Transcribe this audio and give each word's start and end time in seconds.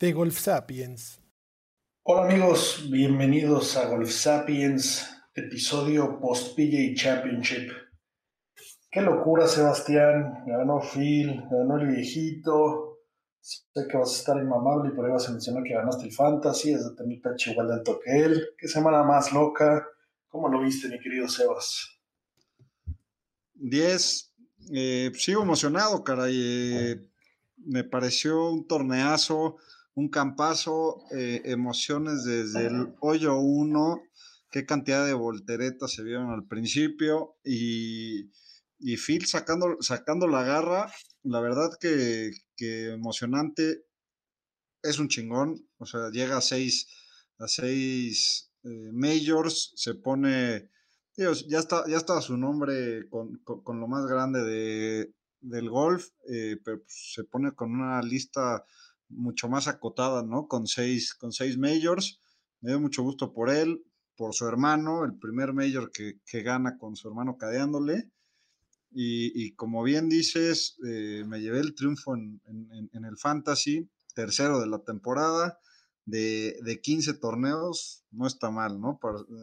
De 0.00 0.14
Golf 0.14 0.38
Sapiens. 0.38 1.20
Hola 2.04 2.24
amigos, 2.24 2.88
bienvenidos 2.90 3.76
a 3.76 3.86
Golf 3.86 4.10
Sapiens, 4.10 5.06
episodio 5.34 6.18
post 6.18 6.56
PGA 6.56 6.94
Championship. 6.94 7.70
Qué 8.90 9.02
locura, 9.02 9.46
Sebastián. 9.46 10.42
Ganó 10.46 10.80
Phil, 10.80 11.42
ganó 11.50 11.76
el 11.78 11.88
viejito. 11.88 13.00
Sé 13.40 13.86
que 13.90 13.98
vas 13.98 14.14
a 14.14 14.18
estar 14.20 14.36
inmamable 14.38 14.90
y 14.90 14.96
por 14.96 15.04
ahí 15.04 15.12
vas 15.12 15.28
a 15.28 15.32
mencionar 15.32 15.62
que 15.64 15.74
ganaste 15.74 16.06
el 16.06 16.12
Fantasy, 16.12 16.72
es 16.72 16.82
de 16.82 16.96
tener 16.96 17.20
pecho 17.20 17.50
igual 17.50 17.68
de 17.68 17.74
alto 17.74 18.00
que 18.02 18.24
él. 18.24 18.48
Qué 18.56 18.68
semana 18.68 19.02
más 19.02 19.34
loca. 19.34 19.86
¿Cómo 20.28 20.48
lo 20.48 20.62
viste, 20.62 20.88
mi 20.88 20.98
querido 20.98 21.28
Sebas? 21.28 22.00
10. 23.52 24.34
Eh, 24.72 25.12
sigo 25.14 25.42
emocionado, 25.42 26.02
caray. 26.02 26.40
Eh, 26.42 27.06
me 27.58 27.84
pareció 27.84 28.48
un 28.48 28.66
torneazo, 28.66 29.58
un 29.94 30.08
campazo, 30.08 31.02
eh, 31.12 31.42
emociones 31.44 32.24
desde 32.24 32.66
el 32.66 32.94
hoyo 33.00 33.38
1. 33.38 34.02
Qué 34.50 34.66
cantidad 34.66 35.06
de 35.06 35.14
volteretas 35.14 35.92
se 35.92 36.02
vieron 36.02 36.30
al 36.30 36.46
principio 36.46 37.36
y, 37.44 38.30
y 38.78 38.96
Phil 38.96 39.26
sacando, 39.26 39.76
sacando 39.80 40.26
la 40.26 40.42
garra. 40.42 40.92
La 41.22 41.40
verdad 41.40 41.70
que, 41.80 42.30
que 42.56 42.90
emocionante. 42.92 43.84
Es 44.82 44.98
un 44.98 45.08
chingón. 45.08 45.68
O 45.78 45.86
sea, 45.86 46.10
llega 46.10 46.38
a 46.38 46.40
seis, 46.40 46.88
a 47.38 47.46
seis 47.48 48.50
majors, 48.62 49.72
se 49.76 49.94
pone 49.94 50.70
ya 51.48 51.58
está, 51.58 51.84
ya 51.86 51.96
está 51.96 52.20
su 52.20 52.36
nombre 52.36 53.08
con, 53.08 53.40
lo 53.44 53.88
más 53.88 54.06
grande 54.06 54.42
de, 54.42 55.14
del 55.40 55.68
golf, 55.68 56.08
eh, 56.28 56.56
pero 56.64 56.78
pues, 56.78 57.12
se 57.14 57.24
pone 57.24 57.52
con 57.52 57.72
una 57.72 58.00
lista 58.02 58.64
mucho 59.10 59.48
más 59.48 59.68
acotada, 59.68 60.22
¿no? 60.22 60.48
Con 60.48 60.66
seis, 60.66 61.14
con 61.14 61.32
seis 61.32 61.58
majors. 61.58 62.20
Me 62.60 62.70
dio 62.70 62.80
mucho 62.80 63.02
gusto 63.02 63.32
por 63.32 63.50
él, 63.50 63.84
por 64.16 64.34
su 64.34 64.46
hermano, 64.46 65.04
el 65.04 65.18
primer 65.18 65.52
major 65.52 65.90
que, 65.92 66.42
gana 66.42 66.78
con 66.78 66.96
su 66.96 67.08
hermano 67.08 67.36
cadeándole. 67.36 68.10
Y, 68.92 69.54
como 69.54 69.84
bien 69.84 70.08
dices, 70.08 70.76
eh, 70.84 71.22
me 71.24 71.40
llevé 71.40 71.60
el 71.60 71.76
triunfo 71.76 72.14
en, 72.16 72.40
el 72.92 73.16
Fantasy, 73.18 73.88
tercero 74.14 74.58
de 74.58 74.66
la 74.66 74.80
temporada, 74.80 75.60
de, 76.06 76.58
de 76.64 76.80
15 76.80 77.14
torneos, 77.14 78.04
no 78.10 78.26
está 78.26 78.50
mal, 78.50 78.80
¿no? 78.80 78.98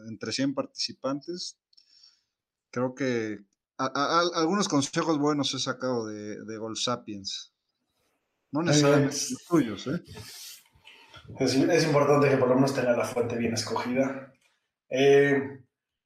entre 0.09 0.33
100 0.33 0.53
participantes, 0.53 1.57
creo 2.71 2.93
que 2.93 3.45
algunos 3.77 4.67
consejos 4.67 5.17
buenos 5.19 5.53
he 5.53 5.59
sacado 5.59 6.07
de, 6.07 6.43
de 6.43 6.57
Golf 6.57 6.79
Sapiens. 6.79 7.53
No 8.51 8.61
necesariamente 8.63 9.15
los 9.15 9.45
tuyos, 9.47 9.87
¿eh? 9.87 10.01
Es, 11.39 11.83
importante 11.83 12.29
que 12.29 12.37
por 12.37 12.47
lo 12.47 12.55
menos 12.55 12.73
tenga 12.73 12.95
la 12.95 13.03
fuente 13.03 13.37
bien 13.37 13.53
escogida. 13.53 14.31
Eh, 14.89 15.59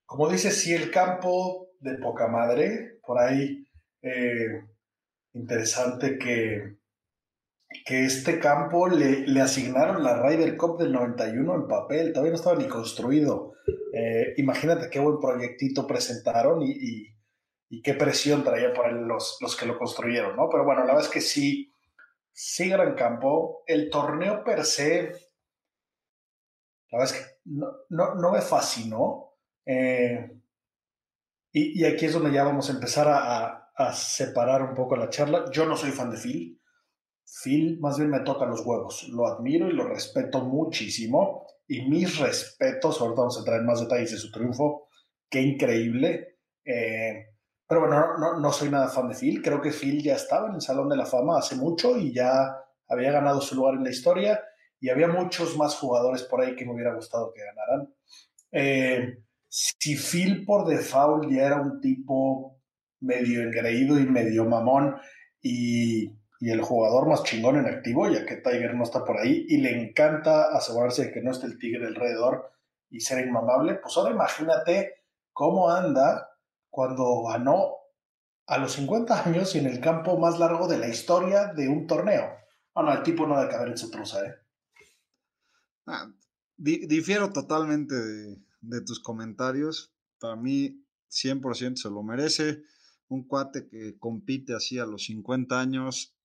como 0.05 0.29
dices, 0.29 0.59
si 0.59 0.73
el 0.73 0.89
campo 0.89 1.69
de 1.79 1.95
poca 1.95 2.27
madre, 2.27 2.99
por 3.05 3.19
ahí 3.19 3.63
eh, 4.01 4.65
interesante 5.33 6.17
que, 6.17 6.77
que 7.85 8.05
este 8.05 8.39
campo 8.39 8.87
le, 8.87 9.27
le, 9.27 9.41
asignaron 9.41 10.03
la 10.03 10.21
Ryder 10.21 10.57
Cup 10.57 10.79
del 10.79 10.91
91 10.91 11.55
en 11.55 11.67
papel, 11.67 12.11
todavía 12.11 12.31
no 12.31 12.37
estaba 12.37 12.57
ni 12.57 12.67
construido. 12.67 13.53
Eh, 13.93 14.33
imagínate 14.37 14.89
qué 14.89 14.99
buen 14.99 15.19
proyectito 15.19 15.85
presentaron 15.85 16.61
y, 16.63 17.09
qué 17.83 17.93
presión 17.93 18.43
traían 18.43 18.73
por 18.73 18.89
él 18.89 19.03
los, 19.07 19.37
los, 19.39 19.55
que 19.55 19.65
lo 19.65 19.77
construyeron, 19.77 20.35
¿no? 20.35 20.49
Pero 20.49 20.65
bueno, 20.65 20.81
la 20.81 20.87
verdad 20.87 21.03
es 21.03 21.09
que 21.09 21.21
sí, 21.21 21.70
sí 22.31 22.69
gran 22.69 22.95
campo. 22.95 23.63
El 23.65 23.89
torneo 23.89 24.43
per 24.43 24.63
se, 24.65 25.11
la 26.91 26.99
verdad 26.99 27.15
es 27.15 27.21
que 27.21 27.25
no, 27.89 28.31
me 28.31 28.41
fascinó. 28.41 29.35
Eh, 29.65 30.39
y, 31.53 31.83
aquí 31.85 32.05
es 32.05 32.13
donde 32.13 32.31
ya 32.31 32.43
vamos 32.43 32.69
a 32.69 32.73
empezar 32.73 33.07
a, 33.07 33.71
a, 33.75 33.93
separar 33.93 34.61
un 34.61 34.73
poco 34.73 34.95
la 34.95 35.09
charla. 35.09 35.45
Yo 35.51 35.65
no 35.65 35.75
soy 35.75 35.91
fan 35.91 36.11
de 36.11 36.17
Phil. 36.17 36.61
Phil 37.43 37.79
más 37.79 37.97
bien 37.97 38.09
me 38.09 38.21
toca 38.21 38.45
los 38.45 38.65
huevos. 38.65 39.07
Lo 39.09 39.27
admiro 39.27 39.67
y 39.69 39.73
lo 39.73 39.87
respeto 39.87 40.41
muchísimo 40.41 41.47
y 41.71 41.83
mis 41.83 42.19
respetos, 42.19 42.99
ahorita 42.99 43.21
vamos 43.21 43.37
a 43.37 43.39
entrar 43.39 43.61
en 43.61 43.65
más 43.65 43.79
detalles 43.79 44.11
de 44.11 44.17
su 44.17 44.29
triunfo, 44.29 44.89
qué 45.29 45.39
increíble. 45.41 46.39
Eh, 46.65 47.27
pero 47.71 47.87
bueno, 47.87 48.17
no, 48.17 48.37
no, 48.37 48.51
soy 48.51 48.69
nada 48.69 48.89
fan 48.89 49.07
de 49.07 49.15
Phil, 49.15 49.41
creo 49.41 49.61
que 49.61 49.71
Phil 49.71 50.03
ya 50.03 50.15
estaba 50.15 50.49
en 50.49 50.55
el 50.55 50.61
Salón 50.61 50.89
de 50.89 50.97
la 50.97 51.05
Fama 51.05 51.37
hace 51.37 51.55
mucho 51.55 51.97
y 51.97 52.11
ya 52.11 52.57
había 52.89 53.13
ganado 53.13 53.39
su 53.39 53.55
lugar 53.55 53.75
en 53.75 53.85
la 53.85 53.91
historia 53.91 54.43
y 54.81 54.89
había 54.89 55.07
muchos 55.07 55.55
más 55.55 55.75
jugadores 55.75 56.23
por 56.23 56.41
ahí 56.41 56.53
que 56.53 56.65
me 56.65 56.73
hubiera 56.73 56.93
gustado 56.93 57.31
que 57.33 57.45
ganaran. 57.45 57.95
Eh, 58.51 59.19
si 59.47 59.95
Phil 59.95 60.43
por 60.43 60.67
default 60.67 61.31
ya 61.31 61.45
era 61.45 61.61
un 61.61 61.79
tipo 61.79 62.59
medio 62.99 63.41
engreído 63.41 63.97
y 63.97 64.05
medio 64.05 64.43
mamón 64.43 64.97
y 65.41 66.11
y 66.41 66.49
el 66.49 66.61
jugador 66.61 67.07
más 67.07 67.23
chingón 67.23 67.57
en 67.57 67.67
activo, 67.67 68.09
ya 68.09 68.25
que 68.25 68.37
Tiger 68.37 68.73
no 68.73 68.83
está 68.83 69.05
por 69.05 69.19
ahí 69.19 69.45
y 69.47 69.57
le 69.57 69.79
encanta 69.79 70.45
asegurarse 70.55 71.05
de 71.05 71.11
que 71.11 71.21
no 71.21 71.29
esté 71.29 71.45
el 71.45 71.59
tigre 71.59 71.85
alrededor 71.85 72.51
y 72.89 72.99
ser 72.99 73.25
inmamable, 73.25 73.75
pues 73.75 73.95
ahora 73.95 74.09
imagínate 74.09 75.03
cómo 75.31 75.69
anda 75.69 76.30
cuando 76.71 77.23
ganó 77.23 77.75
a 78.47 78.57
los 78.57 78.73
50 78.73 79.27
años 79.27 79.53
y 79.53 79.59
en 79.59 79.67
el 79.67 79.79
campo 79.79 80.17
más 80.17 80.39
largo 80.39 80.67
de 80.67 80.79
la 80.79 80.87
historia 80.87 81.53
de 81.53 81.69
un 81.69 81.85
torneo. 81.85 82.27
No, 82.75 82.81
no, 82.83 82.93
el 82.93 83.03
tipo 83.03 83.27
no 83.27 83.37
debe 83.37 83.51
caber 83.51 83.69
en 83.69 83.77
su 83.77 83.91
truza, 83.91 84.25
¿eh? 84.25 84.35
Ah, 85.85 86.11
difiero 86.57 87.31
totalmente 87.31 87.93
de, 87.93 88.37
de 88.61 88.81
tus 88.81 88.99
comentarios. 88.99 89.93
Para 90.19 90.35
mí, 90.35 90.83
100% 91.11 91.75
se 91.75 91.89
lo 91.89 92.01
merece. 92.01 92.63
Un 93.09 93.27
cuate 93.27 93.67
que 93.67 93.99
compite 93.99 94.55
así 94.55 94.79
a 94.79 94.85
los 94.85 95.03
50 95.05 95.59
años 95.59 96.15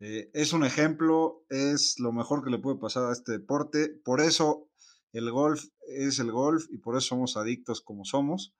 eh, 0.00 0.30
es 0.34 0.52
un 0.52 0.64
ejemplo, 0.64 1.46
es 1.48 1.98
lo 1.98 2.12
mejor 2.12 2.44
que 2.44 2.50
le 2.50 2.58
puede 2.58 2.78
pasar 2.78 3.04
a 3.04 3.12
este 3.12 3.32
deporte. 3.32 3.88
Por 3.88 4.20
eso 4.20 4.68
el 5.12 5.30
golf 5.30 5.64
es 5.88 6.18
el 6.18 6.32
golf 6.32 6.66
y 6.70 6.78
por 6.78 6.96
eso 6.96 7.08
somos 7.08 7.36
adictos 7.36 7.80
como 7.80 8.04
somos. 8.04 8.54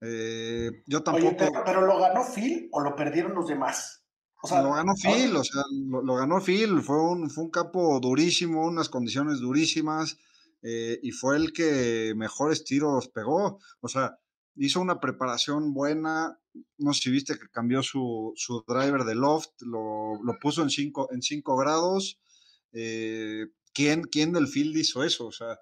Eh, 0.00 0.70
yo 0.86 1.02
tampoco. 1.02 1.36
pero, 1.64 1.86
lo 1.86 1.98
ganó 1.98 2.24
Phil 2.24 2.68
o 2.72 2.80
lo 2.80 2.94
perdieron 2.94 3.34
los 3.34 3.46
demás? 3.46 4.04
lo 4.44 4.72
ganó 4.72 4.92
Phil, 4.94 5.34
o 5.36 5.42
sea, 5.42 5.62
lo, 5.70 6.14
ganó 6.14 6.40
Phil. 6.40 6.80
Fue 6.82 7.00
un, 7.02 7.28
fue 7.30 7.44
un 7.44 7.50
campo 7.50 7.98
durísimo, 8.00 8.66
unas 8.66 8.88
condiciones 8.88 9.40
durísimas. 9.40 10.16
Eh, 10.62 10.98
y 11.02 11.12
fue 11.12 11.36
el 11.36 11.52
que 11.52 12.12
mejores 12.16 12.64
tiros 12.64 13.08
pegó. 13.08 13.60
O 13.80 13.88
sea, 13.88 14.18
hizo 14.56 14.80
una 14.80 15.00
preparación 15.00 15.72
buena. 15.72 16.38
No 16.76 16.92
sé 16.92 17.02
si 17.02 17.10
viste 17.10 17.38
que 17.38 17.48
cambió 17.48 17.82
su, 17.82 18.34
driver 18.66 19.04
de 19.04 19.14
loft, 19.14 19.50
lo, 19.60 20.18
puso 20.40 20.62
en 20.62 20.70
5 20.70 21.08
en 21.12 21.22
cinco 21.22 21.56
grados. 21.56 22.20
Eh, 22.72 23.46
¿quién, 23.72 24.02
¿Quién 24.02 24.32
del 24.32 24.48
field 24.48 24.76
hizo 24.76 25.04
eso? 25.04 25.26
O 25.26 25.32
sea, 25.32 25.58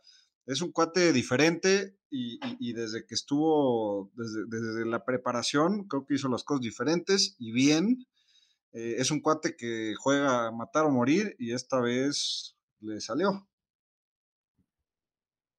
es 0.47 0.63
un 0.63 0.73
cuate 0.73 1.13
diferente 1.13 1.97
y, 2.11 2.73
desde 2.73 3.05
que 3.05 3.15
estuvo, 3.15 4.11
desde, 4.15 4.87
la 4.87 5.05
preparación, 5.05 5.87
creo 5.89 6.07
que 6.07 6.15
hizo 6.15 6.29
las 6.29 6.45
cosas 6.45 6.63
diferentes 6.63 7.37
y 7.39 7.53
bien. 7.53 8.07
Eh, 8.73 8.97
es 8.99 9.11
un 9.11 9.21
cuate 9.21 9.57
que 9.57 9.95
juega 9.99 10.47
a 10.47 10.53
matar 10.53 10.85
o 10.85 10.91
morir 10.91 11.35
y 11.39 11.53
esta 11.53 11.81
vez 11.81 12.57
le 12.81 13.01
salió. 13.01 13.49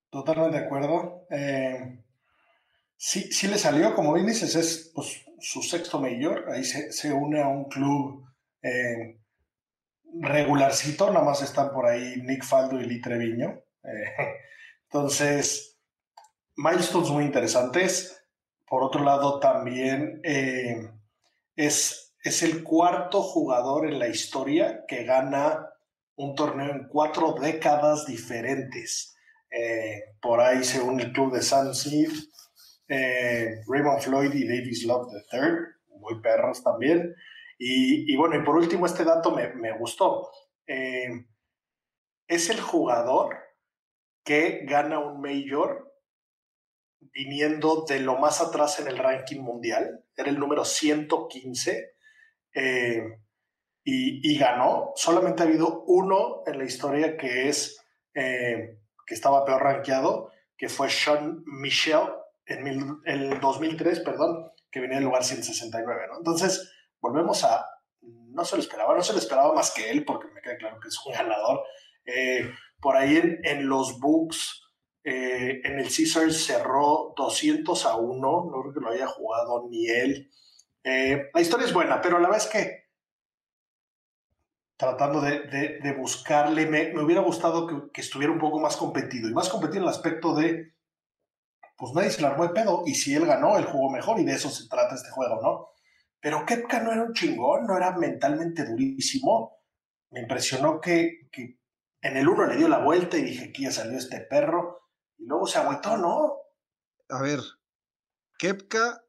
Totalmente 0.10 0.58
de 0.58 0.66
acuerdo. 0.66 1.28
Eh, 1.30 2.04
Sí, 2.98 3.32
sí 3.32 3.48
le 3.48 3.60
salió, 3.60 3.94
como 3.94 4.14
bien 4.14 4.26
dices, 4.26 4.56
es 4.56 4.92
pues, 4.94 5.24
su 5.40 5.62
sexto 5.62 6.02
mayor, 6.02 6.50
ahí 6.50 6.64
se, 6.64 7.14
une 7.14 7.42
a 7.42 7.48
un 7.48 7.66
club 7.66 8.26
eh, 8.64 9.20
regularcito, 10.20 11.12
nada 11.14 11.24
más 11.24 11.44
están 11.44 11.72
por 11.72 11.86
ahí 11.86 12.16
Nick 12.24 12.44
Faldo 12.44 12.82
y 12.82 12.86
Lee 12.86 13.02
Treviño. 13.02 13.62
Entonces, 14.90 15.80
milestones 16.56 17.10
muy 17.10 17.24
interesantes. 17.26 18.24
Por 18.66 18.84
otro 18.84 19.04
lado, 19.04 19.40
también 19.40 20.20
eh, 20.24 20.92
es 21.56 22.08
es 22.28 22.44
el 22.44 22.64
cuarto 22.64 23.22
jugador 23.22 23.88
en 23.88 24.00
la 24.00 24.10
historia 24.10 24.84
que 24.88 25.04
gana 25.06 25.70
un 26.16 26.36
torneo 26.36 26.72
en 26.72 26.88
cuatro 26.90 27.36
décadas 27.40 28.06
diferentes. 28.06 29.16
Eh, 29.50 30.02
por 30.22 30.42
ahí, 30.42 30.64
según 30.64 31.00
el 31.00 31.14
club 31.14 31.34
de 31.34 31.42
San 31.42 31.72
eh, 32.90 33.62
Raymond 33.68 34.02
Floyd 34.02 34.34
y 34.34 34.48
Davis 34.48 34.84
Love 34.84 35.08
III, 35.32 36.00
muy 36.00 36.22
perros 36.22 36.64
también. 36.64 37.16
Y, 37.60 38.16
bueno, 38.18 38.36
y 38.36 38.44
por 38.44 38.56
último, 38.56 38.86
este 38.86 39.04
dato 39.04 39.32
me, 39.32 39.72
gustó. 39.78 40.30
Eh, 40.68 41.10
es 42.28 42.50
el 42.50 42.60
jugador 42.60 43.36
que 44.28 44.66
gana 44.66 45.00
un 45.00 45.22
Major 45.22 45.90
viniendo 47.00 47.86
de 47.88 48.02
lo 48.02 48.18
más 48.18 48.42
atrás 48.42 48.78
en 48.82 48.88
el 48.90 48.98
ranking 48.98 49.40
mundial. 49.40 50.04
Era 50.18 50.30
el 50.30 50.38
número 50.38 50.66
115 50.66 51.96
eh, 52.54 53.04
y, 53.86 54.38
ganó. 54.38 54.92
Solamente 54.96 55.42
ha 55.42 55.46
habido 55.46 55.86
uno 55.86 56.44
en 56.46 56.58
la 56.58 56.66
historia 56.66 57.16
que 57.16 57.48
es 57.48 57.82
eh, 58.14 58.80
que 59.06 59.14
estaba 59.14 59.46
peor 59.46 59.64
rankeado, 59.64 60.34
que 60.58 60.68
fue 60.68 60.90
Sean 60.90 61.42
Michel 61.46 62.10
en 62.48 63.00
el 63.06 63.40
2003, 63.40 64.02
perdón, 64.02 64.52
que 64.70 64.82
venía 64.82 64.98
en 64.98 65.06
lugar 65.06 65.24
169. 65.24 66.02
Entonces, 66.18 66.70
volvemos 67.00 67.46
a. 67.46 67.66
No 68.02 68.44
se 68.44 68.58
lo 68.58 68.62
esperaba, 68.62 68.94
no 68.94 69.02
se 69.02 69.14
lo 69.14 69.20
esperaba 69.20 69.54
más 69.54 69.72
que 69.72 69.90
él, 69.90 70.04
porque 70.04 70.28
me 70.28 70.42
queda 70.42 70.58
claro 70.58 70.80
que 70.82 70.90
es 70.90 71.00
un 71.06 71.14
ganador. 71.14 71.64
Eh, 72.06 72.52
por 72.80 72.96
ahí 72.96 73.18
en, 73.44 73.68
los 73.68 74.00
books, 74.00 74.64
en 75.04 75.80
el 75.80 75.86
Caesars 75.86 76.46
cerró 76.46 77.14
200 77.16 77.86
a 77.86 77.96
1, 77.96 78.20
no 78.20 78.62
creo 78.62 78.74
que 78.74 78.80
lo 78.80 78.90
haya 78.90 79.08
jugado 79.08 79.68
ni 79.70 79.88
él. 79.88 80.30
Eh, 80.84 81.30
la 81.34 81.42
historia 81.42 81.66
es 81.66 81.74
buena, 81.74 82.02
pero 82.02 82.18
la 82.18 82.30
verdad 82.30 82.46
es 82.46 82.52
que 82.52 82.88
tratando 84.78 85.20
de, 85.20 85.96
buscarle, 85.98 86.68
me, 86.68 86.98
hubiera 87.02 87.22
gustado 87.22 87.92
que, 87.92 88.00
estuviera 88.00 88.32
un 88.32 88.40
poco 88.40 88.60
más 88.60 88.78
competido 88.78 89.28
y 89.28 89.34
más 89.34 89.50
competido 89.50 89.80
en 89.80 89.84
el 89.84 89.90
aspecto 89.90 90.36
de, 90.36 90.76
pues 91.76 91.94
nadie 91.94 92.12
se 92.12 92.22
la 92.22 92.30
armó 92.30 92.44
de 92.44 92.54
pedo 92.54 92.84
y 92.86 92.96
si 92.96 93.14
él 93.16 93.26
ganó, 93.26 93.58
él 93.58 93.66
jugó 93.66 93.90
mejor 93.90 94.20
y 94.20 94.24
de 94.24 94.34
eso 94.34 94.50
se 94.50 94.70
trata 94.70 94.96
este 94.96 95.10
juego, 95.10 95.42
¿no? 95.42 95.70
Pero 96.22 96.46
Kepka 96.46 96.80
no 96.82 96.92
era 96.92 97.04
un 97.04 97.14
chingón, 97.14 97.66
no 97.66 97.76
era 97.76 97.98
mentalmente 97.98 98.66
durísimo. 98.66 99.58
Me 100.12 100.22
impresionó 100.22 100.80
que, 100.80 101.28
en 102.08 102.18
el 102.18 102.28
uno 102.28 102.46
le 102.46 102.56
dio 102.56 102.68
la 102.68 102.80
vuelta 102.80 103.18
y 103.18 103.24
dije, 103.24 103.50
aquí 103.50 103.64
ya 103.64 103.72
salió 103.72 103.98
este 103.98 104.22
perro 104.22 104.82
y 105.18 105.26
luego 105.26 105.46
se 105.46 105.60
agüitó, 105.60 105.98
¿no? 105.98 106.38
A 107.10 107.22
ver, 107.22 107.42
Kepka 108.38 109.04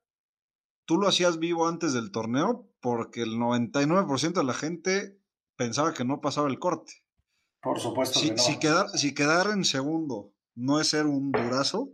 tú 0.85 0.97
lo 0.99 1.09
hacías 1.09 1.39
vivo 1.39 1.69
antes 1.69 1.93
del 1.93 2.11
torneo 2.11 2.69
porque 2.81 3.23
el 3.23 3.37
99% 3.37 4.33
de 4.33 4.45
la 4.45 4.55
gente 4.55 5.21
pensaba 5.57 5.95
que 5.95 6.05
no 6.05 6.21
pasaba 6.21 6.49
el 6.49 6.59
corte. 6.59 6.93
Por 7.61 7.81
supuesto. 7.81 8.19
Si, 8.19 8.29
que 8.29 8.35
no. 8.35 8.43
si, 8.43 8.59
quedar, 8.59 8.89
si 8.91 9.15
quedar 9.15 9.51
en 9.51 9.65
segundo 9.65 10.33
no 10.55 10.81
es 10.81 10.89
ser 10.89 11.07
un 11.07 11.31
durazo, 11.31 11.93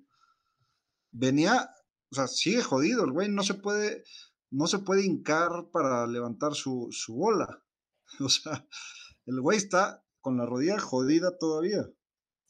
venía, 1.11 1.71
o 2.11 2.15
sea, 2.15 2.29
sigue 2.29 2.63
jodido, 2.63 3.05
el 3.05 3.13
güey 3.13 3.29
no 3.29 3.43
se 3.43 3.55
puede, 3.55 4.05
no 4.51 4.67
se 4.67 4.79
puede 4.79 5.05
hincar 5.05 5.71
para 5.73 6.07
levantar 6.07 6.55
su, 6.55 6.89
su 6.91 7.15
bola. 7.15 7.61
O 8.21 8.29
sea, 8.29 8.65
el 9.27 9.41
güey 9.41 9.57
está 9.57 10.04
con 10.25 10.39
la 10.39 10.47
rodilla 10.47 10.79
jodida 10.79 11.37
todavía. 11.39 11.85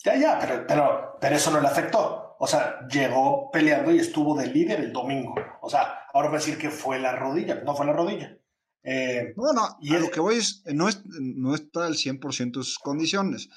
Ya, 0.04 0.16
ya, 0.16 0.38
pero, 0.38 0.64
pero, 0.66 1.18
pero 1.20 1.36
eso 1.36 1.50
no 1.50 1.60
le 1.60 1.66
afectó. 1.66 2.36
O 2.38 2.46
sea, 2.46 2.86
llegó 2.86 3.50
peleando 3.50 3.90
y 3.90 3.98
estuvo 3.98 4.38
de 4.38 4.46
líder 4.46 4.80
el 4.80 4.92
domingo. 4.92 5.34
O 5.60 5.68
sea, 5.68 6.04
ahora 6.12 6.28
va 6.28 6.36
a 6.36 6.38
decir 6.38 6.56
que 6.56 6.70
fue 6.70 7.00
la 7.00 7.16
rodilla. 7.16 7.62
No 7.64 7.74
fue 7.74 7.86
la 7.86 7.92
rodilla. 7.92 8.38
Eh, 8.84 9.34
no, 9.36 9.52
no, 9.52 9.76
y 9.80 9.94
a 9.96 9.98
lo 9.98 10.08
que 10.10 10.20
voy 10.20 10.36
es, 10.36 10.62
no, 10.66 10.88
no 11.20 11.54
está 11.54 11.86
al 11.86 11.94
100% 11.94 12.58
de 12.58 12.62
sus 12.62 12.78
condiciones. 12.78 13.48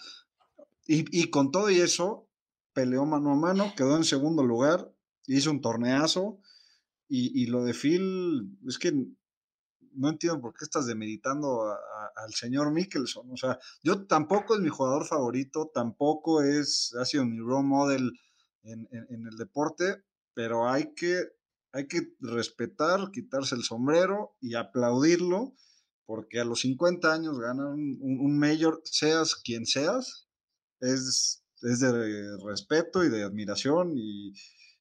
Y, 0.88 1.06
y, 1.16 1.30
con 1.30 1.52
todo 1.52 1.70
y 1.70 1.80
eso, 1.80 2.28
peleó 2.74 3.06
mano 3.06 3.34
a 3.34 3.36
mano, 3.36 3.74
quedó 3.76 3.98
en 3.98 4.04
segundo 4.04 4.44
lugar, 4.44 4.92
hizo 5.28 5.52
un 5.52 5.62
torneazo. 5.62 6.40
Y, 7.08 7.44
y 7.44 7.46
lo 7.48 7.64
de 7.66 7.74
Phil, 7.74 8.58
es 8.68 8.80
que 8.80 8.94
no 9.98 10.10
entiendo 10.10 10.40
por 10.40 10.54
qué 10.54 10.64
estás 10.64 10.86
demeritando 10.86 11.76
al 12.16 12.34
señor 12.34 12.72
Mickelson. 12.72 13.32
O 13.32 13.38
sea, 13.38 13.60
yo 13.84 14.06
tampoco 14.06 14.56
es 14.56 14.62
mi 14.62 14.70
jugador 14.70 15.06
favorito, 15.06 15.72
tampoco 15.74 16.42
es, 16.42 16.96
ha 17.00 17.06
sido 17.06 17.26
mi 17.26 17.40
role 17.40 17.68
model 17.68 18.12
en, 18.64 18.88
el 18.92 19.38
deporte, 19.38 20.04
pero 20.34 20.70
hay 20.70 20.94
que, 20.94 21.24
hay 21.72 21.88
que 21.88 22.14
respetar, 22.20 23.12
quitarse 23.12 23.56
el 23.56 23.64
sombrero 23.64 24.36
y 24.40 24.56
aplaudirlo, 24.56 25.54
porque 26.06 26.40
a 26.40 26.46
los 26.46 26.62
50 26.62 27.12
años 27.12 27.40
ganar 27.40 27.68
un, 27.68 28.40
mayor, 28.40 28.82
seas 28.86 29.36
quien 29.36 29.66
seas, 29.66 30.28
es, 30.80 31.44
es 31.62 31.80
de 31.80 32.38
respeto 32.46 33.04
y 33.04 33.10
de 33.10 33.24
admiración 33.24 33.94
y, 33.98 34.34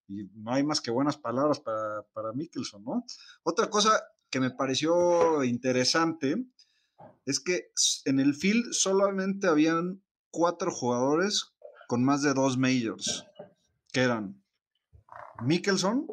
no 0.09 0.53
hay 0.53 0.63
más 0.63 0.81
que 0.81 0.93
buenas 0.93 1.17
palabras 1.17 1.59
para, 1.59 2.05
para 2.13 2.33
Mickelson, 2.33 2.85
¿no? 2.85 3.05
Otra 3.43 3.69
cosa 3.69 4.01
que 4.31 4.41
me 4.41 4.51
pareció 4.51 5.45
interesante 5.45 6.37
es 7.25 7.41
que 7.41 7.71
en 8.05 8.21
el 8.21 8.35
field 8.35 8.73
solamente 8.73 9.47
habían 9.47 10.03
cuatro 10.31 10.71
jugadores 10.71 11.53
con 11.89 12.05
más 12.05 12.23
de 12.23 12.35
dos 12.35 12.59
majors, 12.59 13.27
que 13.93 14.01
eran 14.03 14.43
Mickelson, 15.43 16.07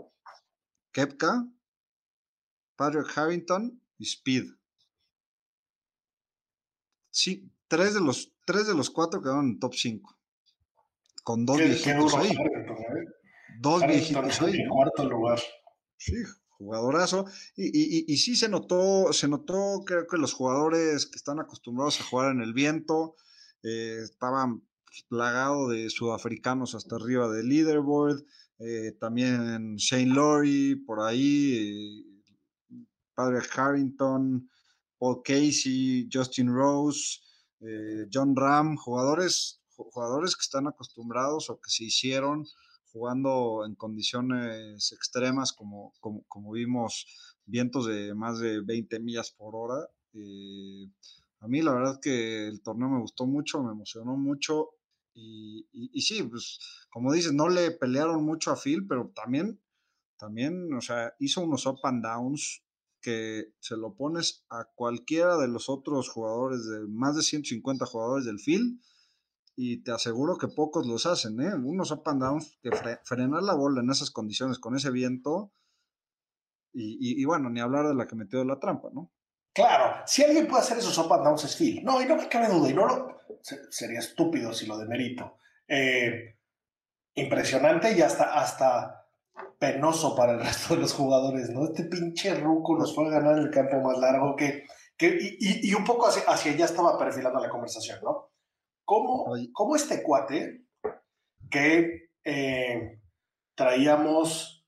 Kepka, 0.92 1.48
Patrick 2.76 3.18
Harrington 3.18 3.82
y 3.98 4.04
Speed. 4.04 4.46
Sí, 7.10 7.50
tres 7.68 7.94
de 7.94 8.02
los, 8.02 8.32
tres 8.46 8.68
de 8.68 8.76
los 8.76 8.90
cuatro 8.90 9.22
quedaron 9.22 9.46
en 9.46 9.60
top 9.60 9.74
5. 9.76 10.18
Con 11.24 11.46
dos 11.46 11.58
viejitos 11.58 12.14
ahí. 12.16 12.32
¿eh? 12.32 13.06
Dos 13.60 13.86
viejitos 13.86 14.42
ahí. 14.42 14.56
En 14.60 14.70
cuarto 14.70 15.08
lugar. 15.08 15.40
Sí, 15.98 16.16
jugadorazo. 16.64 17.26
Y, 17.56 18.18
sí 18.18 18.36
se 18.36 18.50
notó, 18.50 19.12
se 19.14 19.28
notó, 19.28 19.84
creo 19.86 20.08
que 20.08 20.18
los 20.18 20.34
jugadores 20.34 21.06
que 21.06 21.18
están 21.18 21.40
acostumbrados 21.40 22.00
a 22.00 22.06
jugar 22.06 22.32
en 22.32 22.42
el 22.42 22.54
viento 22.54 23.16
eh, 23.64 24.00
estaban 24.04 24.64
plagados 25.10 25.72
de 25.72 25.90
sudafricanos 25.90 26.76
hasta 26.76 26.96
arriba 26.96 27.30
del 27.30 27.50
leaderboard. 27.50 28.24
Eh, 28.60 28.96
también 29.00 29.76
Shane 29.76 30.14
Laurie 30.14 30.78
por 30.86 31.02
ahí, 31.02 32.06
eh, 32.10 32.80
Padre 33.14 33.40
Harrington, 33.56 34.50
Paul 34.98 35.22
Casey, 35.24 36.08
Justin 36.12 36.54
Rose, 36.54 37.20
John 38.12 38.36
Ram, 38.36 38.76
jugadores, 38.76 39.62
jugadores 39.76 40.36
que 40.36 40.42
están 40.42 40.68
acostumbrados 40.68 41.50
o 41.50 41.62
que 41.62 41.70
se 41.70 41.86
hicieron 41.86 42.46
jugando 42.94 43.66
en 43.66 43.74
condiciones 43.76 44.92
extremas 44.92 45.52
como, 45.52 45.94
como, 46.00 46.52
vimos 46.52 47.08
vientos 47.46 47.88
de 47.88 48.14
más 48.14 48.40
de 48.40 48.62
20 48.62 49.00
millas 49.00 49.32
por 49.32 49.56
hora. 49.56 49.90
Eh, 50.14 50.88
a 51.40 51.48
mí 51.48 51.62
la 51.62 51.74
verdad 51.74 52.00
que 52.00 52.48
el 52.48 52.62
torneo 52.62 52.90
me 52.90 53.02
gustó 53.02 53.26
mucho, 53.26 53.64
me 53.64 53.72
emocionó 53.72 54.16
mucho 54.16 54.70
y, 55.16 55.68
y, 55.72 56.02
sí, 56.02 56.24
pues 56.24 56.60
como 56.90 57.12
dices, 57.12 57.34
no 57.34 57.50
le 57.50 57.72
pelearon 57.72 58.24
mucho 58.24 58.52
a 58.52 58.56
Phil, 58.56 58.86
pero 58.88 59.12
también, 59.14 59.60
también, 60.18 60.74
o 60.74 60.82
sea, 60.82 61.14
hizo 61.20 61.42
unos 61.42 61.66
up 61.66 61.80
and 61.84 62.04
downs 62.04 62.64
que 63.02 63.54
se 63.60 63.76
lo 63.76 63.96
pones 63.96 64.46
a 64.50 64.66
cualquiera 64.76 65.38
de 65.38 65.48
los 65.48 65.70
otros 65.70 66.10
jugadores, 66.10 66.66
de 66.66 66.88
más 66.88 67.16
de 67.16 67.22
150 67.22 67.86
jugadores 67.86 68.26
del 68.26 68.40
Phil, 68.40 68.80
y 69.56 69.84
te 69.84 69.92
aseguro 69.92 70.38
que 70.38 70.48
pocos 70.48 70.88
los 70.88 71.06
hacen, 71.06 71.40
¿eh? 71.42 71.54
Unos 71.54 71.92
up 71.92 72.04
and 72.06 72.22
downs 72.22 72.58
que 72.62 72.72
frenar 73.04 73.44
la 73.44 73.54
bola 73.54 73.82
en 73.82 73.90
esas 73.90 74.12
condiciones, 74.12 74.60
con 74.60 74.76
ese 74.76 74.92
viento, 74.92 75.52
y, 76.76 77.24
bueno, 77.26 77.52
ni 77.52 77.60
hablar 77.60 77.88
de 77.88 77.94
la 77.94 78.08
que 78.08 78.16
metió 78.16 78.44
la 78.44 78.60
trampa, 78.60 78.90
¿no? 78.92 79.12
Claro, 79.54 80.02
si 80.08 80.24
alguien 80.24 80.48
puede 80.48 80.64
hacer 80.64 80.80
esos 80.80 80.98
up 80.98 81.14
and 81.14 81.24
downs 81.24 81.44
es 81.44 81.56
Phil. 81.56 81.84
No, 81.84 82.02
y 82.02 82.06
no 82.06 82.16
me 82.16 82.28
cabe 82.28 82.48
duda, 82.52 82.68
y 82.68 82.74
no 82.74 82.88
lo, 82.88 83.20
sería 83.70 84.00
estúpido 84.00 84.52
si 84.54 84.66
lo 84.66 84.80
demerito. 84.80 85.38
Eh, 85.68 86.40
impresionante 87.14 87.96
y 87.96 88.02
hasta, 88.02 88.34
hasta 88.34 89.06
penoso 89.60 90.16
para 90.16 90.34
el 90.34 90.40
resto 90.44 90.74
de 90.74 90.82
los 90.82 90.94
jugadores, 90.94 91.52
¿no? 91.52 91.66
Este 91.66 91.84
pinche 91.84 92.34
ruco 92.34 92.76
nos 92.76 92.96
fue 92.96 93.06
a 93.06 93.12
ganar 93.12 93.38
el 93.38 93.52
campo 93.52 93.80
más 93.82 94.00
largo 94.00 94.36
que, 94.36 94.66
que 94.98 95.16
y, 95.40 95.70
y, 95.70 95.74
un 95.76 95.84
poco 95.84 96.08
hacia, 96.08 96.24
hacia 96.24 96.54
allá 96.54 96.66
estaba 96.66 96.98
perfilando 96.98 97.40
la 97.40 97.50
conversación, 97.50 98.00
¿no? 98.04 98.33
¿Cómo, 98.86 99.76
este 99.76 100.04
cuate 100.04 100.66
que 101.50 102.10
eh, 102.24 103.00
traíamos 103.56 104.66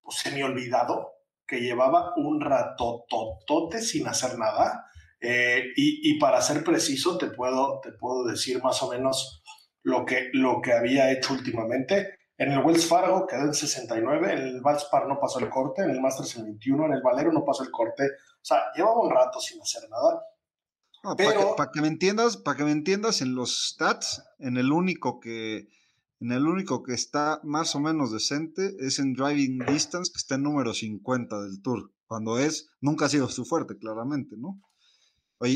pues, 0.00 0.16
semi 0.18 0.42
olvidado, 0.42 1.12
que 1.46 1.60
llevaba 1.60 2.14
un 2.16 2.40
ratototote 2.40 3.80
sin 3.80 4.08
hacer 4.08 4.38
nada, 4.38 4.86
eh, 5.20 5.66
y, 5.76 6.18
para 6.18 6.40
ser 6.40 6.64
preciso 6.64 7.16
te 7.16 7.28
puedo, 7.28 7.80
te 7.80 7.92
puedo 7.92 8.24
decir 8.24 8.60
más 8.60 8.82
o 8.82 8.90
menos 8.90 9.44
lo 9.82 10.04
que, 10.04 10.30
lo 10.32 10.60
que 10.60 10.72
había 10.72 11.12
hecho 11.12 11.34
últimamente. 11.34 12.18
En 12.36 12.50
el 12.50 12.58
Wells 12.58 12.86
Fargo 12.86 13.24
quedó 13.26 13.42
en 13.42 13.54
69, 13.54 14.32
en 14.32 14.38
el 14.38 14.60
Valspar 14.60 15.06
no 15.06 15.20
pasó 15.20 15.38
el 15.38 15.48
corte, 15.48 15.82
en 15.82 15.90
el 15.90 16.00
Masters 16.00 16.36
en 16.36 16.44
21, 16.44 16.86
en 16.86 16.92
el 16.94 17.02
Valero 17.02 17.32
no 17.32 17.44
pasó 17.44 17.62
el 17.62 17.70
corte. 17.70 18.02
O 18.04 18.44
sea, 18.44 18.58
llevaba 18.74 19.00
un 19.00 19.10
rato 19.10 19.38
sin 19.38 19.62
hacer 19.62 19.88
nada. 19.88 20.24
Pero... 21.16 21.56
Para 21.56 21.70
que, 21.72 21.80
me 21.80 21.88
entiendas, 21.88 22.36
para 22.36 22.56
que 22.56 22.64
me 22.64 22.72
entiendas, 22.72 23.22
en 23.22 23.34
los 23.34 23.70
stats, 23.70 24.22
en 24.38 24.56
el 24.56 24.72
único 24.72 25.20
que 25.20 25.68
en 26.20 26.30
el 26.30 26.46
único 26.46 26.84
que 26.84 26.92
está 26.92 27.40
más 27.42 27.74
o 27.74 27.80
menos 27.80 28.12
decente 28.12 28.76
es 28.78 29.00
en 29.00 29.12
driving 29.12 29.58
distance, 29.66 30.12
que 30.12 30.18
está 30.18 30.36
en 30.36 30.44
número 30.44 30.72
50 30.72 31.42
del 31.42 31.60
Tour, 31.62 31.90
cuando 32.06 32.38
es, 32.38 32.70
nunca 32.80 33.06
ha 33.06 33.08
sido 33.08 33.28
su 33.28 33.44
fuerte, 33.44 33.76
claramente, 33.76 34.36
¿no? 34.38 34.60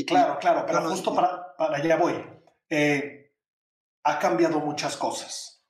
claro, 0.05 0.37
claro, 0.39 0.65
pero 0.67 0.89
justo 0.89 1.15
para, 1.15 1.55
para 1.55 1.77
allá 1.77 1.95
voy. 1.95 2.15
Eh, 2.69 3.31
ha 4.03 4.19
cambiado 4.19 4.59
muchas 4.59 4.97
cosas 4.97 5.63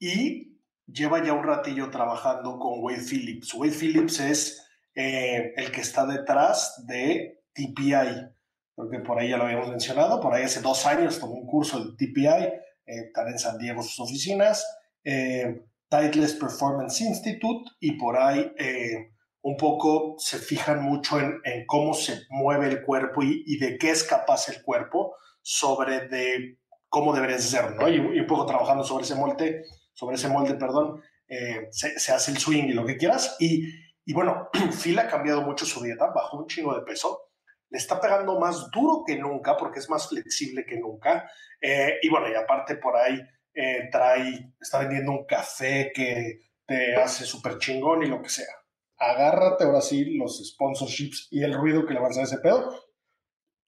y 0.00 0.60
lleva 0.86 1.24
ya 1.24 1.32
un 1.32 1.44
ratillo 1.44 1.90
trabajando 1.90 2.58
con 2.58 2.82
Wade 2.82 3.04
Phillips. 3.08 3.54
Wade 3.54 3.72
Phillips 3.72 4.20
es 4.20 4.66
eh, 4.94 5.52
el 5.56 5.70
que 5.70 5.80
está 5.80 6.06
detrás 6.06 6.84
de 6.86 7.44
TPI. 7.54 8.35
Creo 8.76 8.90
que 8.90 8.98
por 9.00 9.18
ahí 9.18 9.30
ya 9.30 9.38
lo 9.38 9.44
habíamos 9.44 9.68
mencionado. 9.68 10.20
Por 10.20 10.34
ahí 10.34 10.44
hace 10.44 10.60
dos 10.60 10.86
años 10.86 11.18
tomó 11.18 11.34
un 11.34 11.46
curso 11.46 11.82
de 11.82 11.96
TPI. 11.96 12.26
Eh, 12.26 13.06
están 13.06 13.28
en 13.28 13.38
San 13.38 13.58
Diego 13.58 13.82
sus 13.82 13.98
oficinas. 14.00 14.64
Eh, 15.02 15.62
Performance 15.90 17.00
Institute. 17.00 17.70
Y 17.80 17.92
por 17.92 18.18
ahí 18.18 18.52
eh, 18.58 19.12
un 19.42 19.56
poco 19.56 20.16
se 20.18 20.38
fijan 20.38 20.82
mucho 20.82 21.18
en, 21.18 21.40
cómo 21.66 21.94
se 21.94 22.20
mueve 22.28 22.68
el 22.68 22.82
cuerpo 22.82 23.22
y, 23.22 23.58
de 23.58 23.78
qué 23.78 23.90
es 23.90 24.04
capaz 24.04 24.48
el 24.48 24.62
cuerpo 24.62 25.16
sobre 25.40 26.08
de 26.08 26.58
cómo 26.88 27.14
debería 27.14 27.38
ser, 27.38 27.74
¿no? 27.76 27.88
Y, 27.88 27.94
y 27.94 28.20
un 28.20 28.26
poco 28.26 28.46
trabajando 28.46 28.84
sobre 28.84 29.04
ese 29.04 29.14
molde 29.14 29.62
sobre 29.96 30.16
ese 30.16 30.28
molde, 30.28 30.54
perdón, 30.54 31.02
eh, 31.26 31.68
se, 31.70 32.12
hace 32.12 32.30
el 32.30 32.38
swing 32.38 32.64
y 32.64 32.72
lo 32.72 32.84
que 32.84 32.96
quieras. 32.96 33.36
Y, 33.40 33.64
y 34.04 34.12
bueno, 34.12 34.50
Phil 34.82 34.98
ha 34.98 35.08
cambiado 35.08 35.42
mucho 35.42 35.64
su 35.64 35.82
dieta, 35.82 36.12
bajó 36.14 36.38
un 36.38 36.46
chingo 36.46 36.74
de 36.78 36.84
peso, 36.84 37.25
le 37.68 37.78
está 37.78 38.00
pegando 38.00 38.38
más 38.38 38.70
duro 38.70 39.02
que 39.06 39.16
nunca 39.16 39.56
porque 39.56 39.80
es 39.80 39.90
más 39.90 40.08
flexible 40.08 40.64
que 40.64 40.78
nunca. 40.78 41.30
Eh, 41.60 41.98
y 42.02 42.08
bueno, 42.08 42.28
y 42.28 42.34
aparte 42.34 42.76
por 42.76 42.96
ahí 42.96 43.20
eh, 43.54 43.88
trae, 43.90 44.52
está 44.60 44.80
vendiendo 44.80 45.12
un 45.12 45.26
café 45.26 45.90
que 45.94 46.40
te 46.66 46.96
hace 46.96 47.24
súper 47.24 47.58
chingón 47.58 48.02
y 48.02 48.06
lo 48.06 48.20
que 48.20 48.28
sea. 48.28 48.52
Agárrate 48.98 49.64
ahora 49.64 49.80
sí 49.80 50.16
los 50.16 50.42
sponsorships 50.44 51.28
y 51.30 51.42
el 51.42 51.54
ruido 51.54 51.86
que 51.86 51.94
le 51.94 52.00
vas 52.00 52.18
a 52.18 52.22
ese 52.22 52.38
pedo. 52.38 52.74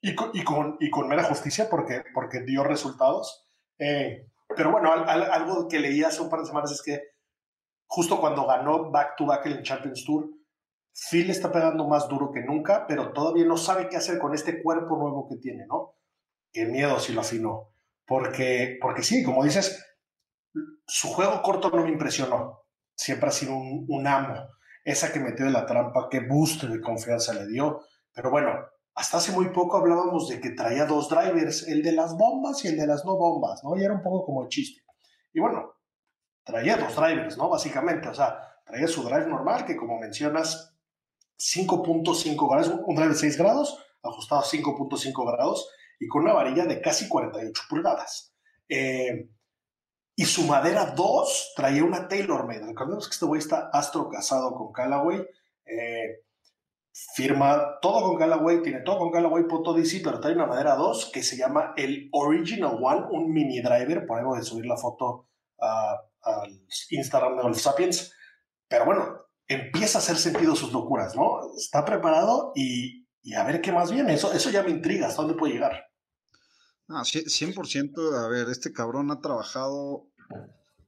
Y 0.00 0.14
con, 0.14 0.30
y 0.32 0.44
con, 0.44 0.76
y 0.80 0.90
con 0.90 1.08
mera 1.08 1.24
justicia 1.24 1.68
porque, 1.68 2.02
porque 2.14 2.42
dio 2.42 2.64
resultados. 2.64 3.48
Pero 3.76 4.72
bueno, 4.72 4.92
algo 4.92 5.68
que 5.68 5.78
leí 5.78 6.02
hace 6.02 6.22
un 6.22 6.30
par 6.30 6.40
de 6.40 6.46
semanas 6.46 6.72
es 6.72 6.82
que 6.82 7.00
justo 7.88 8.20
cuando 8.20 8.46
ganó 8.46 8.90
back 8.90 9.16
to 9.16 9.26
back 9.26 9.46
el 9.46 9.62
Champions 9.62 10.04
Tour, 10.04 10.28
Phil 11.10 11.30
está 11.30 11.52
pegando 11.52 11.86
más 11.86 12.08
duro 12.08 12.32
que 12.32 12.42
nunca, 12.42 12.86
pero 12.86 13.12
todavía 13.12 13.44
no 13.44 13.56
sabe 13.56 13.88
qué 13.88 13.96
hacer 13.96 14.18
con 14.18 14.34
este 14.34 14.62
cuerpo 14.62 14.96
nuevo 14.96 15.28
que 15.28 15.36
tiene, 15.36 15.64
¿no? 15.66 15.94
Qué 16.52 16.66
miedo 16.66 16.98
si 16.98 17.12
lo 17.12 17.20
afinó. 17.20 17.72
Porque, 18.04 18.78
porque 18.80 19.02
sí, 19.02 19.22
como 19.22 19.44
dices, 19.44 19.84
su 20.86 21.08
juego 21.08 21.40
corto 21.42 21.70
no 21.70 21.84
me 21.84 21.90
impresionó. 21.90 22.64
Siempre 22.96 23.28
ha 23.28 23.32
sido 23.32 23.54
un, 23.54 24.06
amo. 24.06 24.48
Esa 24.84 25.12
que 25.12 25.20
metió 25.20 25.44
de 25.44 25.52
la 25.52 25.66
trampa, 25.66 26.08
qué 26.10 26.20
boost 26.20 26.64
de 26.64 26.80
confianza 26.80 27.32
le 27.32 27.46
dio. 27.46 27.82
Pero 28.12 28.30
bueno, 28.30 28.50
hasta 28.94 29.18
hace 29.18 29.32
muy 29.32 29.50
poco 29.50 29.76
hablábamos 29.76 30.28
de 30.28 30.40
que 30.40 30.50
traía 30.50 30.84
dos 30.84 31.08
drivers, 31.08 31.68
el 31.68 31.82
de 31.82 31.92
las 31.92 32.16
bombas 32.16 32.64
y 32.64 32.68
el 32.68 32.76
de 32.76 32.86
las 32.86 33.04
no 33.04 33.16
bombas, 33.16 33.62
¿no? 33.62 33.76
Y 33.76 33.84
era 33.84 33.94
un 33.94 34.02
poco 34.02 34.24
como 34.24 34.42
el 34.42 34.48
chiste. 34.48 34.82
Y 35.32 35.38
bueno, 35.38 35.74
traía 36.42 36.76
dos 36.76 36.96
drivers, 36.96 37.38
¿no? 37.38 37.48
Básicamente, 37.48 38.08
o 38.08 38.14
sea, 38.14 38.36
traía 38.64 38.88
su 38.88 39.04
drive 39.04 39.26
normal, 39.26 39.64
que 39.64 39.76
como 39.76 40.00
mencionas, 40.00 40.77
5.5 41.38 42.50
grados, 42.50 42.80
un 42.86 42.96
drive 42.96 43.10
de 43.10 43.14
6 43.14 43.38
grados, 43.38 43.78
ajustado 44.02 44.40
a 44.40 44.44
5.5 44.44 45.32
grados, 45.32 45.70
y 46.00 46.08
con 46.08 46.22
una 46.22 46.34
varilla 46.34 46.64
de 46.64 46.80
casi 46.80 47.08
48 47.08 47.62
pulgadas. 47.68 48.34
Eh, 48.68 49.30
y 50.16 50.24
su 50.24 50.44
madera 50.44 50.94
2 50.96 51.52
traía 51.54 51.84
una 51.84 52.08
TaylorMade. 52.08 52.66
Recordemos 52.66 53.06
que 53.06 53.12
este 53.12 53.26
güey 53.26 53.38
está 53.38 53.70
astro 53.72 54.08
casado 54.08 54.52
con 54.54 54.72
Callaway. 54.72 55.24
Eh, 55.64 56.24
firma 57.14 57.78
todo 57.80 58.02
con 58.02 58.18
Callaway, 58.18 58.60
tiene 58.62 58.80
todo 58.80 58.98
con 58.98 59.12
Callaway 59.12 59.44
Poto 59.46 59.72
DC, 59.74 60.00
pero 60.02 60.18
trae 60.18 60.34
una 60.34 60.46
madera 60.46 60.74
2 60.74 61.12
que 61.12 61.22
se 61.22 61.36
llama 61.36 61.72
el 61.76 62.08
Original 62.12 62.78
One, 62.82 63.06
un 63.10 63.32
mini 63.32 63.60
driver. 63.60 64.06
Por 64.06 64.18
ahí 64.18 64.24
voy 64.24 64.40
a 64.40 64.42
subir 64.42 64.66
la 64.66 64.76
foto 64.76 65.28
al 65.58 66.66
Instagram 66.90 67.36
de 67.36 67.42
Golf 67.42 67.58
Sapiens. 67.58 68.12
Pero 68.66 68.86
bueno, 68.86 69.27
empieza 69.48 69.98
a 69.98 70.02
hacer 70.02 70.16
sentido 70.16 70.54
sus 70.54 70.72
locuras, 70.72 71.16
¿no? 71.16 71.40
Está 71.56 71.84
preparado 71.84 72.52
y, 72.54 73.06
a 73.34 73.44
ver 73.44 73.60
qué 73.60 73.72
más 73.72 73.90
viene. 73.90 74.14
Eso, 74.14 74.32
eso 74.32 74.50
ya 74.50 74.62
me 74.62 74.70
intriga, 74.70 75.08
¿hasta 75.08 75.22
dónde 75.22 75.36
puede 75.36 75.54
llegar? 75.54 75.86
Ah, 76.88 77.02
100%, 77.02 78.24
a 78.24 78.28
ver, 78.28 78.48
este 78.48 78.72
cabrón 78.72 79.10
ha 79.10 79.20
trabajado 79.20 80.08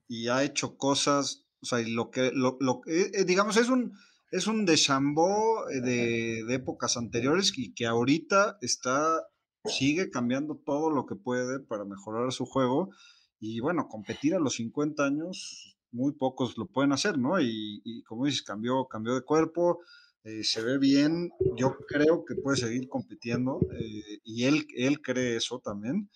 y 0.09 0.29
ha 0.29 0.43
hecho 0.43 0.77
cosas, 0.77 1.47
o 1.63 1.67
sea, 1.67 1.81
y 1.81 1.91
lo 1.91 2.11
que, 2.11 2.31
lo, 2.33 2.57
lo 2.61 2.81
eh, 2.87 3.11
eh, 3.13 3.25
digamos, 3.25 3.57
es 3.57 3.69
un, 3.69 3.93
es 4.31 4.47
un 4.47 4.67
eh, 4.69 5.81
de, 5.83 6.45
de 6.47 6.55
épocas 6.55 6.97
anteriores 6.97 7.53
y 7.57 7.75
que 7.75 7.87
ahorita 7.87 8.59
está, 8.61 9.27
sigue 9.65 10.11
cambiando 10.11 10.57
todo 10.65 10.91
lo 10.91 11.05
que 11.07 11.17
puede 11.17 11.61
para 11.61 11.85
mejorar 11.85 12.33
su 12.33 12.47
juego. 12.47 12.91
Y 13.39 13.61
bueno, 13.61 13.89
competir 13.89 14.35
a 14.35 14.39
los 14.39 14.55
50 14.55 15.05
años, 15.05 15.77
muy 15.93 16.13
pocos 16.13 16.57
lo 16.57 16.67
pueden 16.67 16.93
hacer, 16.93 17.19
¿no? 17.19 17.41
Y, 17.41 18.03
como 18.07 18.27
dices, 18.27 18.43
cambió, 18.43 18.87
cambió 18.87 19.15
de 19.15 19.23
cuerpo, 19.23 19.81
eh, 20.25 20.45
se 20.45 20.63
ve 20.63 20.79
bien, 20.79 21.31
yo 21.57 21.77
creo 21.89 22.25
que 22.25 22.35
puede 22.35 22.59
seguir 22.59 22.89
compitiendo 22.89 23.61
eh, 23.73 24.21
y 24.25 24.45
él, 24.45 24.67
él 24.77 25.01
cree 25.01 25.37
eso 25.37 25.61
también. 25.61 26.11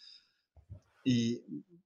Y 1.04 1.42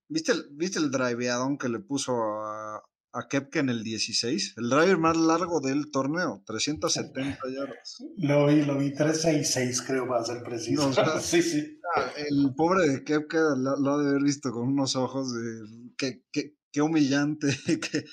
¿viste 0.09 0.33
el, 0.33 0.49
¿viste 0.51 0.79
el 0.79 0.91
driveadón 0.91 1.59
que 1.59 1.69
le 1.69 1.81
puso 1.81 2.15
a, 2.15 2.83
a 3.13 3.29
Kepke 3.29 3.61
en 3.61 3.69
el 3.71 3.83
16, 3.83 4.55
el 4.59 4.69
driver 4.69 4.99
más 4.99 5.17
largo 5.17 5.61
del 5.61 5.91
torneo, 5.91 6.43
370 6.47 7.39
yardas. 7.57 7.99
Lo 8.17 8.47
vi, 8.47 8.65
lo 8.65 8.79
vi, 8.79 8.93
366 8.93 9.83
creo 9.83 10.07
va 10.07 10.21
a 10.21 10.25
ser 10.25 10.43
preciso. 10.43 10.93
sí, 11.21 11.43
sí. 11.43 11.81
El 12.17 12.55
pobre 12.55 12.89
de 12.89 13.05
Kepke 13.05 13.39
lo, 13.57 13.95
ha 13.95 14.03
de 14.03 14.09
haber 14.11 14.23
visto 14.23 14.53
con 14.53 14.69
unos 14.69 14.95
ojos 14.97 15.33
de 15.33 15.91
qué, 15.97 16.23
qué, 16.31 16.58
qué 16.73 16.83
humillante, 16.83 17.49
qué 17.67 18.05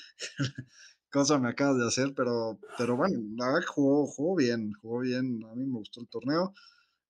cosa 1.10 1.38
me 1.38 1.48
acabas 1.48 1.78
de 1.78 1.86
hacer, 1.86 2.14
pero, 2.14 2.58
pero 2.78 2.96
bueno, 2.96 3.18
la 3.36 3.46
verdad 3.46 3.68
jugó, 3.68 4.06
jugó 4.06 4.36
bien, 4.36 4.72
jugó 4.80 5.00
bien, 5.00 5.42
a 5.50 5.54
mí 5.54 5.66
me 5.66 5.78
gustó 5.78 6.00
el 6.00 6.08
torneo. 6.08 6.52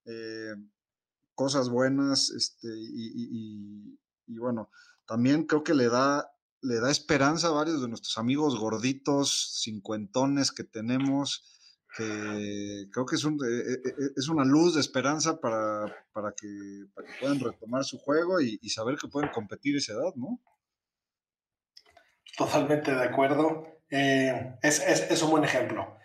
Eh, 0.04 0.54
cosas 1.34 1.68
buenas, 1.68 2.30
este, 2.30 2.68
y, 2.68 3.28
y, 3.30 3.98
y 4.26 4.38
bueno, 4.38 4.70
también 5.06 5.44
creo 5.44 5.62
que 5.62 5.74
le 5.74 5.88
da 5.88 6.30
le 6.66 6.80
da 6.80 6.90
esperanza 6.90 7.48
a 7.48 7.52
varios 7.52 7.80
de 7.80 7.88
nuestros 7.88 8.18
amigos 8.18 8.58
gorditos, 8.58 9.60
cincuentones 9.62 10.50
que 10.50 10.64
tenemos, 10.64 11.44
que 11.96 12.88
creo 12.92 13.06
que 13.06 13.16
es, 13.16 13.24
un, 13.24 13.34
eh, 13.34 13.72
eh, 13.72 13.80
eh, 13.84 14.10
es 14.16 14.28
una 14.28 14.44
luz 14.44 14.74
de 14.74 14.80
esperanza 14.80 15.40
para, 15.40 15.86
para, 16.12 16.32
que, 16.32 16.48
puedan 17.20 17.40
retomar 17.40 17.84
su 17.84 17.98
juego 17.98 18.40
y, 18.40 18.58
saber 18.68 18.96
que 18.96 19.08
pueden 19.08 19.30
competir 19.30 19.76
esa 19.76 19.92
edad, 19.92 20.14
¿no? 20.16 20.40
Totalmente 22.37 22.95
de 22.95 23.02
acuerdo. 23.02 23.64
es, 23.88 25.23
un 25.23 25.31
buen 25.31 25.45
ejemplo. 25.45 25.97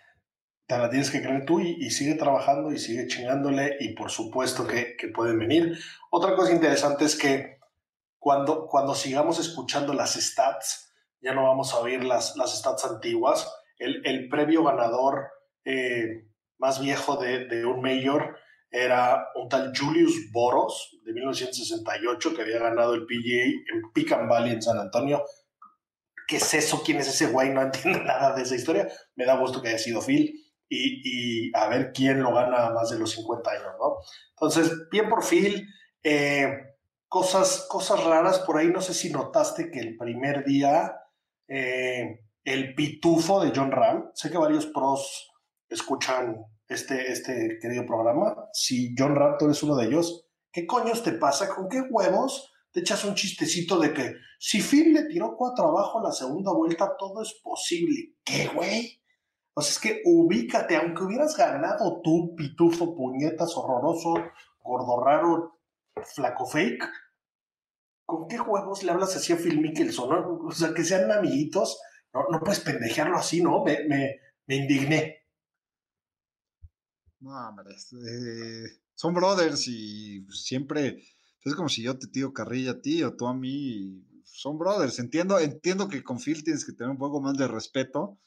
Te 0.66 0.78
la 0.78 0.88
tienes 0.88 1.10
que 1.10 1.20
creer 1.20 1.44
tú 1.44 1.60
y, 1.60 1.90
sigue 1.90 2.14
trabajando 2.14 2.72
y 2.72 2.78
sigue 2.78 3.06
chingándole 3.06 3.76
y 3.80 3.94
por 3.94 4.10
supuesto 4.10 4.66
que, 4.66 4.96
que 4.96 5.08
pueden 5.08 5.38
venir. 5.38 5.78
Otra 6.10 6.34
cosa 6.34 6.52
interesante 6.52 7.04
es 7.04 7.16
que 7.16 7.58
cuando, 8.18 8.68
cuando 8.68 8.94
sigamos 8.94 9.40
escuchando 9.40 9.92
las 9.92 10.14
stats, 10.14 10.92
ya 11.20 11.34
no 11.34 11.42
vamos 11.44 11.74
a 11.74 11.80
oír 11.80 12.04
las, 12.04 12.36
las 12.36 12.56
stats 12.56 12.84
antiguas. 12.84 13.52
El, 13.78 14.00
el 14.06 14.28
previo 14.28 14.62
ganador 14.62 15.28
eh, 15.64 16.28
más 16.58 16.80
viejo 16.80 17.16
de, 17.16 17.46
de, 17.46 17.64
un 17.64 17.80
mayor 17.80 18.38
era 18.70 19.26
un 19.34 19.48
tal 19.48 19.72
Julius 19.76 20.30
Boros 20.32 20.98
de 21.04 21.12
1968 21.12 22.34
que 22.34 22.42
había 22.42 22.60
ganado 22.60 22.94
el 22.94 23.06
PGA 23.06 23.44
en 23.44 23.92
Pican 23.92 24.28
Valley 24.28 24.52
en 24.52 24.62
San 24.62 24.78
Antonio. 24.78 25.24
¿Qué 26.32 26.38
es 26.38 26.54
eso? 26.54 26.82
¿Quién 26.82 26.96
es 26.96 27.08
ese 27.08 27.26
güey? 27.26 27.50
No 27.50 27.60
entiendo 27.60 27.98
nada 28.04 28.34
de 28.34 28.40
esa 28.40 28.54
historia. 28.54 28.88
Me 29.16 29.26
da 29.26 29.36
gusto 29.36 29.60
que 29.60 29.68
haya 29.68 29.78
sido 29.78 30.00
Phil 30.00 30.32
y, 30.66 31.54
a 31.54 31.68
ver 31.68 31.92
quién 31.92 32.22
lo 32.22 32.32
gana 32.32 32.70
más 32.70 32.88
de 32.88 32.98
los 32.98 33.10
50 33.10 33.50
años, 33.50 33.72
¿no? 33.78 33.98
Entonces, 34.30 34.88
bien 34.90 35.10
por 35.10 35.22
Phil. 35.22 35.68
Eh, 36.02 36.50
cosas, 37.06 37.66
cosas 37.68 38.02
raras 38.04 38.38
por 38.38 38.56
ahí. 38.56 38.68
No 38.68 38.80
sé 38.80 38.94
si 38.94 39.12
notaste 39.12 39.70
que 39.70 39.80
el 39.80 39.98
primer 39.98 40.42
día 40.42 40.96
eh, 41.48 42.24
el 42.44 42.74
pitufo 42.74 43.44
de 43.44 43.52
John 43.54 43.70
Ram, 43.70 44.10
sé 44.14 44.30
que 44.30 44.38
varios 44.38 44.64
pros 44.64 45.30
escuchan 45.68 46.42
este, 46.66 47.12
este 47.12 47.58
querido 47.60 47.84
programa. 47.84 48.48
Si 48.54 48.94
John 48.96 49.16
Ram, 49.16 49.36
tú 49.38 49.44
eres 49.44 49.62
uno 49.62 49.76
de 49.76 49.84
ellos, 49.84 50.26
¿qué 50.50 50.66
coños 50.66 51.02
te 51.02 51.12
pasa? 51.12 51.54
¿Con 51.54 51.68
qué 51.68 51.82
huevos 51.82 52.51
te 52.72 52.80
echas 52.80 53.04
un 53.04 53.14
chistecito 53.14 53.78
de 53.78 53.92
que 53.92 54.14
si 54.38 54.60
Phil 54.60 54.94
le 54.94 55.04
tiró 55.04 55.36
cuatro 55.36 55.68
abajo 55.68 56.02
la 56.02 56.10
segunda 56.10 56.52
vuelta, 56.52 56.96
todo 56.98 57.22
es 57.22 57.34
posible. 57.42 58.14
¿Qué, 58.24 58.48
güey? 58.48 59.00
O 59.54 59.60
sea, 59.60 59.72
es 59.72 59.78
que 59.78 60.02
ubícate, 60.06 60.76
aunque 60.76 61.04
hubieras 61.04 61.36
ganado 61.36 62.00
tú, 62.02 62.34
pitufo, 62.34 62.94
puñetas, 62.94 63.54
horroroso, 63.54 64.14
gordo 64.60 65.04
raro, 65.04 65.60
flaco 66.14 66.46
fake, 66.46 66.88
¿con 68.06 68.26
qué 68.26 68.40
huevos 68.40 68.82
le 68.82 68.92
hablas 68.92 69.14
así 69.14 69.34
a 69.34 69.36
Phil 69.36 69.60
Mickelson? 69.60 70.40
O 70.46 70.50
sea, 70.50 70.72
que 70.72 70.82
sean 70.82 71.10
amiguitos, 71.12 71.78
no, 72.14 72.24
no 72.30 72.40
puedes 72.40 72.60
pendejearlo 72.60 73.18
así, 73.18 73.42
¿no? 73.42 73.62
Me, 73.62 73.84
me, 73.86 74.16
me 74.46 74.56
indigné. 74.56 75.26
No, 77.20 77.30
hombre, 77.48 77.74
eh, 77.74 78.80
son 78.94 79.14
brothers 79.14 79.68
y 79.68 80.26
siempre 80.30 81.02
es 81.44 81.54
como 81.54 81.68
si 81.68 81.82
yo 81.82 81.98
te 81.98 82.06
tiro 82.06 82.32
carrilla 82.32 82.72
a 82.72 82.80
ti 82.80 83.02
o 83.02 83.14
tú 83.16 83.26
a 83.26 83.34
mí. 83.34 84.02
Son 84.24 84.58
brothers. 84.58 84.98
Entiendo, 84.98 85.38
entiendo 85.38 85.88
que 85.88 86.02
con 86.02 86.18
Phil 86.18 86.42
tienes 86.44 86.64
que 86.64 86.72
tener 86.72 86.90
un 86.90 86.98
poco 86.98 87.20
más 87.20 87.36
de 87.36 87.46
respeto, 87.48 88.18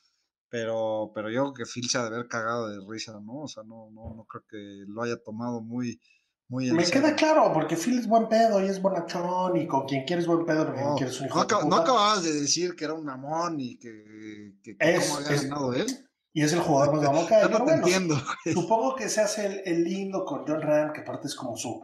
pero, 0.49 1.11
pero 1.13 1.29
yo 1.29 1.41
creo 1.43 1.53
que 1.53 1.65
Phil 1.65 1.89
se 1.89 1.97
ha 1.97 2.01
de 2.01 2.07
haber 2.07 2.27
cagado 2.27 2.67
de 2.69 2.79
risa, 2.87 3.19
¿no? 3.21 3.41
O 3.41 3.47
sea, 3.47 3.63
no, 3.63 3.89
no, 3.91 4.13
no 4.15 4.25
creo 4.25 4.43
que 4.49 4.83
lo 4.87 5.01
haya 5.01 5.17
tomado 5.23 5.61
muy, 5.61 5.99
muy 6.47 6.71
Me 6.71 6.83
queda 6.85 7.15
claro, 7.15 7.51
porque 7.53 7.75
Phil 7.75 7.97
es 7.97 8.07
buen 8.07 8.29
pedo 8.29 8.63
y 8.63 8.67
es 8.67 8.81
bonachón 8.81 9.57
y 9.57 9.65
con 9.67 9.87
quien 9.87 10.05
quieres 10.05 10.27
buen 10.27 10.45
pedo, 10.45 10.65
porque 10.67 10.81
no, 10.81 10.95
quieres 10.95 11.19
un 11.19 11.27
hijo 11.27 11.39
no, 11.39 11.45
de 11.45 11.55
puta. 11.55 11.67
no 11.67 11.75
acababas 11.77 12.23
de 12.23 12.33
decir 12.33 12.75
que 12.75 12.85
era 12.85 12.93
un 12.93 13.05
mamón 13.05 13.59
y 13.59 13.77
que, 13.77 14.53
que, 14.63 14.77
que 14.77 14.95
Es- 14.95 15.07
cómo 15.09 15.17
había 15.25 15.41
ganado 15.41 15.73
él. 15.73 15.87
Y 16.33 16.43
es 16.43 16.51
el 16.53 16.59
jugador 16.59 16.95
más 16.95 17.03
mamón 17.05 17.27
que 17.27 17.33
hay. 17.35 17.41
No 17.49 17.49
pero 17.49 17.57
te 17.59 17.63
bueno, 17.63 17.87
entiendo. 17.87 18.15
Supongo 18.53 18.95
que 18.95 19.09
se 19.09 19.21
hace 19.21 19.45
el, 19.47 19.61
el 19.65 19.83
lindo 19.85 20.23
con 20.25 20.45
John 20.45 20.61
Ram, 20.61 20.91
que 20.93 21.01
aparte 21.01 21.27
es 21.27 21.35
como 21.35 21.55
su. 21.57 21.81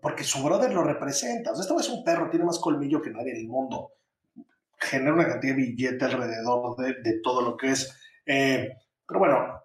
Porque 0.00 0.24
su 0.24 0.42
brother 0.42 0.72
lo 0.72 0.82
representa. 0.82 1.52
O 1.52 1.54
sea, 1.54 1.62
este 1.62 1.74
es 1.74 1.88
un 1.88 2.04
perro, 2.04 2.30
tiene 2.30 2.44
más 2.44 2.58
colmillo 2.58 3.00
que 3.00 3.10
nadie 3.10 3.32
en 3.32 3.38
el 3.38 3.48
mundo. 3.48 3.92
Genera 4.78 5.14
una 5.14 5.28
cantidad 5.28 5.54
de 5.54 5.62
billete 5.62 6.04
alrededor 6.04 6.76
de, 6.76 6.94
de 7.02 7.20
todo 7.22 7.42
lo 7.42 7.56
que 7.56 7.70
es. 7.70 7.96
Eh, 8.26 8.68
pero 9.06 9.20
bueno, 9.20 9.62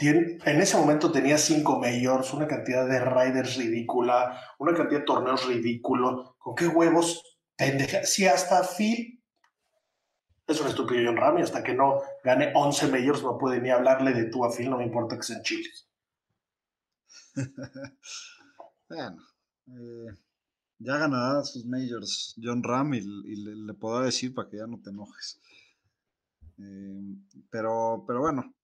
en 0.00 0.60
ese 0.60 0.76
momento 0.76 1.10
tenía 1.10 1.36
cinco 1.38 1.80
majors, 1.80 2.32
una 2.32 2.46
cantidad 2.46 2.86
de 2.86 3.00
riders 3.00 3.56
ridícula, 3.56 4.40
una 4.58 4.72
cantidad 4.74 5.00
de 5.00 5.06
torneos 5.06 5.46
ridículos. 5.46 6.34
¿Con 6.38 6.54
qué 6.54 6.68
huevos? 6.68 7.38
Pendeja. 7.56 8.04
Si 8.04 8.26
hasta 8.26 8.62
Phil 8.62 9.20
es 10.46 10.60
un 10.60 10.68
estúpido 10.68 11.02
John 11.04 11.16
Ram 11.16 11.38
y 11.38 11.42
hasta 11.42 11.64
que 11.64 11.74
no 11.74 12.00
gane 12.22 12.52
11 12.54 12.88
majors 12.88 13.22
no 13.22 13.36
puede 13.36 13.60
ni 13.60 13.70
hablarle 13.70 14.12
de 14.12 14.26
tú 14.26 14.44
a 14.44 14.52
Phil, 14.52 14.70
no 14.70 14.78
me 14.78 14.84
importa 14.84 15.16
que 15.16 15.22
sean 15.24 15.42
chiles. 15.42 15.88
Bueno, 18.88 19.22
eh, 19.66 20.14
ya 20.78 20.96
ganará 20.96 21.44
sus 21.44 21.64
majors 21.66 22.34
John 22.42 22.62
Ram 22.62 22.94
y, 22.94 23.00
le, 23.00 23.74
podrá 23.74 24.06
decir 24.06 24.34
para 24.34 24.48
que 24.48 24.56
ya 24.56 24.66
no 24.66 24.80
te 24.80 24.90
enojes. 24.90 25.40
Eh, 26.58 27.16
pero, 27.50 28.04
pero 28.06 28.20
bueno, 28.20 28.54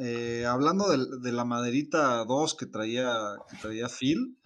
eh, 0.00 0.46
hablando 0.46 0.88
de, 0.88 1.32
la 1.32 1.44
maderita 1.44 2.24
2 2.24 2.54
que 2.54 2.66
traía, 2.66 3.12
que 3.50 3.56
traía 3.56 3.88
Phil, 3.88 4.38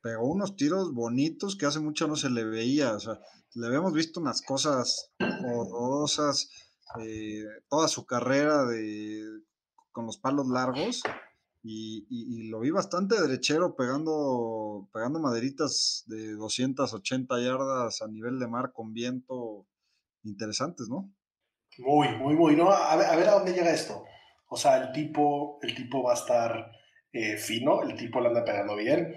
pegó 0.00 0.30
unos 0.30 0.56
tiros 0.56 0.92
bonitos 0.92 1.56
que 1.56 1.66
hace 1.66 1.80
mucho 1.80 2.08
no 2.08 2.16
se 2.16 2.30
le 2.30 2.44
veía. 2.44 2.94
O 2.94 3.00
sea, 3.00 3.20
le 3.54 3.66
habíamos 3.66 3.92
visto 3.92 4.20
unas 4.20 4.42
cosas 4.42 5.12
horrorosas 5.18 6.50
eh, 6.98 7.44
toda 7.68 7.88
su 7.88 8.04
carrera 8.06 8.64
de, 8.64 9.24
con 9.92 10.06
los 10.06 10.18
palos 10.18 10.48
largos. 10.48 11.02
Y, 11.62 12.48
lo 12.48 12.60
vi 12.60 12.70
bastante 12.70 13.20
derechero 13.20 13.76
pegando, 13.76 14.88
pegando 14.92 15.20
maderitas 15.20 16.04
de 16.06 16.32
280 16.32 17.40
yardas 17.40 18.00
a 18.00 18.08
nivel 18.08 18.38
de 18.38 18.48
mar 18.48 18.72
con 18.72 18.94
viento 18.94 19.66
interesantes, 20.22 20.88
¿no? 20.88 21.12
Muy, 21.78 22.08
muy, 22.16 22.34
muy. 22.34 22.56
No, 22.56 22.70
a, 22.70 22.96
ver, 22.96 23.06
a 23.06 23.16
ver 23.16 23.28
a 23.28 23.32
dónde 23.32 23.52
llega 23.52 23.72
esto. 23.72 24.04
O 24.48 24.56
sea, 24.56 24.78
el 24.78 24.92
tipo, 24.92 25.58
el 25.62 25.74
tipo 25.74 26.02
va 26.02 26.12
a 26.12 26.16
estar 26.16 26.72
eh, 27.12 27.36
fino, 27.36 27.82
el 27.82 27.96
tipo 27.96 28.20
le 28.20 28.28
anda 28.28 28.44
pegando 28.44 28.74
bien. 28.76 29.14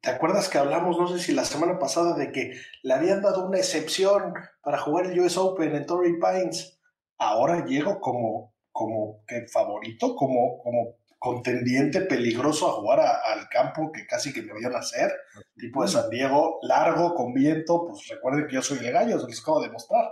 ¿Te 0.00 0.10
acuerdas 0.10 0.48
que 0.48 0.58
hablamos, 0.58 0.98
no 0.98 1.08
sé 1.08 1.18
si 1.18 1.32
la 1.32 1.44
semana 1.44 1.78
pasada, 1.78 2.16
de 2.16 2.30
que 2.30 2.52
le 2.82 2.94
habían 2.94 3.22
dado 3.22 3.46
una 3.46 3.58
excepción 3.58 4.34
para 4.62 4.78
jugar 4.78 5.06
el 5.06 5.18
US 5.20 5.36
Open 5.36 5.74
en 5.74 5.86
Torrey 5.86 6.12
Pines? 6.12 6.78
Ahora 7.18 7.64
llego 7.66 8.00
como, 8.00 8.54
como 8.72 9.24
que 9.26 9.48
favorito, 9.48 10.14
como, 10.14 10.58
como 10.62 10.96
contendiente 11.26 12.00
peligroso 12.02 12.68
a 12.68 12.72
jugar 12.80 13.00
a- 13.00 13.20
al 13.32 13.48
campo 13.48 13.90
que 13.92 14.06
casi 14.06 14.32
que 14.32 14.42
me 14.42 14.54
vio 14.58 14.70
nacer, 14.70 15.10
tipo 15.56 15.82
de 15.82 15.88
San 15.88 16.08
Diego, 16.10 16.58
largo, 16.62 17.14
con 17.14 17.32
viento. 17.34 17.86
Pues 17.86 18.06
recuerden 18.08 18.46
que 18.46 18.54
yo 18.56 18.62
soy 18.62 18.78
el 18.78 18.92
gallo, 18.92 19.18
se 19.20 19.26
les 19.28 19.40
acabo 19.40 19.60
de 19.60 19.66
demostrar. 19.68 20.06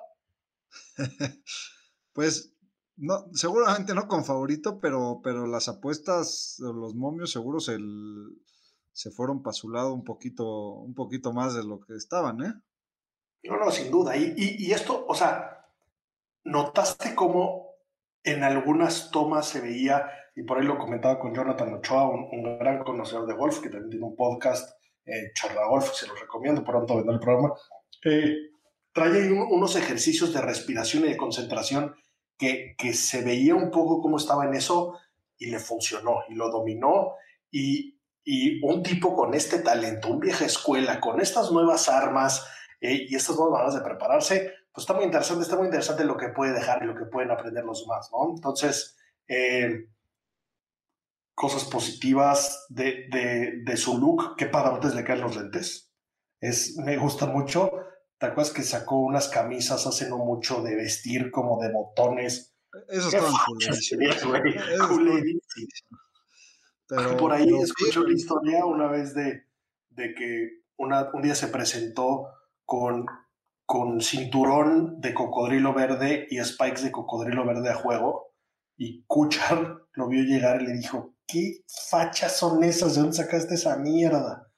Pues 2.12 2.55
no, 2.96 3.27
seguramente 3.33 3.92
no 3.94 4.07
con 4.07 4.24
favorito, 4.24 4.79
pero, 4.81 5.20
pero 5.22 5.46
las 5.48 5.68
apuestas, 5.68 6.57
los 6.61 6.94
momios 6.94 7.33
seguro 7.33 7.59
se, 7.59 7.74
l- 7.74 8.31
se 8.92 9.11
fueron 9.11 9.42
para 9.42 9.53
su 9.55 9.68
lado 9.68 9.92
un 9.92 10.05
poquito, 10.05 10.44
un 10.74 10.94
poquito 10.94 11.33
más 11.33 11.55
de 11.55 11.64
lo 11.64 11.81
que 11.81 11.94
estaban, 11.96 12.40
¿eh? 12.44 12.55
No, 13.42 13.57
no, 13.59 13.70
sin 13.72 13.90
duda. 13.90 14.16
Y, 14.16 14.35
y, 14.37 14.66
y 14.66 14.72
esto, 14.72 15.05
o 15.09 15.14
sea, 15.14 15.66
¿notaste 16.44 17.14
cómo 17.16 17.70
en 18.22 18.44
algunas 18.44 19.11
tomas 19.11 19.46
se 19.48 19.61
veía, 19.61 20.09
y 20.35 20.42
por 20.42 20.59
ahí 20.59 20.64
lo 20.64 20.79
comentaba 20.79 21.18
con 21.18 21.35
Jonathan 21.35 21.75
Ochoa, 21.75 22.09
un, 22.09 22.29
un 22.33 22.59
gran 22.59 22.83
conocedor 22.85 23.27
de 23.27 23.35
golf, 23.35 23.61
que 23.61 23.68
también 23.68 23.90
tiene 23.90 24.07
un 24.07 24.16
podcast, 24.16 24.77
eh, 25.07 25.31
Charla 25.35 25.66
Golf, 25.68 25.92
se 25.92 26.07
los 26.07 26.18
recomiendo, 26.20 26.64
pronto 26.64 26.97
vendrá 26.97 27.14
el 27.14 27.20
programa, 27.20 27.55
eh, 28.05 28.35
trae 28.92 29.12
ahí 29.23 29.29
un- 29.29 29.47
unos 29.51 29.77
ejercicios 29.77 30.33
de 30.33 30.40
respiración 30.40 31.05
y 31.05 31.09
de 31.09 31.16
concentración 31.16 31.94
que, 32.38 32.75
que 32.77 32.94
se 32.94 33.23
veía 33.23 33.55
un 33.55 33.70
poco 33.70 34.01
cómo 34.01 34.16
estaba 34.16 34.44
en 34.47 34.55
eso 34.55 34.99
y 35.38 35.47
le 35.47 35.59
funcionó 35.59 36.23
y 36.29 36.35
lo 36.35 36.51
dominó. 36.51 37.14
Y, 37.51 38.01
y 38.25 38.64
un 38.64 38.83
tipo 38.83 39.14
con 39.14 39.35
este 39.35 39.59
talento, 39.61 40.09
un 40.09 40.18
vieja 40.20 40.44
escuela, 40.44 41.01
con 41.01 41.20
estas 41.20 41.53
nuevas 41.53 41.88
armas, 41.88 42.47
eh, 42.81 43.07
y 43.09 43.14
estas 43.14 43.37
nuevas 43.37 43.53
maneras 43.53 43.75
de 43.75 43.88
prepararse, 43.88 44.53
pues 44.73 44.83
está 44.83 44.94
muy 44.94 45.05
interesante, 45.05 45.42
está 45.42 45.57
muy 45.57 45.66
interesante 45.66 46.05
lo 46.05 46.16
que 46.16 46.29
puede 46.29 46.53
dejar 46.53 46.83
y 46.83 46.87
lo 46.87 46.97
que 46.97 47.05
pueden 47.05 47.31
aprender 47.31 47.64
los 47.64 47.83
demás, 47.83 48.11
¿no? 48.12 48.35
Entonces, 48.35 48.97
eh, 49.29 49.87
cosas 51.35 51.64
positivas 51.64 52.66
de, 52.68 53.09
de, 53.11 53.62
de, 53.64 53.77
su 53.77 53.99
look, 53.99 54.37
qué 54.37 54.47
padrotes 54.47 54.94
le 54.94 55.05
caen 55.05 55.20
los 55.20 55.37
lentes. 55.37 55.92
Es, 56.40 56.77
me 56.79 56.97
gusta 56.97 57.27
mucho. 57.27 57.70
¿Te 58.18 58.27
acuerdas 58.27 58.53
que 58.53 58.62
sacó 58.62 59.01
unas 59.01 59.29
camisas 59.29 59.87
hace 59.87 60.09
no 60.09 60.18
mucho 60.18 60.62
de 60.62 60.77
vestir 60.77 61.31
como 61.31 61.61
de 61.61 61.73
botones? 61.73 62.55
Eso 62.88 63.11
culerísimo. 64.88 65.68
Pero, 66.87 67.16
Por 67.16 67.33
ahí 67.33 67.49
escuché 67.61 68.01
una 68.01 68.12
historia 68.12 68.64
una 68.66 68.88
vez 68.88 69.14
de, 69.14 69.47
de 69.90 70.14
que 70.14 70.62
una, 70.77 71.11
un 71.12 71.23
día 71.23 71.35
se 71.35 71.49
presentó 71.49 72.29
con, 72.64 73.07
con 73.64 74.01
cinturón 74.01 75.01
de 75.01 75.14
cocodrilo 75.14 75.73
verde 75.73 76.27
y 76.31 76.42
spikes 76.44 76.83
de 76.83 76.92
cocodrilo 76.92 77.44
verde 77.47 77.70
a 77.70 77.75
juego. 77.75 78.33
Y 78.77 79.05
Kuchar 79.07 79.79
lo 79.92 80.09
vio 80.09 80.23
llegar 80.23 80.61
y 80.61 80.66
le 80.66 80.73
dijo, 80.75 81.13
¿qué 81.26 81.64
fachas 81.90 82.37
son 82.37 82.62
esas? 82.64 82.94
¿De 82.94 83.00
dónde 83.00 83.16
sacaste 83.16 83.54
esa 83.54 83.76
mierda? 83.76 84.50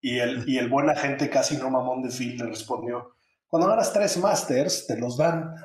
Y 0.00 0.18
el, 0.18 0.48
y 0.48 0.58
el 0.58 0.68
buen 0.68 0.88
agente 0.88 1.30
casi 1.30 1.56
no 1.56 1.70
mamón 1.70 2.02
de 2.02 2.10
Phil 2.10 2.36
le 2.36 2.46
respondió, 2.46 3.16
cuando 3.48 3.68
ganas 3.68 3.92
tres 3.92 4.16
Masters, 4.18 4.86
te 4.86 4.98
los 4.98 5.16
dan. 5.16 5.54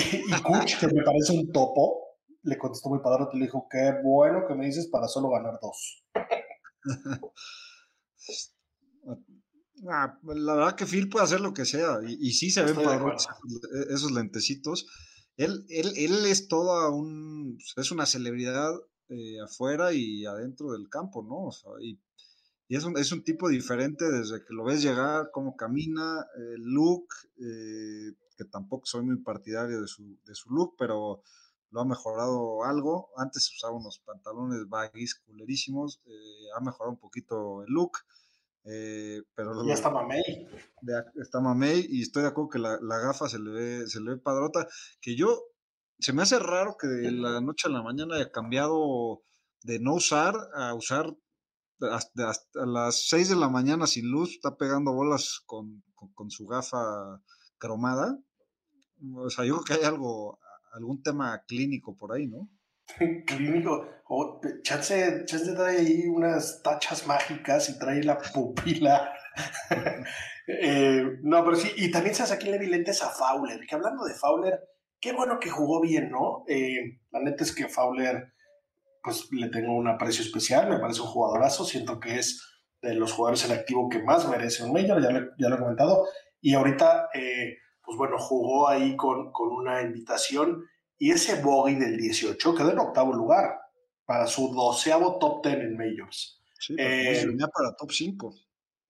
Y 0.00 0.30
Kuch, 0.42 0.78
que 0.78 0.86
me 0.86 1.02
parece 1.02 1.32
un 1.32 1.50
topo, 1.50 2.18
le 2.42 2.56
contestó 2.56 2.88
muy 2.88 3.00
padre, 3.00 3.26
le 3.32 3.46
dijo, 3.46 3.66
qué 3.68 3.96
bueno 4.00 4.46
que 4.46 4.54
me 4.54 4.66
dices 4.66 4.86
para 4.86 5.08
solo 5.08 5.30
ganar 5.30 5.58
dos. 5.60 6.04
Ah, 9.88 10.18
la 10.24 10.54
verdad 10.54 10.74
que 10.74 10.86
Phil 10.86 11.08
puede 11.08 11.24
hacer 11.24 11.40
lo 11.40 11.54
que 11.54 11.64
sea 11.64 12.00
y, 12.04 12.18
y 12.20 12.32
sí 12.32 12.50
se 12.50 12.64
ven 12.64 12.74
padrotes 12.74 13.28
esos, 13.28 13.90
esos 13.90 14.10
lentecitos. 14.10 14.88
Él, 15.36 15.64
él, 15.68 15.92
él 15.96 16.26
es 16.26 16.48
toda 16.48 16.90
un, 16.90 17.56
es 17.76 17.92
una 17.92 18.04
celebridad 18.04 18.72
eh, 19.08 19.40
afuera 19.40 19.92
y 19.92 20.26
adentro 20.26 20.72
del 20.72 20.88
campo, 20.88 21.22
¿no? 21.22 21.46
O 21.46 21.52
sea, 21.52 21.70
y, 21.80 21.98
y 22.68 22.76
es, 22.76 22.84
un, 22.84 22.96
es 22.98 23.12
un 23.12 23.22
tipo 23.22 23.48
diferente 23.48 24.10
desde 24.10 24.44
que 24.44 24.52
lo 24.54 24.64
ves 24.64 24.82
llegar, 24.82 25.30
cómo 25.32 25.56
camina, 25.56 26.26
el 26.36 26.62
look, 26.62 27.06
eh, 27.38 28.12
que 28.36 28.44
tampoco 28.44 28.86
soy 28.86 29.02
muy 29.02 29.16
partidario 29.16 29.80
de 29.80 29.88
su, 29.88 30.18
de 30.24 30.34
su 30.34 30.50
look, 30.50 30.74
pero 30.78 31.22
lo 31.70 31.80
ha 31.80 31.84
mejorado 31.84 32.64
algo. 32.64 33.10
Antes 33.16 33.50
usaba 33.54 33.76
unos 33.76 33.98
pantalones 34.00 34.68
baggies 34.68 35.16
culerísimos, 35.16 36.00
eh, 36.06 36.46
ha 36.56 36.60
mejorado 36.60 36.92
un 36.92 36.98
poquito 36.98 37.62
el 37.64 37.72
look. 37.72 37.98
Eh, 38.64 39.22
pero 39.34 39.66
ya 39.66 39.74
está 39.74 39.90
Mamey. 39.90 40.22
Está 41.16 41.40
Mamey 41.40 41.86
y 41.88 42.02
estoy 42.02 42.22
de 42.22 42.28
acuerdo 42.28 42.50
que 42.50 42.58
la, 42.58 42.78
la, 42.82 42.98
gafa 42.98 43.28
se 43.28 43.38
le, 43.38 43.50
ve, 43.50 43.86
se 43.86 44.00
le 44.00 44.10
ve 44.10 44.16
padrota. 44.18 44.66
Que 45.00 45.16
yo, 45.16 45.42
se 45.98 46.12
me 46.12 46.22
hace 46.22 46.38
raro 46.38 46.76
que 46.80 46.86
de 46.86 47.12
la 47.12 47.40
noche 47.40 47.68
a 47.68 47.70
la 47.70 47.82
mañana 47.82 48.16
haya 48.16 48.30
cambiado 48.30 49.22
de 49.62 49.80
no 49.80 49.94
usar 49.94 50.34
a 50.54 50.74
usar 50.74 51.06
hasta, 51.80 52.66
las 52.66 53.08
6 53.08 53.30
de 53.30 53.36
la 53.36 53.48
mañana 53.48 53.86
sin 53.86 54.10
luz, 54.10 54.30
está 54.30 54.56
pegando 54.56 54.92
bolas 54.92 55.42
con, 55.46 55.82
su 56.28 56.46
gafa 56.46 56.78
cromada. 57.58 58.18
O 59.14 59.30
sea, 59.30 59.44
yo 59.44 59.60
creo 59.60 59.64
que 59.64 59.84
hay 59.84 59.88
algo, 59.88 60.38
algún 60.72 61.02
tema 61.02 61.42
clínico 61.46 61.96
por 61.96 62.12
ahí, 62.12 62.26
¿no? 62.26 62.48
clínico. 63.26 63.86
O 64.08 64.40
chance, 64.62 65.24
chance 65.26 65.52
trae 65.52 65.78
ahí 65.78 66.06
unas 66.08 66.62
tachas 66.62 67.06
mágicas 67.06 67.68
y 67.68 67.78
trae 67.78 68.02
la 68.02 68.18
pupila. 68.18 69.12
Eh, 70.50 71.04
no, 71.24 71.44
pero 71.44 71.56
sí, 71.56 71.70
y 71.76 71.90
también 71.90 72.14
se 72.14 72.22
hace 72.22 72.32
aquí 72.32 72.48
le 72.48 72.58
lentes 72.58 73.02
a 73.02 73.10
Fowler, 73.10 73.60
que 73.66 73.74
hablando 73.74 74.02
de 74.04 74.14
Fowler, 74.14 74.58
qué 75.00 75.12
bueno 75.12 75.38
que 75.40 75.50
jugó 75.50 75.80
bien, 75.80 76.10
¿no? 76.10 76.44
Eh, 76.48 76.98
la 77.10 77.20
neta 77.20 77.44
es 77.44 77.54
que 77.54 77.68
Fowler 77.68 78.32
pues 79.02 79.28
le 79.32 79.48
tengo 79.48 79.74
un 79.74 79.88
aprecio 79.88 80.22
especial, 80.24 80.68
me 80.68 80.78
parece 80.78 81.00
un 81.00 81.06
jugadorazo, 81.06 81.64
siento 81.64 82.00
que 82.00 82.18
es 82.18 82.44
de 82.82 82.94
los 82.94 83.12
jugadores 83.12 83.44
en 83.44 83.52
activo 83.52 83.88
que 83.88 84.02
más 84.02 84.28
merece 84.28 84.64
un 84.64 84.72
Major, 84.72 85.00
ya, 85.02 85.10
ya 85.38 85.48
lo 85.48 85.56
he 85.56 85.58
comentado, 85.58 86.06
y 86.40 86.54
ahorita, 86.54 87.08
eh, 87.14 87.56
pues 87.84 87.96
bueno, 87.96 88.18
jugó 88.18 88.68
ahí 88.68 88.96
con, 88.96 89.32
con 89.32 89.50
una 89.52 89.82
invitación 89.82 90.64
y 90.98 91.12
ese 91.12 91.40
bogey 91.40 91.76
del 91.76 91.96
18 91.96 92.54
quedó 92.54 92.72
en 92.72 92.78
octavo 92.78 93.14
lugar 93.14 93.60
para 94.04 94.26
su 94.26 94.52
doceavo 94.52 95.18
top 95.18 95.44
10 95.44 95.56
en 95.56 95.76
Majors. 95.76 96.42
Sí, 96.58 96.74
eh, 96.78 97.24
para 97.38 97.76
top 97.76 97.92
5. 97.92 98.34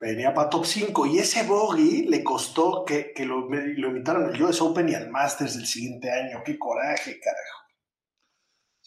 Venía 0.00 0.32
para 0.32 0.48
top 0.48 0.64
5 0.64 1.06
y 1.06 1.18
ese 1.18 1.42
bogey 1.42 2.06
le 2.06 2.22
costó 2.22 2.84
que, 2.84 3.12
que 3.12 3.24
lo, 3.26 3.48
lo 3.48 3.88
invitaron 3.88 4.26
al 4.26 4.42
US 4.42 4.60
Open 4.62 4.88
y 4.88 4.94
al 4.94 5.10
Masters 5.10 5.56
del 5.56 5.66
siguiente 5.66 6.10
año. 6.10 6.42
¡Qué 6.44 6.56
coraje, 6.56 7.18
carajo! 7.18 7.58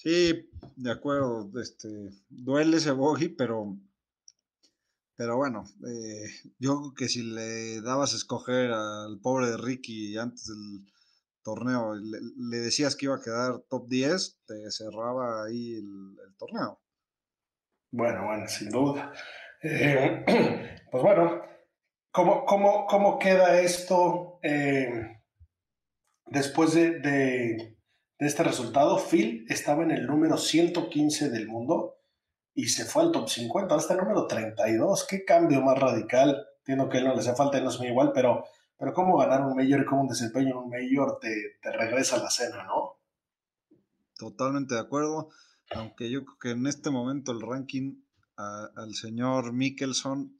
Sí, 0.01 0.49
de 0.77 0.91
acuerdo, 0.91 1.51
este, 1.61 1.87
duele 2.27 2.77
ese 2.77 2.89
bogey, 2.89 3.29
pero, 3.29 3.77
pero 5.15 5.37
bueno, 5.37 5.63
eh, 5.87 6.27
yo 6.57 6.79
creo 6.79 6.93
que 6.95 7.07
si 7.07 7.21
le 7.21 7.81
dabas 7.81 8.13
a 8.13 8.17
escoger 8.17 8.71
al 8.71 9.19
pobre 9.19 9.51
de 9.51 9.57
Ricky 9.57 10.17
antes 10.17 10.47
del 10.47 10.91
torneo, 11.43 11.93
le, 11.93 12.57
decías 12.57 12.95
que 12.95 13.05
iba 13.05 13.15
a 13.15 13.21
quedar 13.21 13.59
top 13.69 13.87
10, 13.89 14.39
te 14.47 14.71
cerraba 14.71 15.43
ahí 15.43 15.75
el, 15.75 16.15
torneo. 16.39 16.81
Bueno, 17.91 18.25
bueno, 18.25 18.47
sin 18.47 18.71
duda. 18.71 19.13
Eh, 19.63 20.25
pues 20.91 21.03
bueno, 21.03 21.41
¿cómo, 22.11 22.45
cómo, 22.45 22.85
cómo 22.87 23.19
queda 23.19 23.61
esto 23.61 24.39
eh, 24.41 25.21
después 26.25 26.73
de 26.73 27.71
de 28.21 28.27
este 28.27 28.43
resultado, 28.43 28.99
Phil 28.99 29.47
estaba 29.49 29.81
en 29.81 29.89
el 29.89 30.05
número 30.05 30.37
115 30.37 31.31
del 31.31 31.47
mundo 31.47 31.95
y 32.53 32.67
se 32.67 32.85
fue 32.85 33.01
al 33.01 33.11
top 33.11 33.27
50, 33.27 33.73
hasta 33.73 33.95
el 33.95 33.99
número 34.01 34.27
32. 34.27 35.07
Qué 35.09 35.25
cambio 35.25 35.59
más 35.63 35.79
radical. 35.79 36.45
Entiendo 36.59 36.87
que 36.87 37.01
no 37.01 37.15
le 37.15 37.19
hace 37.19 37.33
falta, 37.33 37.59
no 37.59 37.71
es 37.71 37.79
muy 37.79 37.87
igual, 37.87 38.11
pero, 38.13 38.45
pero 38.77 38.93
cómo 38.93 39.17
ganar 39.17 39.41
un 39.41 39.55
mayor 39.55 39.81
y 39.81 39.85
cómo 39.85 40.03
un 40.03 40.07
desempeño 40.07 40.49
en 40.49 40.57
un 40.57 40.69
mayor 40.69 41.17
te, 41.19 41.57
te 41.63 41.71
regresa 41.71 42.17
a 42.17 42.19
la 42.19 42.29
cena, 42.29 42.63
¿no? 42.65 42.99
Totalmente 44.15 44.75
de 44.75 44.81
acuerdo, 44.81 45.29
aunque 45.71 46.11
yo 46.11 46.23
creo 46.23 46.37
que 46.39 46.49
en 46.51 46.67
este 46.67 46.91
momento 46.91 47.31
el 47.31 47.41
ranking 47.41 48.03
al 48.75 48.95
señor 48.95 49.53
Mickelson 49.53 50.37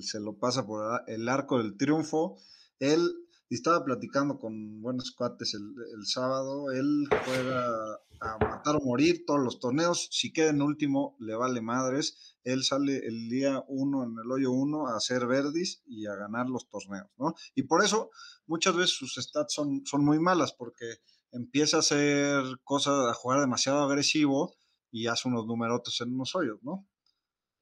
se 0.00 0.20
lo 0.20 0.38
pasa 0.38 0.66
por 0.66 1.02
el 1.06 1.28
arco 1.28 1.58
del 1.58 1.76
triunfo. 1.76 2.38
Él 2.78 3.24
estaba 3.50 3.84
platicando 3.84 4.38
con 4.38 4.80
buenos 4.80 5.12
cuates 5.12 5.54
el, 5.54 6.06
sábado, 6.06 6.70
él 6.70 7.06
juega 7.24 7.94
a 8.20 8.38
matar 8.38 8.76
o 8.76 8.80
morir 8.80 9.24
todos 9.26 9.40
los 9.40 9.60
torneos, 9.60 10.08
si 10.10 10.32
queda 10.32 10.50
en 10.50 10.62
último 10.62 11.16
le 11.20 11.34
vale 11.34 11.60
madres, 11.60 12.36
él 12.42 12.64
sale 12.64 13.06
el 13.06 13.28
día 13.28 13.62
uno 13.68 14.02
en 14.04 14.16
el 14.22 14.30
hoyo 14.30 14.50
uno 14.50 14.86
a 14.86 14.96
hacer 14.96 15.26
verdis 15.26 15.82
y 15.86 16.06
a 16.06 16.14
ganar 16.14 16.48
los 16.48 16.68
torneos, 16.68 17.08
¿no? 17.18 17.34
Y 17.54 17.64
por 17.64 17.84
eso 17.84 18.10
muchas 18.46 18.74
veces 18.76 18.96
sus 18.96 19.14
stats 19.14 19.52
son, 19.52 19.84
son 19.84 20.04
muy 20.04 20.18
malas, 20.18 20.52
porque 20.52 21.00
empieza 21.32 21.78
a 21.78 21.80
hacer 21.80 22.42
cosas, 22.64 23.06
a 23.08 23.14
jugar 23.14 23.40
demasiado 23.40 23.82
agresivo 23.82 24.56
y 24.94 25.08
hace 25.08 25.28
unos 25.28 25.44
numerotes 25.46 26.00
en 26.02 26.14
unos 26.14 26.36
hoyos, 26.36 26.60
¿no? 26.62 26.86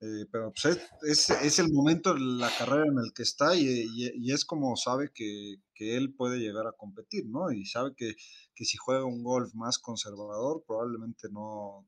Eh, 0.01 0.27
pero 0.31 0.53
pues 0.53 1.29
es, 1.31 1.59
el 1.59 1.73
momento 1.73 2.13
de 2.13 2.19
la 2.19 2.51
carrera 2.55 2.85
en 2.85 2.99
el 3.03 3.11
que 3.11 3.23
está 3.23 3.55
y, 3.55 4.31
es 4.31 4.45
como 4.45 4.75
sabe 4.75 5.11
que, 5.11 5.55
él 5.79 6.13
puede 6.13 6.37
llegar 6.37 6.67
a 6.67 6.73
competir, 6.73 7.25
¿no? 7.27 7.51
Y 7.51 7.65
sabe 7.65 7.95
que, 7.95 8.13
si 8.53 8.77
juega 8.77 9.03
un 9.03 9.23
golf 9.23 9.51
más 9.55 9.79
conservador, 9.79 10.63
probablemente 10.67 11.27
no, 11.31 11.87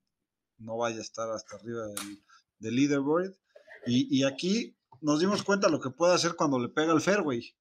no 0.57 0.77
vaya 0.77 0.97
a 0.97 1.01
estar 1.01 1.29
hasta 1.29 1.57
arriba 1.57 1.85
del, 2.59 2.75
leaderboard. 2.75 3.35
Y, 3.85 4.23
aquí 4.23 4.75
nos 5.01 5.19
dimos 5.19 5.43
cuenta 5.43 5.69
lo 5.69 5.79
que 5.79 5.91
puede 5.91 6.15
hacer 6.15 6.35
cuando 6.35 6.57
le 6.57 6.69
pega 6.69 6.91
el 6.91 7.01
fairway, 7.01 7.55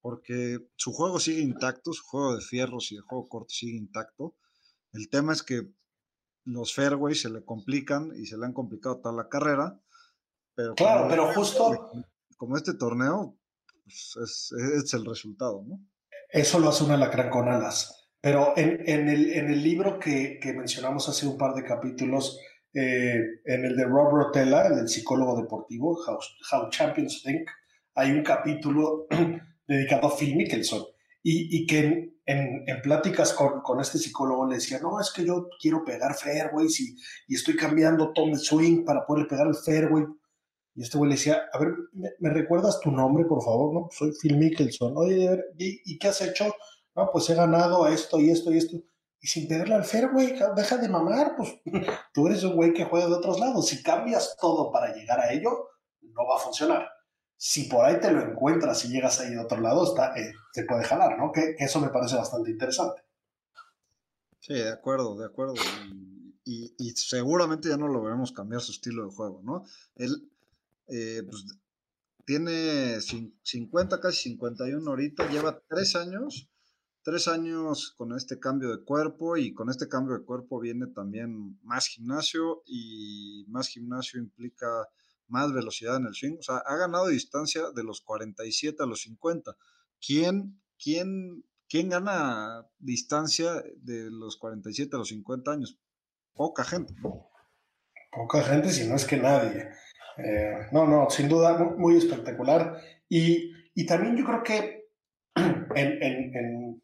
porque 0.00 0.58
su 0.76 0.92
juego 0.92 1.20
sigue 1.20 1.42
intacto, 1.42 1.92
su 1.92 2.02
juego 2.04 2.34
de 2.34 2.40
fierros 2.40 2.90
y 2.92 2.96
de 2.96 3.02
juego 3.02 3.28
corto 3.28 3.50
sigue 3.50 3.76
intacto. 3.76 4.36
El 4.92 5.10
tema 5.10 5.34
es 5.34 5.42
que 5.42 5.70
los 6.44 6.74
fairways 6.74 7.20
se 7.20 7.30
le 7.30 7.44
complican 7.44 8.12
y 8.14 8.26
se 8.26 8.36
le 8.36 8.46
han 8.46 8.52
complicado 8.52 9.00
toda 9.00 9.14
la 9.14 9.28
carrera. 9.28 9.80
Pero 10.54 10.74
claro, 10.74 11.06
pero 11.08 11.32
justo. 11.32 11.90
Como 12.36 12.56
este 12.56 12.74
torneo, 12.74 13.36
pues 13.84 14.52
es, 14.56 14.94
el 14.94 15.04
resultado, 15.04 15.62
¿no? 15.66 15.80
Eso 16.30 16.58
lo 16.58 16.70
hace 16.70 16.84
una 16.84 16.96
lacra 16.96 17.28
con 17.28 17.48
alas. 17.48 18.08
Pero 18.20 18.54
en, 18.56 18.82
en, 18.86 19.08
el, 19.08 19.30
en 19.32 19.50
el, 19.50 19.62
libro 19.62 19.98
que, 19.98 20.38
que, 20.40 20.52
mencionamos 20.52 21.08
hace 21.08 21.26
un 21.26 21.36
par 21.36 21.54
de 21.54 21.64
capítulos, 21.64 22.38
eh, 22.72 23.18
en 23.44 23.64
el 23.64 23.76
de 23.76 23.84
Rob 23.84 24.10
Rotella, 24.12 24.66
el 24.66 24.76
del 24.76 24.88
psicólogo 24.88 25.36
deportivo, 25.40 25.98
How, 26.06 26.18
How 26.52 26.70
Champions 26.70 27.22
Think, 27.22 27.48
hay 27.94 28.12
un 28.12 28.22
capítulo 28.22 29.06
dedicado 29.66 30.08
a 30.08 30.16
Phil 30.16 30.36
Mickelson 30.36 30.84
y, 31.22 31.66
que 31.66 32.14
en, 32.26 32.82
pláticas 32.82 33.34
con, 33.34 33.80
este 33.80 33.98
psicólogo 33.98 34.46
le 34.46 34.56
decía, 34.56 34.78
no, 34.80 35.00
es 35.00 35.12
que 35.12 35.24
yo 35.24 35.48
quiero 35.60 35.84
pegar 35.84 36.14
fairways 36.14 36.80
y, 36.80 36.96
y 37.28 37.34
estoy 37.34 37.56
cambiando 37.56 38.12
tom 38.12 38.34
swing 38.34 38.84
para 38.84 39.04
poderle 39.04 39.28
pegar 39.28 39.46
el 39.46 39.54
fairway. 39.54 40.04
Y 40.74 40.82
este 40.82 40.98
güey 40.98 41.10
le 41.10 41.16
decía, 41.16 41.42
a 41.52 41.58
ver, 41.58 41.74
¿me, 41.92 42.30
recuerdas 42.30 42.80
tu 42.80 42.90
nombre, 42.90 43.24
por 43.24 43.42
favor? 43.42 43.74
No, 43.74 43.88
soy 43.90 44.12
Phil 44.20 44.38
Mickelson. 44.38 44.94
Oye, 44.96 45.38
¿y, 45.58 45.80
¿y, 45.84 45.98
qué 45.98 46.08
has 46.08 46.22
hecho? 46.22 46.54
No, 46.94 47.10
pues 47.12 47.28
he 47.28 47.34
ganado 47.34 47.86
esto 47.88 48.18
y 48.20 48.30
esto 48.30 48.52
y 48.52 48.58
esto. 48.58 48.76
Y 49.20 49.26
sin 49.26 49.48
pegarle 49.48 49.74
al 49.74 49.84
fairway, 49.84 50.38
deja 50.56 50.78
de 50.78 50.88
mamar, 50.88 51.34
pues 51.36 51.60
tú 52.14 52.26
eres 52.28 52.42
un 52.44 52.54
güey 52.54 52.72
que 52.72 52.84
juega 52.84 53.08
de 53.08 53.14
otros 53.14 53.38
lados. 53.38 53.66
Si 53.66 53.82
cambias 53.82 54.36
todo 54.40 54.70
para 54.70 54.94
llegar 54.94 55.20
a 55.20 55.32
ello, 55.32 55.68
no 56.00 56.26
va 56.26 56.36
a 56.36 56.40
funcionar 56.40 56.88
si 57.42 57.64
por 57.64 57.86
ahí 57.86 57.98
te 57.98 58.12
lo 58.12 58.20
encuentras 58.20 58.84
y 58.84 58.88
llegas 58.88 59.18
ahí 59.18 59.30
de 59.30 59.38
otro 59.38 59.58
lado, 59.62 59.82
está, 59.84 60.14
eh, 60.14 60.34
te 60.52 60.64
puede 60.64 60.84
jalar, 60.84 61.16
¿no? 61.16 61.32
Que, 61.32 61.56
eso 61.58 61.80
me 61.80 61.88
parece 61.88 62.16
bastante 62.16 62.50
interesante. 62.50 63.02
Sí, 64.40 64.52
de 64.52 64.68
acuerdo, 64.68 65.16
de 65.16 65.24
acuerdo. 65.24 65.54
Y, 66.44 66.68
seguramente 66.96 67.70
ya 67.70 67.78
no 67.78 67.88
lo 67.88 68.02
veremos 68.02 68.32
cambiar 68.32 68.60
su 68.60 68.72
estilo 68.72 69.06
de 69.06 69.12
juego, 69.12 69.40
¿no? 69.42 69.64
Él 69.96 70.30
eh, 70.88 71.22
pues, 71.26 71.46
tiene 72.26 73.00
50, 73.00 74.00
casi 74.00 74.28
51 74.28 74.90
ahorita, 74.90 75.30
lleva 75.30 75.62
tres 75.66 75.96
años, 75.96 76.50
tres 77.02 77.26
años 77.26 77.94
con 77.96 78.14
este 78.14 78.38
cambio 78.38 78.68
de 78.68 78.84
cuerpo 78.84 79.38
y 79.38 79.54
con 79.54 79.70
este 79.70 79.88
cambio 79.88 80.18
de 80.18 80.24
cuerpo 80.26 80.60
viene 80.60 80.88
también 80.88 81.58
más 81.62 81.86
gimnasio 81.86 82.62
y 82.66 83.46
más 83.48 83.68
gimnasio 83.68 84.20
implica 84.20 84.90
más 85.30 85.52
velocidad 85.52 85.96
en 85.96 86.06
el 86.06 86.14
swing. 86.14 86.36
O 86.38 86.42
sea, 86.42 86.58
ha 86.58 86.76
ganado 86.76 87.08
distancia 87.08 87.70
de 87.74 87.84
los 87.84 88.00
47 88.02 88.82
a 88.82 88.86
los 88.86 89.02
50. 89.02 89.56
¿Quién, 90.04 90.60
quién, 90.82 91.44
quién 91.68 91.88
gana 91.88 92.66
distancia 92.78 93.62
de 93.76 94.10
los 94.10 94.36
47 94.36 94.94
a 94.94 94.98
los 94.98 95.08
50 95.08 95.50
años? 95.50 95.78
Poca 96.34 96.64
gente, 96.64 96.94
Poca 98.10 98.42
gente, 98.42 98.70
si 98.70 98.88
no 98.88 98.96
es 98.96 99.04
que 99.04 99.16
nadie. 99.16 99.68
Eh, 100.16 100.66
no, 100.72 100.86
no, 100.86 101.08
sin 101.10 101.28
duda, 101.28 101.56
muy, 101.76 101.96
espectacular. 101.96 102.80
Y, 103.08 103.52
y, 103.74 103.86
también 103.86 104.16
yo 104.16 104.24
creo 104.24 104.42
que 104.42 104.88
en, 105.36 106.02
en, 106.02 106.82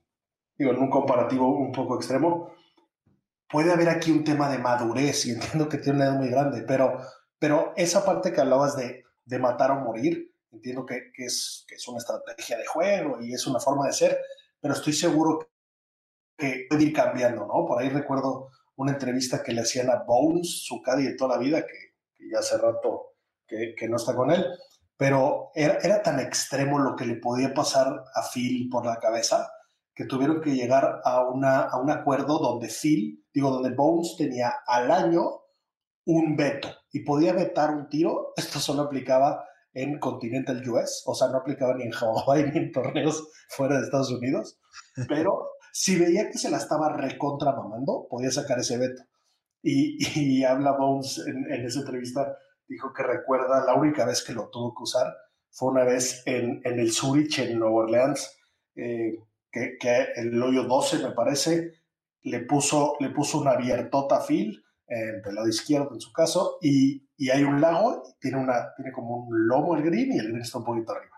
digo, 0.57 0.71
en 0.71 0.79
un 0.79 0.91
comparativo 0.91 1.59
un 1.59 1.73
poco 1.73 1.97
extremo, 1.97 2.53
puede 3.49 3.73
haber 3.73 3.89
aquí 3.89 4.11
un 4.11 4.25
tema 4.25 4.51
de 4.51 4.59
madurez, 4.59 5.27
y 5.27 5.33
entiendo 5.33 5.69
que 5.69 5.79
tiene 5.79 5.99
una 5.99 6.07
edad 6.07 6.19
muy 6.19 6.29
grande, 6.29 6.63
pero 6.63 7.01
pero 7.39 7.73
esa 7.77 8.05
parte 8.05 8.33
que 8.33 8.41
hablabas 8.41 8.77
de, 8.77 9.05
de 9.25 9.39
matar 9.39 9.71
o 9.71 9.81
morir, 9.81 10.33
entiendo 10.51 10.87
que, 10.87 11.11
que, 11.15 11.27
es, 11.27 11.65
que 11.69 11.75
es 11.75 11.89
una 11.89 11.99
estrategia 11.99 12.57
de 12.57 12.67
juego 12.67 13.21
y 13.21 13.35
es 13.35 13.47
una 13.47 13.61
forma 13.61 13.87
de 13.87 13.93
ser, 13.93 14.21
pero 14.61 14.75
estoy 14.75 14.93
seguro 14.93 15.49
que 16.37 16.67
puede 16.69 16.85
ir 16.85 16.93
cambiando, 16.93 17.47
¿no? 17.47 17.67
Por 17.67 17.81
ahí 17.81 17.89
recuerdo 17.89 18.51
una 18.77 18.93
entrevista 18.93 19.43
que 19.43 19.53
le 19.53 19.63
hacían 19.63 19.91
a 19.91 20.05
Bones, 20.05 20.65
su 20.65 20.83
caddy 20.83 21.05
de 21.05 21.17
toda 21.17 21.37
la 21.37 21.43
vida, 21.43 21.63
que, 21.63 21.95
que 22.15 22.31
ya 22.31 22.39
hace 22.39 22.59
rato 22.59 23.15
que, 23.47 23.75
que, 23.77 23.89
no 23.89 23.97
está 23.97 24.15
con 24.15 24.31
él, 24.31 24.45
pero 24.97 25.51
era, 25.55 25.79
era, 25.83 26.03
tan 26.03 26.21
extremo 26.21 26.79
lo 26.79 26.95
que 26.97 27.07
le 27.07 27.17
podía 27.17 27.55
pasar 27.55 27.87
a 27.87 28.23
Phil 28.33 28.69
por 28.71 28.85
la 28.85 28.99
cabeza 28.99 29.51
que 29.95 30.05
tuvieron 30.05 30.43
que 30.43 30.55
llegar 30.55 31.01
a, 31.05 31.23
una, 31.23 31.63
a 31.63 31.81
un 31.81 31.91
acuerdo 31.91 32.39
donde 32.39 32.69
Phil, 32.69 33.25
digo, 33.33 33.51
donde 33.51 33.71
Bones 33.71 34.15
tenía 34.19 34.53
al 34.67 34.91
año 34.91 35.46
un 36.07 36.37
veto 36.37 36.69
y 36.93 37.01
podía 37.01 37.33
vetar 37.35 37.71
un 37.71 37.89
tiro. 37.89 38.33
Esto 38.37 38.59
solo 38.59 38.83
aplicaba 38.83 39.45
en 39.75 39.99
Continental 39.99 40.67
US, 40.71 41.03
o 41.05 41.15
sea, 41.15 41.29
no 41.29 41.39
aplicaba 41.39 41.75
ni 41.75 41.85
en 41.85 41.93
Hawaii 41.93 42.51
ni 42.51 42.59
en 42.59 42.73
torneos 42.73 43.29
fuera 43.51 43.77
de 43.77 43.85
Estados 43.85 44.11
Unidos, 44.11 44.59
pero 45.09 45.51
si 45.71 45.99
veía 45.99 46.31
que 46.31 46.39
se 46.39 46.51
la 46.51 46.57
estaba 46.57 46.97
recontra 46.97 47.53
mamando, 47.53 48.07
podía 48.09 48.31
sacar 48.31 48.59
ese 48.59 48.79
veto. 48.79 49.03
Y, 49.63 49.99
y 50.19 50.45
habla 50.45 50.73
Bones 50.73 51.23
en, 51.27 51.53
en, 51.53 51.67
esa 51.67 51.81
entrevista, 51.81 52.39
dijo 52.67 52.95
que 52.95 53.03
recuerda 53.03 53.67
la 53.67 53.75
única 53.75 54.07
vez 54.07 54.25
que 54.25 54.33
lo 54.33 54.49
tuvo 54.49 54.73
que 54.75 54.85
usar 54.85 55.15
fue 55.51 55.71
una 55.71 55.85
vez 55.85 56.23
en, 56.27 56.61
en 56.65 56.79
el 56.79 56.93
Zurich, 56.93 57.39
en 57.39 57.59
Nueva 57.59 57.77
Orleans, 57.77 58.39
eh, 58.75 59.19
que, 59.51 59.77
que, 59.79 60.09
el 60.17 60.43
hoyo 60.43 60.65
12, 60.65 60.99
me 60.99 61.13
parece, 61.13 61.73
le 62.23 62.41
puso, 62.41 62.97
le 63.01 63.11
puso 63.11 63.41
una 63.41 63.53
abiertota 63.53 64.17
a 64.17 64.27
Phil, 64.27 64.63
en 64.87 65.23
el 65.25 65.35
lado 65.35 65.49
izquierdo 65.49 65.93
en 65.93 66.01
su 66.01 66.13
caso, 66.13 66.59
y, 66.61 67.07
y 67.17 67.31
hay 67.31 67.43
un 67.45 67.61
lago, 67.61 68.03
tiene, 68.21 68.39
una, 68.39 68.75
tiene 68.75 68.93
como 68.93 69.27
un 69.27 69.49
lomo 69.49 69.77
el 69.77 69.83
green 69.83 70.13
y 70.13 70.19
el 70.19 70.29
green 70.29 70.43
está 70.43 70.59
un 70.59 70.65
poquito 70.65 70.93
arriba. 70.93 71.17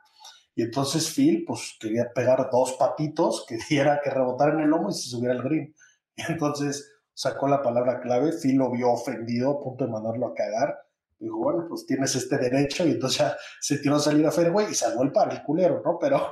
Y 0.59 0.63
entonces 0.63 1.15
Phil, 1.15 1.45
pues 1.47 1.77
quería 1.79 2.13
pegar 2.13 2.49
dos 2.51 2.73
patitos, 2.73 3.47
que 3.49 3.59
diera 3.71 4.01
que 4.03 4.11
rebotara 4.11 4.55
en 4.55 4.61
el 4.61 4.71
lomo 4.71 4.91
y 4.91 4.93
se 4.93 5.09
subiera 5.09 5.35
al 5.35 5.43
green. 5.45 5.73
Entonces 6.29 6.97
sacó 7.15 7.47
la 7.47 7.63
palabra 7.63 8.01
clave, 8.01 8.33
Phil 8.33 8.57
lo 8.57 8.69
vio 8.73 8.91
ofendido, 8.91 9.53
a 9.53 9.61
punto 9.61 9.85
de 9.85 9.93
mandarlo 9.93 10.27
a 10.27 10.35
cagar. 10.35 10.77
Dijo, 11.17 11.39
bueno, 11.39 11.67
pues 11.69 11.87
tienes 11.87 12.17
este 12.17 12.39
derecho, 12.39 12.85
y 12.85 12.91
entonces 12.91 13.21
ya 13.21 13.37
se 13.61 13.79
tiró 13.79 13.97
a 13.97 14.01
salir 14.01 14.27
a 14.27 14.33
fairway 14.33 14.67
y 14.73 14.75
salvó 14.75 15.05
el 15.05 15.13
par, 15.13 15.33
el 15.33 15.45
culero, 15.45 15.81
¿no? 15.85 15.97
Pero, 16.01 16.27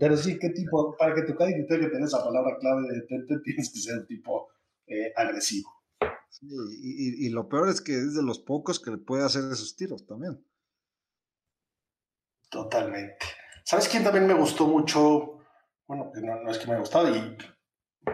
pero 0.00 0.16
sí, 0.16 0.38
¿qué 0.38 0.48
tipo? 0.50 0.96
Para 0.96 1.14
que 1.14 1.22
tu 1.24 1.34
caddy 1.34 1.66
tenga 1.66 1.82
que 1.82 1.90
tener 1.90 2.04
esa 2.04 2.24
palabra 2.24 2.56
clave 2.58 2.80
de 2.88 3.00
detente, 3.00 3.40
tienes 3.44 3.70
que 3.70 3.78
ser 3.78 3.98
un 3.98 4.06
tipo 4.06 4.48
eh, 4.86 5.12
agresivo. 5.14 5.75
Y, 6.42 7.28
lo 7.30 7.48
peor 7.48 7.68
es 7.68 7.80
que 7.80 7.92
es 7.92 8.14
de 8.14 8.22
los 8.22 8.38
pocos 8.40 8.80
que 8.80 8.90
le 8.90 8.98
puede 8.98 9.24
hacer 9.24 9.44
esos 9.50 9.76
tiros 9.76 10.06
también. 10.06 10.44
Totalmente. 12.50 13.26
¿Sabes 13.64 13.88
quién 13.88 14.04
también 14.04 14.26
me 14.26 14.34
gustó 14.34 14.66
mucho? 14.66 15.40
Bueno, 15.86 16.12
no, 16.14 16.42
no 16.42 16.50
es 16.50 16.58
que 16.58 16.66
me 16.66 16.72
haya 16.72 16.80
gustado 16.80 17.14
y 17.14 17.36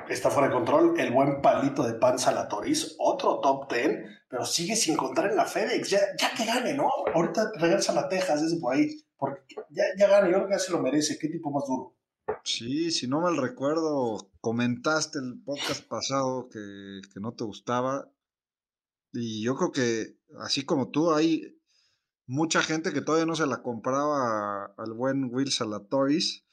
está 0.09 0.31
fuera 0.31 0.49
de 0.49 0.55
control. 0.55 0.99
El 0.99 1.13
buen 1.13 1.41
palito 1.41 1.83
de 1.83 1.95
pan 1.95 2.19
Salatoris, 2.19 2.97
otro 2.99 3.41
top 3.41 3.73
10, 3.73 4.05
pero 4.29 4.45
sigue 4.45 4.77
sin 4.77 4.97
contar 4.97 5.31
en 5.31 5.37
la 5.37 5.47
FedEx. 5.47 5.91
Ya, 5.91 6.01
ya 6.19 6.33
que 6.35 6.45
gane, 6.45 6.75
¿no? 6.75 6.89
Ahorita 7.15 7.53
regresa 7.57 7.93
a 7.93 7.97
la 7.97 8.09
Texas, 8.09 8.43
ese 8.43 8.59
por 8.59 8.75
ahí. 8.75 8.89
Porque 9.17 9.43
ya, 9.71 9.85
ya 9.97 10.09
gane, 10.09 10.31
yo 10.31 10.37
creo 10.37 10.49
que 10.49 10.55
ya 10.55 10.59
se 10.59 10.73
lo 10.73 10.81
merece. 10.81 11.19
Qué 11.19 11.29
tipo 11.29 11.51
más 11.51 11.65
duro. 11.67 11.95
Sí, 12.45 12.91
si 12.91 13.07
no 13.09 13.21
mal 13.21 13.37
recuerdo, 13.37 14.31
comentaste 14.41 15.19
el 15.19 15.43
podcast 15.45 15.87
pasado 15.87 16.49
que, 16.49 17.01
que 17.13 17.21
no 17.21 17.35
te 17.35 17.45
gustaba. 17.45 18.11
Y 19.13 19.43
yo 19.43 19.57
creo 19.57 19.73
que, 19.73 20.19
así 20.41 20.65
como 20.65 20.91
tú, 20.91 21.13
hay 21.13 21.61
mucha 22.27 22.63
gente 22.63 22.93
que 22.93 23.03
todavía 23.03 23.27
no 23.27 23.37
se 23.37 23.47
la 23.47 23.63
compraba 23.63 24.67
al 24.77 24.93
buen 24.95 25.33
Will 25.33 25.53
Salatoris. 25.53 26.45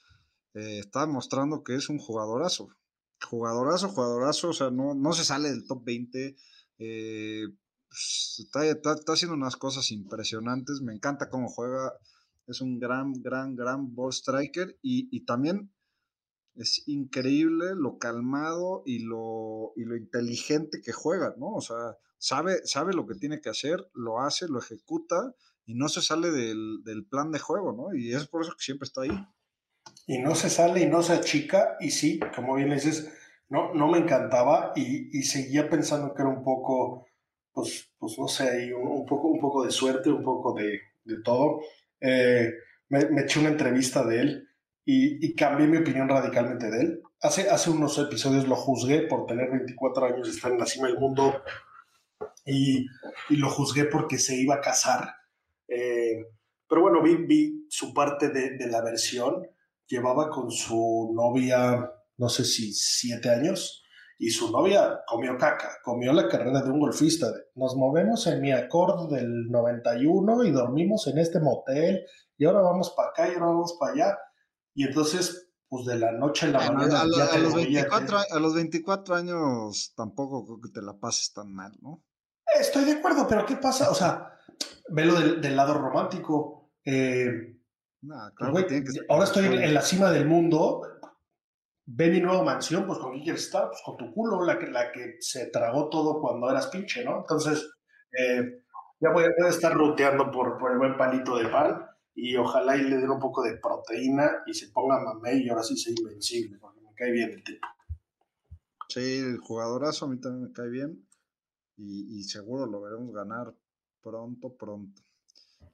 Eh, 0.54 0.80
está 0.80 1.06
mostrando 1.06 1.62
que 1.62 1.74
es 1.74 1.88
un 1.88 1.98
jugadorazo 1.98 2.68
jugadorazo, 3.26 3.88
jugadorazo, 3.88 4.48
o 4.50 4.52
sea, 4.52 4.70
no, 4.70 4.94
no 4.94 5.12
se 5.12 5.24
sale 5.24 5.50
del 5.50 5.66
top 5.66 5.84
20. 5.84 6.36
Eh, 6.78 7.44
pues, 7.88 8.36
está, 8.38 8.64
está, 8.66 8.94
está, 8.94 9.12
haciendo 9.12 9.34
unas 9.34 9.56
cosas 9.56 9.90
impresionantes. 9.90 10.80
Me 10.82 10.94
encanta 10.94 11.28
cómo 11.28 11.48
juega. 11.48 11.92
Es 12.50 12.60
un 12.60 12.78
gran, 12.78 13.12
gran, 13.22 13.56
gran 13.56 13.94
ball 13.94 14.12
striker. 14.12 14.78
Y, 14.82 15.08
y 15.10 15.24
también 15.24 15.72
es 16.54 16.86
increíble 16.88 17.74
lo 17.76 17.98
calmado 17.98 18.82
y 18.84 19.00
lo, 19.00 19.72
y 19.76 19.84
lo 19.84 19.96
inteligente 19.96 20.80
que 20.84 20.92
juega, 20.92 21.34
¿no? 21.38 21.54
O 21.54 21.60
sea, 21.60 21.96
sabe, 22.18 22.60
sabe 22.64 22.92
lo 22.92 23.06
que 23.06 23.14
tiene 23.14 23.40
que 23.40 23.50
hacer, 23.50 23.88
lo 23.94 24.20
hace, 24.20 24.48
lo 24.48 24.58
ejecuta 24.58 25.34
y 25.64 25.74
no 25.74 25.88
se 25.88 26.02
sale 26.02 26.30
del, 26.30 26.82
del 26.84 27.06
plan 27.06 27.30
de 27.30 27.38
juego, 27.38 27.72
¿no? 27.72 27.94
Y 27.94 28.12
es 28.12 28.26
por 28.26 28.42
eso 28.42 28.52
que 28.52 28.64
siempre 28.64 28.86
está 28.86 29.02
ahí 29.02 29.26
y 30.06 30.18
no 30.18 30.34
se 30.34 30.50
sale 30.50 30.80
y 30.80 30.86
no 30.86 31.02
se 31.02 31.12
achica, 31.12 31.76
y 31.80 31.90
sí, 31.90 32.18
como 32.34 32.56
bien 32.56 32.70
dices, 32.70 33.12
no, 33.48 33.72
no 33.74 33.88
me 33.88 33.98
encantaba 33.98 34.72
y, 34.74 35.16
y 35.16 35.22
seguía 35.22 35.68
pensando 35.68 36.14
que 36.14 36.22
era 36.22 36.30
un 36.30 36.42
poco, 36.42 37.06
pues, 37.52 37.92
pues 37.98 38.18
no 38.18 38.28
sé, 38.28 38.74
un, 38.74 38.88
un, 38.88 39.06
poco, 39.06 39.28
un 39.28 39.40
poco 39.40 39.64
de 39.64 39.70
suerte, 39.70 40.10
un 40.10 40.22
poco 40.24 40.54
de, 40.54 40.80
de 41.04 41.22
todo. 41.22 41.60
Eh, 42.00 42.50
me, 42.88 43.06
me, 43.10 43.22
eché 43.22 43.40
una 43.40 43.50
entrevista 43.50 44.04
de 44.04 44.20
él 44.20 44.48
y, 44.84 45.24
y, 45.24 45.34
cambié 45.34 45.66
mi 45.66 45.78
opinión 45.78 46.08
radicalmente 46.08 46.70
de 46.70 46.80
él. 46.80 47.02
Hace, 47.20 47.50
hace 47.50 47.70
unos 47.70 47.98
episodios 47.98 48.48
lo 48.48 48.56
juzgué 48.56 49.02
por 49.02 49.26
tener 49.26 49.50
24 49.50 50.06
años, 50.06 50.28
y 50.28 50.30
estar 50.30 50.50
en 50.52 50.58
la 50.58 50.66
cima 50.66 50.88
del 50.88 50.98
mundo 50.98 51.42
y, 52.44 52.86
y 53.28 53.36
lo 53.36 53.50
juzgué 53.50 53.84
porque 53.84 54.18
se 54.18 54.36
iba 54.36 54.56
a 54.56 54.60
casar. 54.60 55.14
Eh, 55.68 56.24
pero 56.68 56.82
bueno, 56.82 57.02
vi, 57.02 57.16
vi 57.16 57.66
su 57.68 57.92
parte 57.92 58.30
de, 58.30 58.56
de 58.56 58.66
la 58.66 58.80
versión 58.82 59.46
llevaba 59.90 60.30
con 60.30 60.50
su 60.50 61.12
novia, 61.14 61.90
no 62.16 62.28
sé 62.28 62.44
si 62.44 62.72
siete 62.72 63.28
años, 63.28 63.82
y 64.22 64.28
su 64.28 64.52
novia 64.52 65.00
comió 65.06 65.38
caca, 65.38 65.78
comió 65.82 66.12
la 66.12 66.28
carrera 66.28 66.60
de 66.60 66.70
un 66.70 66.78
golfista. 66.78 67.32
Nos 67.54 67.74
movemos 67.74 68.26
en 68.26 68.42
mi 68.42 68.52
acorde 68.52 69.16
del 69.16 69.50
91 69.50 70.44
y 70.44 70.50
dormimos 70.50 71.06
en 71.06 71.16
este 71.16 71.40
motel, 71.40 72.04
y 72.36 72.44
ahora 72.44 72.60
vamos 72.60 72.92
para 72.94 73.08
acá 73.08 73.28
y 73.28 73.32
ahora 73.32 73.46
vamos 73.46 73.78
para 73.80 73.92
allá. 73.92 74.18
Y 74.74 74.84
entonces, 74.84 75.50
pues 75.66 75.86
de 75.86 75.98
la 75.98 76.12
noche 76.12 76.48
a 76.48 76.50
la 76.50 76.70
mañana. 76.70 77.00
A, 77.00 77.06
ya 77.16 77.24
a, 77.24 77.30
te 77.30 77.38
los 77.38 77.54
veía 77.54 77.80
24, 77.88 78.18
a 78.30 78.38
los 78.40 78.54
24 78.54 79.14
años 79.14 79.94
tampoco 79.96 80.44
creo 80.44 80.60
que 80.60 80.68
te 80.68 80.82
la 80.82 81.00
pases 81.00 81.32
tan 81.32 81.54
mal, 81.54 81.72
¿no? 81.80 82.04
Estoy 82.60 82.84
de 82.84 82.92
acuerdo, 82.92 83.26
pero 83.26 83.46
¿qué 83.46 83.56
pasa? 83.56 83.90
O 83.90 83.94
sea, 83.94 84.34
velo 84.90 85.14
del, 85.14 85.40
del 85.40 85.56
lado 85.56 85.72
romántico. 85.78 86.72
Eh, 86.84 87.56
Nah, 88.02 88.30
claro 88.34 88.52
Güey, 88.52 88.66
que 88.66 88.82
que 88.82 88.90
ahora 89.08 89.24
estoy 89.24 89.46
en 89.46 89.74
la 89.74 89.82
cima 89.82 90.10
del 90.10 90.26
mundo. 90.26 90.82
Ve 91.92 92.08
mi 92.08 92.20
nueva 92.20 92.44
mansión, 92.44 92.86
pues 92.86 92.98
con 92.98 93.12
quién 93.12 93.24
quieres 93.24 93.44
estar, 93.44 93.68
pues 93.68 93.80
con 93.84 93.96
tu 93.96 94.12
culo, 94.14 94.44
la 94.44 94.58
que, 94.58 94.66
la 94.68 94.92
que 94.92 95.16
se 95.20 95.46
tragó 95.46 95.88
todo 95.88 96.20
cuando 96.20 96.48
eras 96.48 96.68
pinche, 96.68 97.04
¿no? 97.04 97.18
Entonces, 97.18 97.68
eh, 98.16 98.62
ya 99.00 99.10
voy, 99.10 99.24
a 99.24 99.48
estar 99.48 99.74
ruteando 99.74 100.30
por, 100.30 100.56
por 100.58 100.72
el 100.72 100.78
buen 100.78 100.96
palito 100.96 101.36
de 101.36 101.48
pan 101.48 101.84
y 102.14 102.36
ojalá 102.36 102.76
y 102.76 102.82
le 102.82 102.96
den 102.96 103.10
un 103.10 103.18
poco 103.18 103.42
de 103.42 103.56
proteína 103.56 104.42
y 104.46 104.54
se 104.54 104.68
ponga 104.68 105.00
mamey 105.00 105.42
y 105.42 105.48
ahora 105.48 105.64
sí 105.64 105.76
sea 105.76 105.92
invencible, 105.96 106.58
porque 106.58 106.80
me 106.80 106.94
cae 106.94 107.10
bien 107.10 107.30
el 107.30 107.42
tipo. 107.42 107.66
Sí, 108.88 109.18
el 109.18 109.38
jugadorazo 109.38 110.04
a 110.04 110.08
mí 110.08 110.20
también 110.20 110.48
me 110.48 110.52
cae 110.52 110.68
bien 110.68 111.06
y, 111.76 112.18
y 112.18 112.24
seguro 112.24 112.66
lo 112.66 112.82
veremos 112.82 113.12
ganar 113.12 113.52
pronto, 114.00 114.54
pronto. 114.56 115.02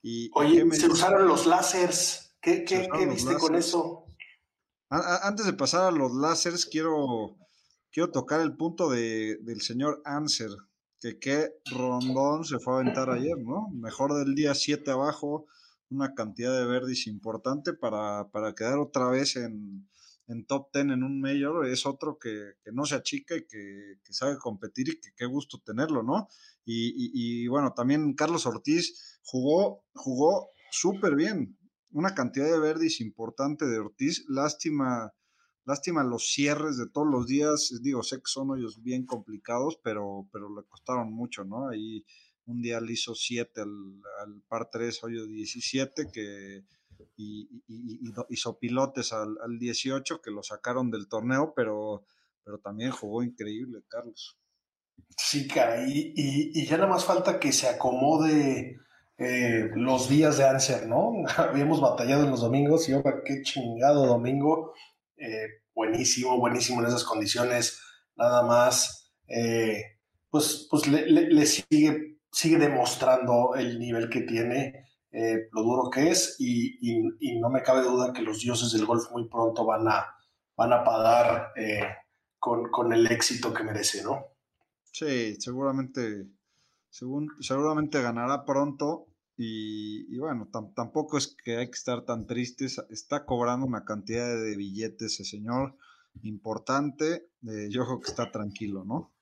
Y, 0.03 0.31
Oye, 0.35 0.65
¿qué 0.71 0.77
se 0.77 0.89
usaron 0.89 1.27
los 1.27 1.47
láseres. 1.47 2.35
¿Qué, 2.41 2.65
qué, 2.65 2.89
qué 2.93 3.07
viste 3.07 3.35
con 3.39 3.55
eso? 3.57 4.07
Antes 4.89 5.47
de 5.47 5.53
pasar 5.53 5.83
a 5.89 5.91
los 5.91 6.13
láseres, 6.15 6.65
quiero, 6.67 7.37
quiero 7.91 8.11
tocar 8.13 8.41
el 8.41 8.57
punto 8.57 8.89
de, 8.89 9.37
del 9.43 9.61
señor 9.61 10.01
Anser, 10.05 10.51
que 11.01 11.19
qué 11.19 11.51
rondón 11.73 12.45
se 12.45 12.59
fue 12.61 12.75
a 12.75 12.77
aventar 12.81 13.11
ayer, 13.11 13.37
¿no? 13.45 13.69
Mejor 13.75 14.15
del 14.15 14.35
día 14.35 14.55
7 14.55 14.93
abajo, 14.93 15.47
una 15.91 16.15
cantidad 16.15 16.57
de 16.57 16.67
verdis 16.67 17.07
importante 17.09 17.73
para, 17.75 18.29
para 18.31 18.55
quedar 18.55 18.79
otra 18.79 19.09
vez 19.09 19.35
en, 19.37 19.89
en 20.29 20.47
top 20.47 20.69
10 20.73 20.85
en 20.87 21.03
un 21.03 21.21
mayor. 21.21 21.67
Es 21.67 21.85
otro 21.85 22.19
que, 22.19 22.53
que 22.65 22.71
no 22.73 22.85
se 22.87 22.95
achica 22.95 23.37
y 23.37 23.45
que, 23.47 23.97
que 24.05 24.13
sabe 24.13 24.39
competir 24.39 24.89
y 24.89 25.01
que 25.01 25.11
qué 25.17 25.27
gusto 25.27 25.61
tenerlo, 25.65 26.03
¿no? 26.05 26.29
Y, 26.65 26.89
y- 26.91 27.45
y, 27.45 27.49
bueno, 27.49 27.73
también 27.75 28.15
Carlos 28.15 28.47
Ortiz 28.47 29.19
jugó, 29.25 29.85
jugó 29.95 30.51
súper 30.71 31.17
bien. 31.17 31.59
Una 31.91 32.15
cantidad 32.15 32.51
de 32.51 32.59
verdis 32.59 33.01
importante 33.01 33.67
de 33.67 33.79
Ortiz. 33.79 34.25
Lástima, 34.29 35.13
lástima 35.65 36.05
los 36.05 36.27
cierres 36.33 36.77
de 36.77 36.89
todos 36.89 37.07
los 37.11 37.27
días. 37.27 37.73
Digo, 37.83 38.03
sé 38.03 38.17
que 38.17 38.27
son 38.27 38.51
hoyos 38.51 38.83
bien 38.83 39.07
complicados, 39.07 39.79
pero, 39.83 40.29
pero 40.33 40.55
le 40.55 40.65
costaron 40.67 41.13
mucho, 41.13 41.45
¿no? 41.45 41.69
Ahí 41.69 42.05
un 42.47 42.61
día 42.61 42.81
le 42.81 42.93
hizo 42.93 43.15
7 43.15 43.61
al, 43.63 44.43
par 44.49 44.69
3, 44.71 45.03
hoyo 45.05 45.27
17, 45.27 46.11
que, 46.13 46.65
y, 47.17 47.49
hizo 48.29 48.59
pilotes 48.59 49.13
al, 49.13 49.37
al 49.43 49.59
18, 49.59 50.21
que 50.21 50.31
lo 50.31 50.43
sacaron 50.43 50.91
del 50.91 51.09
torneo, 51.09 51.53
pero, 51.57 52.05
pero 52.45 52.59
también 52.59 52.91
jugó 52.93 53.23
increíble, 53.23 53.83
Carlos. 53.89 54.39
Sí, 55.17 55.47
caray. 55.49 55.91
Y, 55.91 56.13
y- 56.17 56.51
y 56.63 56.67
ya 56.67 56.77
nada 56.77 56.89
más 56.89 57.05
falta 57.05 57.39
que 57.41 57.53
se 57.53 57.69
acomode 57.69 58.79
eh, 59.19 59.71
los 59.75 60.09
días 60.09 60.39
de 60.39 60.45
Anser, 60.49 60.87
¿no? 60.87 61.13
Habíamos 61.37 61.81
batallado 61.81 62.25
en 62.25 62.31
los 62.31 62.41
domingos 62.41 62.89
y 62.89 62.93
ahora 62.93 63.23
qué 63.25 63.43
chingado 63.43 64.07
domingo. 64.07 64.73
Eh, 65.17 65.47
buenísimo, 65.75 66.39
buenísimo 66.39 66.81
en 66.83 66.89
esas 66.89 67.05
condiciones. 67.05 67.81
Nada 68.17 68.43
más, 68.43 69.13
eh, 69.29 69.83
pues, 70.31 70.67
pues 70.71 70.87
le, 70.87 71.07
le- 71.11 71.47
sigue, 71.47 72.19
sigue 72.31 72.59
demostrando 72.59 73.55
el 73.55 73.79
nivel 73.79 74.09
que 74.11 74.23
tiene, 74.23 74.85
lo 75.53 75.63
duro 75.63 75.89
que 75.91 76.11
es 76.11 76.37
y, 76.39 76.77
y- 76.83 77.09
y 77.21 77.41
no 77.41 77.49
me 77.49 77.63
cabe 77.63 77.83
duda 77.83 78.13
que 78.13 78.21
los 78.23 78.41
dioses 78.41 78.71
del 78.73 78.85
golf 78.85 79.11
muy 79.13 79.29
pronto 79.31 79.65
van 79.65 79.89
a, 79.89 80.07
van 80.57 80.73
a 80.75 80.85
pagar 80.85 81.53
con, 82.39 82.71
con 82.71 82.93
el 82.93 83.07
éxito 83.11 83.53
que 83.55 83.65
merece, 83.65 84.03
¿no? 84.03 84.27
Sí, 84.93 85.37
seguramente, 85.41 86.27
según, 86.91 87.29
seguramente 87.41 88.03
ganará 88.03 88.45
pronto. 88.45 89.07
Y, 89.39 90.17
bueno, 90.19 90.49
tampoco 90.75 91.19
es 91.19 91.37
que 91.45 91.59
hay 91.59 91.67
que 91.67 91.77
estar 91.77 92.05
tan 92.05 92.27
tristes. 92.27 92.83
Está 92.89 93.27
cobrando 93.27 93.67
una 93.67 93.85
cantidad 93.85 94.27
de 94.27 94.57
billetes 94.57 95.21
ese 95.21 95.25
señor 95.25 95.77
importante. 96.23 97.29
Eh, 97.47 97.69
yo 97.71 97.85
creo 97.85 98.01
que 98.01 98.11
está 98.11 98.31
tranquilo, 98.31 98.85
¿no? 98.85 99.13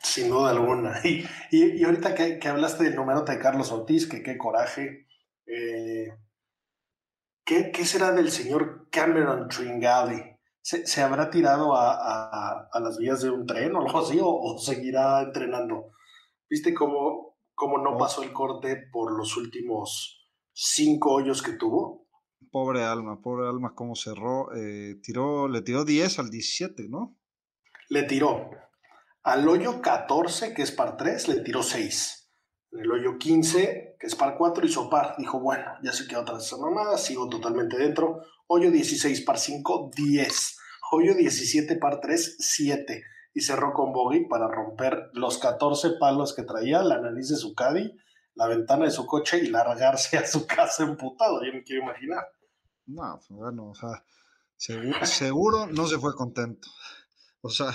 Sin 0.00 0.28
duda 0.28 0.50
alguna. 0.50 1.00
Y, 1.04 1.24
y, 1.50 1.84
ahorita 1.84 2.14
que, 2.14 2.46
hablaste 2.48 2.84
del 2.84 2.96
número 2.96 3.22
de 3.22 3.38
Carlos 3.38 3.72
Ortiz, 3.72 4.06
que 4.06 4.22
qué 4.22 4.36
coraje. 4.36 5.06
Eh, 5.46 6.08
¿qué, 7.44 7.84
será 7.84 8.12
del 8.12 8.30
señor 8.30 8.88
Cameron 8.90 9.48
Tringali? 9.48 10.22
¿Se, 10.60 11.02
habrá 11.02 11.30
tirado 11.30 11.74
a, 11.74 12.68
las 12.74 12.98
vías 12.98 13.22
de 13.22 13.30
un 13.30 13.46
tren 13.46 13.74
o 13.74 13.80
algo 13.80 14.00
así? 14.00 14.18
¿O, 14.20 14.58
seguirá 14.58 15.22
entrenando? 15.22 15.92
¿Viste 16.50 16.72
cómo, 16.72 17.36
cómo 17.54 17.78
no 17.78 17.98
pasó 17.98 18.22
el 18.22 18.32
corte 18.32 18.88
por 18.90 19.16
los 19.16 19.36
últimos 19.36 20.30
cinco 20.52 21.12
hoyos 21.12 21.42
que 21.42 21.52
tuvo? 21.52 22.08
Pobre 22.50 22.84
alma, 22.84 23.20
pobre 23.20 23.46
alma, 23.46 23.74
cómo 23.74 23.94
cerró. 23.94 24.54
Eh, 24.56 24.96
tiró, 25.02 25.48
le 25.48 25.60
tiró 25.60 25.84
10 25.84 26.18
al 26.20 26.30
17, 26.30 26.88
¿no? 26.88 27.18
Le 27.90 28.04
tiró. 28.04 28.50
Al 29.22 29.46
hoyo 29.46 29.82
14, 29.82 30.54
que 30.54 30.62
es 30.62 30.72
par 30.72 30.96
3, 30.96 31.28
le 31.28 31.40
tiró 31.40 31.62
6. 31.62 32.30
En 32.72 32.80
el 32.80 32.90
hoyo 32.90 33.18
15, 33.18 33.96
que 34.00 34.06
es 34.06 34.14
par 34.14 34.36
4, 34.38 34.64
hizo 34.64 34.88
par. 34.88 35.16
Dijo, 35.18 35.40
bueno, 35.40 35.66
ya 35.82 35.92
se 35.92 36.06
quedó 36.08 36.20
atrás 36.20 36.46
esa 36.46 36.56
mamada, 36.56 36.96
sigo 36.96 37.28
totalmente 37.28 37.76
dentro. 37.76 38.22
Hoyo 38.46 38.70
16, 38.70 39.20
par 39.22 39.38
5, 39.38 39.90
10. 39.94 40.56
Hoyo 40.92 41.14
17, 41.14 41.76
par 41.76 42.00
3, 42.00 42.36
7. 42.38 43.02
Y 43.38 43.40
cerró 43.40 43.72
con 43.72 43.92
bogey 43.92 44.26
para 44.26 44.48
romper 44.48 45.10
los 45.12 45.38
14 45.38 45.90
palos 46.00 46.34
que 46.34 46.42
traía, 46.42 46.82
la 46.82 47.00
nariz 47.00 47.28
de 47.28 47.36
su 47.36 47.54
caddy, 47.54 47.96
la 48.34 48.48
ventana 48.48 48.86
de 48.86 48.90
su 48.90 49.06
coche 49.06 49.38
y 49.38 49.46
largarse 49.46 50.18
a 50.18 50.26
su 50.26 50.44
casa 50.44 50.82
emputado. 50.82 51.44
Yo 51.44 51.52
me 51.52 51.62
quiero 51.62 51.84
imaginar. 51.84 52.26
No, 52.86 53.20
bueno, 53.28 53.70
o 53.70 53.74
sea, 53.76 54.04
seguro, 54.56 55.06
seguro 55.06 55.66
no 55.68 55.86
se 55.86 55.98
fue 55.98 56.16
contento. 56.16 56.66
O 57.40 57.48
sea, 57.48 57.68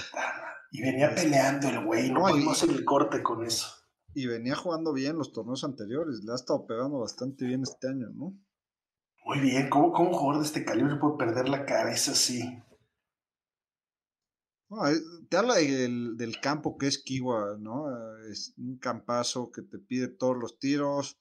y 0.70 0.82
venía 0.82 1.16
peleando 1.16 1.70
el 1.70 1.86
güey, 1.86 2.12
no, 2.12 2.28
hacer 2.52 2.70
el 2.70 2.84
corte 2.84 3.24
con 3.24 3.46
eso. 3.46 3.74
Y 4.14 4.28
venía 4.28 4.56
jugando 4.56 4.92
bien 4.92 5.18
los 5.18 5.32
torneos 5.32 5.64
anteriores, 5.64 6.26
le 6.26 6.34
ha 6.34 6.36
estado 6.36 6.68
pegando 6.68 7.00
bastante 7.00 7.46
bien 7.46 7.62
este 7.64 7.88
año, 7.88 8.08
¿no? 8.14 8.38
Muy 9.24 9.40
bien, 9.40 9.70
¿cómo, 9.70 9.94
cómo 9.94 10.10
un 10.10 10.16
jugador 10.16 10.42
de 10.42 10.48
este 10.48 10.66
calibre 10.66 10.98
puede 10.98 11.16
perder 11.16 11.48
la 11.48 11.66
cabeza 11.66 12.12
así? 12.12 12.62
Te 15.30 15.38
habla 15.38 15.56
del, 15.56 16.38
campo 16.42 16.78
que 16.78 16.88
es 16.88 16.98
Kiwa, 17.04 17.58
¿no? 17.60 17.86
Es 18.32 18.54
un 18.58 18.78
campazo 18.78 19.52
que 19.52 19.62
te 19.62 19.80
pide 19.80 20.08
todos 20.08 20.38
los 20.38 20.60
tiros, 20.60 21.18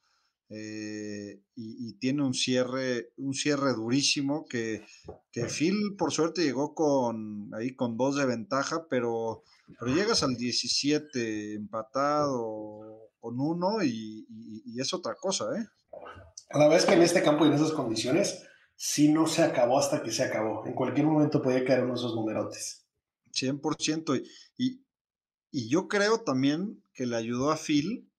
eh, 0.55 1.41
y, 1.55 1.97
tiene 1.97 2.21
un 2.21 2.33
cierre, 2.33 3.11
un 3.17 3.33
cierre 3.33 3.73
durísimo 3.73 4.45
que, 4.45 4.85
que, 5.31 5.45
Phil 5.45 5.95
por 5.97 6.11
suerte 6.11 6.43
llegó 6.43 6.75
con 6.75 7.49
ahí 7.55 7.75
con 7.75 7.97
dos 7.97 8.17
de 8.17 8.27
ventaja, 8.27 8.85
pero, 8.87 9.43
pero 9.79 9.95
llegas 9.95 10.21
al 10.21 10.35
17 10.35 11.55
empatado 11.55 13.09
con 13.19 13.39
uno 13.39 13.83
y, 13.83 14.27
es 14.79 14.93
otra 14.93 15.15
cosa, 15.15 15.45
¿eh? 15.57 15.65
La 16.51 16.67
verdad 16.67 16.77
es 16.77 16.85
que 16.85 16.93
en 16.93 17.01
este 17.01 17.23
campo 17.23 17.45
y 17.45 17.47
en 17.47 17.55
esas 17.55 17.71
condiciones, 17.71 18.43
sí 18.75 19.11
no 19.11 19.25
se 19.25 19.43
acabó 19.43 19.79
hasta 19.79 20.03
que 20.03 20.11
se 20.11 20.23
acabó. 20.23 20.67
En 20.67 20.73
cualquier 20.73 21.07
momento 21.07 21.41
podía 21.41 21.65
caer 21.65 21.83
uno 21.83 21.93
de 21.93 21.99
esos 21.99 22.15
numerotes. 22.15 22.82
100%. 23.33 24.23
Y, 24.57 24.83
y 25.51 25.69
yo 25.69 25.87
creo 25.87 26.21
también 26.21 26.83
que 26.93 27.05
le 27.05 27.15
ayudó 27.15 27.51
a 27.51 27.57
Phil 27.57 28.09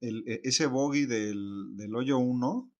e, 0.00 0.40
ese 0.44 0.66
bogey 0.66 1.06
del, 1.06 1.76
del 1.76 1.94
hoyo 1.94 2.18
1, 2.18 2.72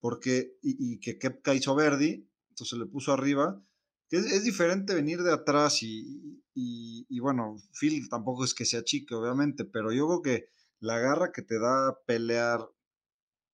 porque, 0.00 0.56
y, 0.62 0.98
que 1.00 1.18
Kepka 1.18 1.54
hizo 1.54 1.74
Verdi, 1.74 2.28
entonces 2.50 2.78
le 2.78 2.86
puso 2.86 3.12
arriba, 3.12 3.62
que 4.08 4.16
es, 4.16 4.44
diferente 4.44 4.94
venir 4.94 5.22
de 5.22 5.32
atrás 5.32 5.82
y, 5.82 6.42
y, 6.54 7.20
bueno, 7.20 7.56
Phil 7.78 8.08
tampoco 8.08 8.44
es 8.44 8.54
que 8.54 8.64
sea 8.64 8.82
chico, 8.82 9.18
obviamente, 9.18 9.64
pero 9.64 9.92
yo 9.92 10.06
creo 10.06 10.22
que 10.22 10.48
la 10.80 10.98
garra 10.98 11.30
que 11.32 11.42
te 11.42 11.58
da 11.58 11.98
pelear, 12.06 12.60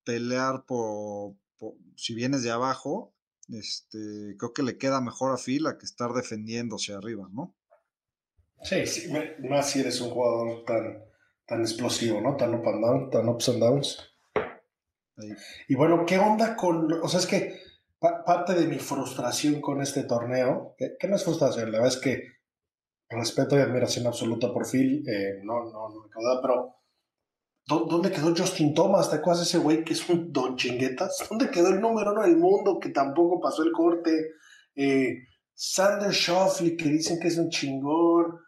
pelear 0.05 0.65
por, 0.65 1.35
si 1.97 2.15
vienes 2.15 2.43
de 2.43 2.51
abajo, 2.51 3.14
este, 3.49 4.37
creo 4.39 4.53
que 4.53 4.63
le 4.63 4.79
queda 4.79 5.01
mejor 5.01 5.33
a 5.33 5.37
Phil 5.37 5.67
a 5.67 5.79
que 5.79 5.87
estar 5.87 6.13
defendiéndose 6.13 6.95
arriba, 6.95 7.29
¿no? 7.33 7.55
Sí, 8.63 8.87
sí, 8.87 9.13
más 9.49 9.71
si 9.71 9.81
eres 9.81 10.01
un 10.01 10.11
jugador 10.11 10.65
tan, 10.65 11.05
tan 11.47 11.61
explosivo, 11.61 12.21
¿no? 12.21 12.37
Tan 12.37 12.55
up 12.55 12.67
and 12.67 12.85
down, 12.85 13.11
tan 13.11 13.29
ups 13.29 13.49
and 13.51 13.61
downs. 13.61 13.99
Y 15.69 15.75
bueno, 15.75 16.05
¿qué 16.07 16.19
onda 16.19 16.57
con.? 16.57 16.93
O 17.03 17.09
sea, 17.09 17.21
es 17.21 17.27
que 17.27 17.61
parte 17.99 18.55
de 18.55 18.67
mi 18.67 18.79
frustración 18.79 19.61
con 19.61 19.81
este 19.81 20.05
torneo, 20.05 20.75
que, 20.79 20.97
no 21.09 21.17
es 21.17 21.25
frustración, 21.25 21.73
la 21.73 21.79
verdad 21.79 21.97
es 21.97 22.01
que 22.01 22.23
respeto 23.09 23.57
y 23.57 23.61
admiración 23.61 24.07
absoluta 24.07 24.53
por 24.53 24.67
Phil, 24.69 25.05
eh, 25.09 25.41
no, 25.43 25.65
no, 25.65 25.89
no 25.89 26.01
me 26.03 26.41
pero. 26.43 26.77
¿Dónde 27.67 28.11
quedó 28.11 28.35
Justin 28.37 28.75
Thomas? 28.75 29.11
¿Te 29.11 29.17
acuerdas 29.17 29.47
ese 29.47 29.59
güey 29.59 29.85
que 29.85 29.95
es 29.95 30.09
un 30.09 30.33
don 30.33 30.57
chinguetas? 30.57 31.27
¿Dónde 31.31 31.51
quedó 31.51 31.69
el 31.69 31.81
número 31.81 32.13
uno 32.13 32.23
del 32.23 32.37
mundo 32.37 32.79
que 32.79 32.91
tampoco 32.91 33.41
pasó 33.41 33.63
el 33.63 33.73
corte? 33.73 34.33
Eh, 34.75 35.15
Sander 35.55 36.11
Shoffley, 36.11 36.77
que 36.77 36.89
dicen 36.89 37.19
que 37.21 37.29
es 37.29 37.39
un 37.39 37.49
chingón 37.49 38.45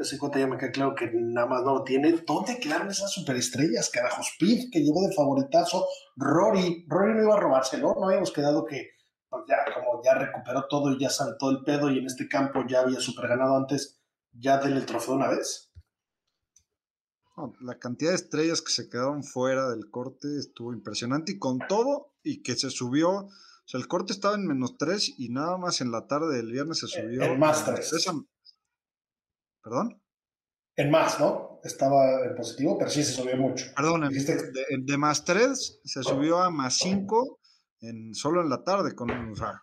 ese 0.00 0.18
cuenta 0.18 0.38
ya 0.38 0.46
me 0.46 0.56
claro 0.56 0.94
que 0.94 1.10
nada 1.12 1.46
más 1.46 1.62
no 1.62 1.74
lo 1.74 1.84
tiene. 1.84 2.12
¿Dónde 2.26 2.58
quedaron 2.58 2.88
esas 2.88 3.12
superestrellas, 3.12 3.90
carajo? 3.90 4.22
Speed, 4.22 4.70
que 4.72 4.80
llegó 4.80 5.02
de 5.06 5.14
favoritazo. 5.14 5.86
Rory, 6.16 6.86
Rory 6.88 7.14
no 7.14 7.22
iba 7.24 7.34
a 7.34 7.40
robárselo. 7.40 7.94
No 7.98 8.06
habíamos 8.06 8.32
quedado 8.32 8.64
que 8.64 8.92
pues, 9.28 9.44
ya 9.48 9.56
como 9.74 10.02
ya 10.02 10.14
recuperó 10.14 10.66
todo 10.68 10.92
y 10.92 10.98
ya 10.98 11.10
todo 11.38 11.50
el 11.50 11.62
pedo 11.64 11.90
y 11.90 11.98
en 11.98 12.06
este 12.06 12.28
campo 12.28 12.64
ya 12.66 12.80
había 12.80 12.98
super 12.98 13.28
ganado 13.28 13.56
antes, 13.56 14.00
ya 14.32 14.58
del 14.58 14.76
el 14.76 14.86
trofeo 14.86 15.14
una 15.14 15.28
vez. 15.28 15.69
La 17.60 17.78
cantidad 17.78 18.10
de 18.10 18.16
estrellas 18.16 18.62
que 18.62 18.72
se 18.72 18.88
quedaron 18.88 19.24
fuera 19.24 19.70
del 19.70 19.90
corte 19.90 20.28
estuvo 20.38 20.72
impresionante 20.72 21.32
y 21.32 21.38
con 21.38 21.58
todo 21.68 22.12
y 22.22 22.42
que 22.42 22.56
se 22.56 22.70
subió. 22.70 23.10
O 23.10 23.30
sea, 23.64 23.80
el 23.80 23.88
corte 23.88 24.12
estaba 24.12 24.34
en 24.34 24.46
menos 24.46 24.76
3 24.78 25.14
y 25.18 25.28
nada 25.30 25.56
más 25.56 25.80
en 25.80 25.90
la 25.90 26.06
tarde 26.06 26.36
del 26.36 26.50
viernes 26.52 26.78
se 26.78 26.88
subió. 26.88 27.22
En 27.22 27.38
más 27.38 27.64
3. 27.64 28.06
¿Perdón? 29.62 30.02
En 30.76 30.90
más, 30.90 31.20
¿no? 31.20 31.60
Estaba 31.62 32.24
en 32.24 32.34
positivo, 32.34 32.78
pero 32.78 32.90
sí 32.90 33.04
se 33.04 33.12
subió 33.12 33.36
mucho. 33.36 33.66
Perdón, 33.76 34.08
de, 34.10 34.96
más 34.98 35.24
3 35.24 35.80
se 35.84 36.02
subió 36.02 36.38
a 36.38 36.50
más 36.50 36.78
5 36.78 37.40
en, 37.82 38.14
solo 38.14 38.40
en 38.40 38.48
la 38.48 38.64
tarde. 38.64 38.94
Con, 38.94 39.10
o 39.10 39.36
sea, 39.36 39.62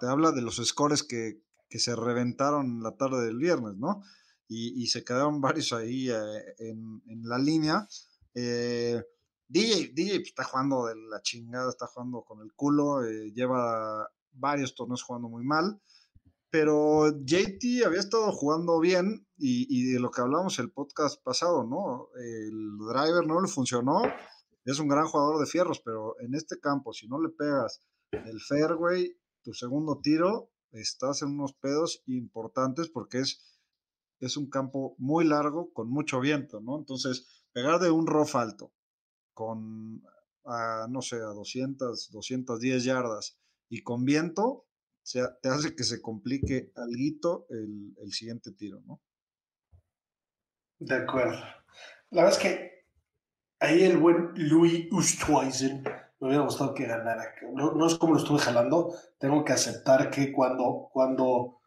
te 0.00 0.06
habla 0.06 0.32
de 0.32 0.42
los 0.42 0.56
scores 0.56 1.02
que, 1.02 1.42
se 1.68 1.94
reventaron 1.94 2.66
en 2.66 2.82
la 2.82 2.96
tarde 2.96 3.26
del 3.26 3.36
viernes, 3.36 3.74
¿no? 3.76 4.02
Y, 4.48 4.86
se 4.86 5.04
quedaron 5.04 5.40
varios 5.40 5.72
ahí 5.72 6.08
eh, 6.10 6.54
en, 6.58 7.22
la 7.24 7.38
línea. 7.38 7.86
Eh, 8.34 9.02
DJ, 9.48 9.92
DJ 9.94 10.16
está 10.16 10.44
jugando 10.44 10.86
de 10.86 10.96
la 10.96 11.22
chingada, 11.22 11.70
está 11.70 11.86
jugando 11.86 12.22
con 12.22 12.40
el 12.40 12.52
culo, 12.54 13.04
eh, 13.04 13.32
lleva 13.32 14.08
varios 14.32 14.74
torneos 14.74 15.02
jugando 15.02 15.28
muy 15.28 15.44
mal 15.44 15.80
pero 16.50 17.10
JT 17.10 17.84
había 17.84 18.00
estado 18.00 18.32
jugando 18.32 18.80
bien 18.80 19.26
y, 19.36 19.92
de 19.92 20.00
lo 20.00 20.10
que 20.10 20.22
hablamos 20.22 20.58
el 20.58 20.70
podcast 20.70 21.22
pasado, 21.22 21.64
¿no? 21.64 22.08
El 22.18 22.78
driver 22.78 23.26
no 23.26 23.42
le 23.42 23.48
funcionó, 23.48 24.00
es 24.64 24.78
un 24.78 24.88
gran 24.88 25.06
jugador 25.06 25.38
de 25.38 25.44
fierros, 25.44 25.80
pero 25.80 26.18
en 26.20 26.34
este 26.34 26.58
campo, 26.58 26.94
si 26.94 27.08
no 27.08 27.20
le 27.20 27.28
pegas 27.28 27.82
el 28.10 28.40
fairway, 28.40 29.14
tu 29.42 29.52
segundo 29.52 30.00
tiro, 30.00 30.50
estás 30.72 31.20
en 31.20 31.28
unos 31.28 31.52
pedos 31.52 32.02
importantes 32.06 32.88
porque 32.88 33.18
es, 33.18 33.55
es 34.20 34.36
un 34.36 34.48
campo 34.48 34.94
muy 34.98 35.24
largo 35.24 35.72
con 35.72 35.88
mucho 35.88 36.20
viento, 36.20 36.60
¿no? 36.60 36.78
Entonces, 36.78 37.44
pegar 37.52 37.80
de 37.80 37.90
un 37.90 38.06
rough 38.06 38.36
alto 38.36 38.72
con, 39.34 40.02
no 40.88 41.02
sé, 41.02 41.16
a 41.16 41.34
200, 41.34 42.10
210 42.10 42.84
yardas 42.84 43.38
y 43.68 43.82
con 43.82 44.04
viento, 44.04 44.66
sea, 45.06 45.38
te 45.40 45.48
hace 45.48 45.76
que 45.76 45.84
se 45.84 46.02
complique 46.02 46.72
algo 46.74 47.46
el, 47.50 47.94
el 48.02 48.12
siguiente 48.12 48.50
tiro, 48.52 48.82
¿no? 48.86 49.00
De 50.78 50.96
acuerdo. 50.96 51.38
La 52.10 52.24
verdad 52.24 52.32
es 52.32 52.38
que 52.38 52.86
ahí 53.60 53.84
el 53.84 53.98
buen 53.98 54.32
Louis 54.34 54.88
Oosthuizen 54.92 55.84
me 56.18 56.26
hubiera 56.26 56.42
gustado 56.42 56.74
que 56.74 56.86
ganara. 56.86 57.34
No, 57.52 57.86
es 57.86 57.94
como 57.96 58.14
lo 58.14 58.18
estuve 58.18 58.40
jalando. 58.40 58.94
Tengo 59.18 59.44
que 59.44 59.52
aceptar 59.52 60.10
que 60.10 60.32
cuando, 60.32 60.88
cuando 60.92 61.60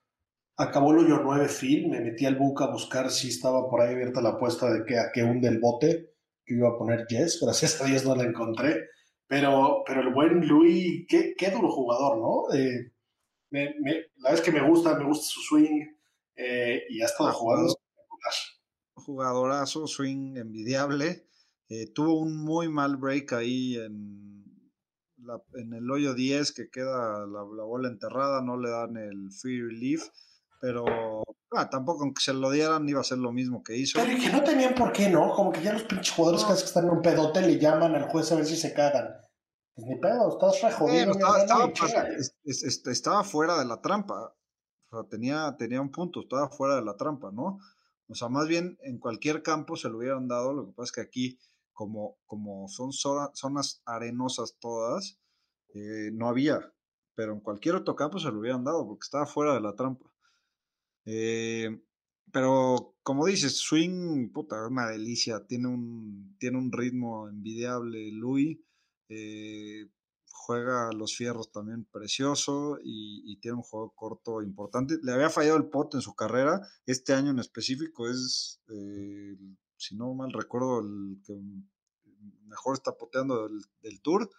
acabó 0.59 0.91
el 0.91 0.99
hoyo 0.99 1.21
9 1.23 1.47
Phil, 1.47 1.89
me 1.89 2.01
metí 2.01 2.25
al 2.25 2.35
book 2.35 2.61
a 2.61 2.71
buscar 2.71 3.09
si 3.09 3.29
estaba 3.29 3.67
por 3.69 3.81
ahí 3.81 3.93
abierta 3.93 4.21
la 4.21 4.31
apuesta 4.31 4.71
de 4.71 4.85
que 4.85 4.99
a 4.99 5.11
que 5.11 5.23
hunde 5.23 5.47
el 5.47 5.59
bote, 5.59 6.13
que 6.45 6.55
iba 6.55 6.69
a 6.69 6.77
poner 6.77 7.05
Jess. 7.09 7.39
Gracias 7.43 7.81
a 7.81 7.85
Dios 7.85 8.05
no 8.05 8.15
la 8.15 8.23
encontré. 8.23 8.89
Pero, 9.27 9.83
pero 9.85 10.01
el 10.01 10.13
buen 10.13 10.47
Louis, 10.47 11.05
qué, 11.07 11.33
qué 11.37 11.51
duro 11.51 11.71
jugador, 11.71 12.17
¿no? 12.17 12.53
Eh, 12.55 12.91
me, 13.51 13.73
la 14.17 14.31
vez 14.31 14.41
que 14.41 14.51
me 14.51 14.67
gusta, 14.67 14.95
me 14.95 15.05
gusta 15.05 15.25
su 15.25 15.41
swing 15.41 15.85
eh, 16.35 16.83
y 16.89 17.01
ha 17.01 17.05
estado 17.05 17.31
jugando 17.33 17.73
jugadorazo, 19.09 19.87
swing 19.87 20.37
envidiable. 20.37 21.25
Eh, 21.69 21.91
tuvo 21.93 22.19
un 22.19 22.35
muy 22.37 22.69
mal 22.69 22.97
break 22.97 23.33
ahí 23.33 23.75
en, 23.75 24.43
en 25.53 25.73
el 25.73 25.89
hoyo 25.89 26.13
10 26.13 26.51
que 26.51 26.69
queda 26.69 27.25
la, 27.25 27.41
bola 27.41 27.87
enterrada, 27.87 28.41
no 28.41 28.57
le 28.57 28.69
dan 28.69 28.97
el 28.97 29.31
free 29.31 29.61
relief, 29.61 30.03
pero 30.59 31.23
ah, 31.51 31.69
tampoco 31.69 32.03
aunque 32.03 32.21
se 32.21 32.33
lo 32.33 32.51
dieran 32.51 32.87
iba 32.87 33.01
a 33.01 33.03
ser 33.03 33.17
lo 33.17 33.31
mismo 33.31 33.63
que 33.63 33.77
hizo. 33.77 33.99
Pero 33.99 34.19
que 34.19 34.29
no 34.29 34.43
tenían 34.43 34.75
por 34.75 34.91
qué, 34.91 35.09
¿no? 35.09 35.31
Como 35.33 35.51
que 35.51 35.61
ya 35.61 35.73
los 35.73 35.83
pinches 35.83 36.13
jugadores 36.13 36.45
que 36.45 36.53
están 36.53 36.85
en 36.85 36.91
un 36.91 37.01
pedote 37.01 37.41
le 37.41 37.57
llaman 37.57 37.95
al 37.95 38.09
juez 38.09 38.31
a 38.31 38.35
ver 38.35 38.45
si 38.45 38.55
se 38.55 38.73
cagan. 38.73 39.07
Pues 39.75 39.87
ni 39.87 39.95
pedo, 39.95 40.29
estás 40.29 40.61
re 40.61 40.71
jodido. 40.71 41.13
estaba, 42.43 43.23
fuera 43.23 43.57
de 43.59 43.65
la 43.65 43.81
trampa. 43.81 44.35
O 44.91 45.01
sea, 45.01 45.09
tenía, 45.09 45.55
tenía 45.57 45.79
un 45.79 45.91
punto, 45.91 46.21
estaba 46.21 46.49
fuera 46.49 46.75
de 46.75 46.81
la 46.83 46.97
trampa, 46.97 47.31
¿no? 47.31 47.59
O 48.09 48.15
sea, 48.15 48.27
más 48.27 48.47
bien 48.47 48.77
en 48.81 48.97
cualquier 48.99 49.43
campo 49.43 49.77
se 49.77 49.87
lo 49.87 49.99
hubieran 49.99 50.27
dado, 50.27 50.51
lo 50.51 50.65
que 50.65 50.73
pasa 50.73 50.85
es 50.85 50.91
que 50.93 51.01
aquí, 51.01 51.39
como, 51.71 52.17
como 52.25 52.67
son 52.67 52.91
zonas 52.91 53.81
arenosas 53.85 54.57
todas, 54.59 55.19
eh, 55.75 56.09
no 56.11 56.27
había, 56.27 56.73
pero 57.13 57.33
en 57.33 57.39
cualquier 57.39 57.75
otro 57.75 57.95
campo 57.95 58.19
se 58.19 58.31
lo 58.31 58.39
hubieran 58.39 58.63
dado 58.63 58.87
porque 58.87 59.05
estaba 59.05 59.27
fuera 59.27 59.53
de 59.53 59.61
la 59.61 59.75
trampa. 59.75 60.08
Eh, 61.05 61.81
pero 62.31 62.95
como 63.03 63.25
dices, 63.25 63.57
swing, 63.57 64.29
puta, 64.31 64.57
es 64.63 64.71
una 64.71 64.87
delicia, 64.87 65.45
tiene 65.47 65.67
un, 65.67 66.35
tiene 66.39 66.57
un 66.57 66.71
ritmo 66.71 67.27
envidiable, 67.27 68.11
Louis. 68.11 68.59
Eh, 69.09 69.89
juega 70.49 70.91
los 70.93 71.15
fierros 71.15 71.51
también 71.51 71.85
precioso 71.85 72.79
y, 72.83 73.37
tiene 73.39 73.57
un 73.57 73.63
juego 73.63 73.93
corto 73.95 74.41
importante. 74.41 74.97
Le 75.03 75.11
había 75.11 75.29
fallado 75.29 75.57
el 75.57 75.69
pot 75.69 75.93
en 75.95 76.01
su 76.01 76.15
carrera. 76.15 76.61
Este 76.85 77.13
año 77.13 77.31
en 77.31 77.39
específico 77.39 78.09
es, 78.09 78.59
eh, 78.69 79.37
si 79.77 79.95
no 79.95 80.13
mal 80.13 80.31
recuerdo, 80.33 80.79
el 80.79 81.21
que 81.23 81.39
mejor 82.45 82.75
está 82.75 82.97
poteando 82.97 83.47
del, 83.81 84.01
tour. 84.01 84.29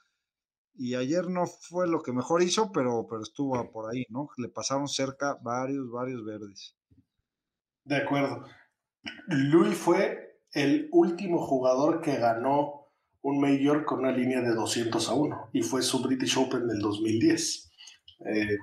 Y 0.75 0.95
ayer 0.95 1.29
no 1.29 1.47
fue 1.47 1.87
lo 1.87 2.03
que 2.03 2.12
mejor 2.12 2.43
hizo, 2.43 2.73
pero, 2.73 3.07
pero 3.09 3.23
estuvo 3.23 3.71
por 3.71 3.91
ahí, 3.91 4.07
¿no? 4.09 4.29
Le 4.39 4.49
pasaron 4.49 4.89
cerca 4.89 5.39
varios, 5.43 5.91
varios 5.91 6.25
verdes. 6.25 6.77
De 7.85 7.97
acuerdo. 7.97 8.45
Luis 9.27 9.77
fue 9.77 10.41
el 10.53 10.89
último 10.93 11.45
jugador 11.47 12.01
que 12.01 12.16
ganó 12.16 12.81
un 13.23 13.41
mayor 13.41 13.85
con 13.85 14.01
una 14.01 14.12
línea 14.12 14.41
de 14.41 14.55
200 14.55 15.09
a 15.09 15.14
1 15.14 15.51
y 15.53 15.62
fue 15.62 15.83
su 15.83 16.03
British 16.03 16.39
Open 16.39 16.66
del 16.66 16.81
2010. 16.81 17.71
Eh, 18.27 18.59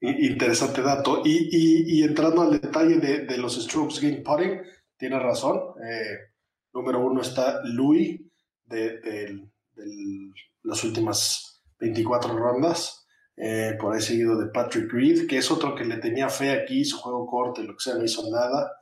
interesante 0.00 0.82
dato. 0.82 1.22
Y, 1.24 2.02
entrando 2.02 2.42
al 2.42 2.60
detalle 2.60 2.96
de, 2.96 3.38
los 3.38 3.62
strokes 3.62 4.00
game 4.00 4.22
putting, 4.22 4.60
tiene 4.96 5.18
razón. 5.18 5.60
Eh, 5.84 6.18
número 6.72 7.04
uno 7.04 7.20
está 7.20 7.60
Louis 7.64 8.20
de, 8.64 9.40
las 10.62 10.84
últimas 10.84 11.62
24 11.78 12.36
rondas. 12.36 13.06
Eh, 13.36 13.76
por 13.80 13.94
ahí 13.94 14.02
seguido 14.02 14.38
de 14.38 14.50
Patrick 14.50 14.92
Reed, 14.92 15.26
que 15.26 15.38
es 15.38 15.50
otro 15.50 15.74
que 15.74 15.84
le 15.84 15.96
tenía 15.96 16.28
fe 16.28 16.50
aquí, 16.50 16.84
su 16.84 16.98
juego 16.98 17.26
corto 17.26 17.62
y 17.62 17.66
lo 17.66 17.74
que 17.74 17.82
sea, 17.82 17.94
no 17.94 18.04
hizo 18.04 18.30
nada. 18.30 18.72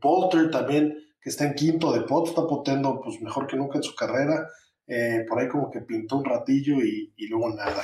Polter 0.00 0.50
también 0.50 0.94
que 1.26 1.30
está 1.30 1.44
en 1.44 1.54
quinto 1.54 1.92
de 1.92 2.02
pot, 2.02 2.28
está 2.28 2.46
potendo 2.46 3.00
pues, 3.02 3.20
mejor 3.20 3.48
que 3.48 3.56
nunca 3.56 3.78
en 3.78 3.82
su 3.82 3.96
carrera. 3.96 4.48
Eh, 4.86 5.24
por 5.28 5.40
ahí 5.40 5.48
como 5.48 5.72
que 5.72 5.80
pintó 5.80 6.18
un 6.18 6.24
ratillo 6.24 6.76
y, 6.80 7.12
luego 7.28 7.52
nada. 7.52 7.82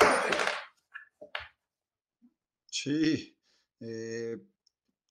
Sí, 2.66 3.36
eh, 3.80 4.36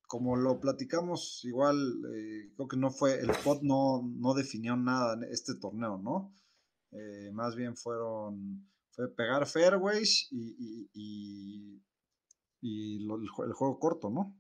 como 0.07 0.37
lo 0.37 0.61
platicamos, 0.61 1.41
igual 1.43 1.75
eh, 1.75 2.53
creo 2.55 2.67
que 2.69 2.77
no 2.77 2.89
fue, 2.91 3.19
el 3.19 3.31
pot 3.43 3.61
no, 3.63 4.09
no 4.15 4.33
definió 4.33 4.77
nada 4.77 5.15
en 5.15 5.23
este 5.23 5.55
torneo, 5.55 5.97
¿no? 5.97 6.33
Más 7.33 7.55
bien 7.55 7.75
fueron, 7.75 8.69
fue 8.91 9.13
pegar 9.15 9.47
fairways 9.47 10.27
y, 10.31 10.89
y, 12.61 12.97
el, 13.01 13.27
juego 13.29 13.79
corto, 13.79 14.09
¿no? 14.09 14.37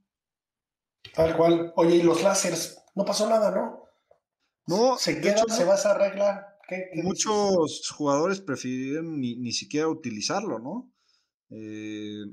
Tal 1.13 1.35
cual. 1.35 1.73
Oye, 1.75 1.97
y 1.97 2.03
los 2.03 2.21
láseres, 2.21 2.83
no 2.95 3.03
pasó 3.03 3.27
nada, 3.27 3.51
¿no? 3.51 3.83
No. 4.67 4.97
Se 4.97 5.19
queda, 5.19 5.43
se 5.47 5.65
va 5.65 5.73
a 5.73 5.75
esa 5.75 5.97
regla. 5.97 6.57
muchos 7.03 7.89
jugadores 7.89 8.41
prefirieron 8.41 9.19
ni, 9.19 9.51
siquiera 9.51 9.87
utilizarlo, 9.87 10.59
¿no? 10.59 10.91
Eh, 11.49 12.23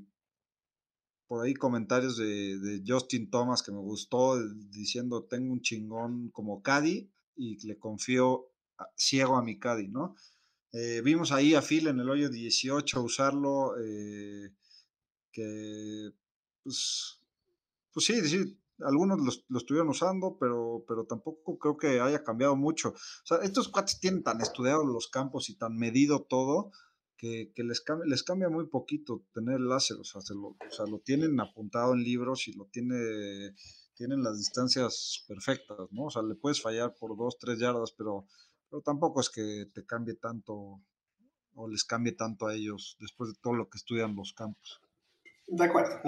por 1.27 1.45
ahí 1.45 1.55
comentarios 1.55 2.17
de, 2.17 2.83
Justin 2.87 3.31
Thomas 3.31 3.63
que 3.63 3.73
me 3.73 3.79
gustó, 3.79 4.39
diciendo 4.71 5.25
tengo 5.25 5.53
un 5.53 5.61
chingón 5.61 6.31
como 6.31 6.63
Caddy 6.63 7.11
y 7.37 7.67
le 7.67 7.79
confío 7.79 8.51
ciego 8.97 9.37
a 9.37 9.43
mi 9.43 9.59
Caddy, 9.59 9.89
¿no? 9.89 10.15
Eh, 10.73 11.01
vimos 11.03 11.33
ahí 11.33 11.55
a 11.55 11.63
Phil 11.63 11.87
en 11.87 12.01
el 12.01 12.11
hoyo 12.11 12.29
18 12.29 13.03
usarlo, 13.03 13.75
eh, 13.79 14.53
que 15.33 16.11
pues, 16.63 17.21
pues 17.93 18.07
sí, 18.07 18.29
sí, 18.29 18.59
algunos 18.81 19.45
lo, 19.49 19.59
estuvieron 19.59 19.89
usando, 19.89 20.37
pero, 20.39 20.85
pero 20.87 21.05
tampoco 21.05 21.59
creo 21.59 21.77
que 21.77 22.01
haya 22.01 22.23
cambiado 22.23 22.57
mucho. 22.57 22.91
O 22.91 23.27
sea, 23.27 23.39
estos 23.39 23.69
cuates 23.69 23.99
tienen 24.01 24.23
tan 24.23 24.41
estudiados 24.41 24.87
los 24.87 25.09
campos 25.09 25.49
y 25.49 25.57
tan 25.57 25.77
medido 25.77 26.23
todo 26.23 26.71
que, 27.17 27.53
les, 27.57 27.81
cambia, 27.81 28.07
les 28.07 28.23
cambia 28.23 28.49
muy 28.49 28.69
poquito 28.69 29.25
tener 29.35 29.57
el 29.57 29.69
láser. 29.69 29.97
O 29.99 30.05
sea, 30.05 30.21
lo, 30.35 30.49
o 30.49 30.71
sea, 30.71 30.87
lo 30.87 31.01
tienen 31.01 31.41
apuntado 31.41 31.95
en 31.95 32.05
libros 32.05 32.47
y 32.47 32.53
lo 32.53 32.67
tiene, 32.67 33.55
tienen 33.95 34.23
las 34.23 34.39
distancias 34.39 35.25
perfectas, 35.27 35.89
¿no? 35.91 36.05
O 36.05 36.11
sea, 36.11 36.23
le 36.23 36.37
puedes 36.37 36.63
fallar 36.63 36.95
por 36.95 37.17
dos, 37.17 37.37
tres 37.39 37.59
yardas, 37.59 37.93
pero, 37.93 38.27
pero 38.71 38.83
tampoco 38.83 39.21
es 39.21 39.31
que 39.31 39.67
te 39.75 39.85
cambie 39.85 40.15
tanto 40.15 40.81
o 41.55 41.69
les 41.69 41.85
cambie 41.85 42.13
tanto 42.13 42.47
a 42.47 42.55
ellos 42.55 42.97
después 43.01 43.31
de 43.31 43.39
todo 43.41 43.55
lo 43.55 43.69
que 43.69 43.79
estudian 43.79 44.15
los 44.15 44.33
campos. 44.33 44.81
De 45.47 45.65
acuerdo. 45.65 46.01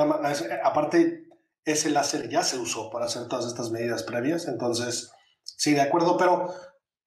aparte, 0.64 1.28
ese 1.64 1.90
láser 1.90 2.28
ya 2.28 2.42
se 2.42 2.58
usó 2.58 2.90
para 2.90 3.06
hacer 3.06 3.26
todas 3.28 3.46
estas 3.46 3.70
medidas 3.70 4.02
previas, 4.02 4.46
entonces, 4.46 5.12
sí, 5.42 5.72
de 5.72 5.80
acuerdo, 5.80 6.16
pero 6.16 6.52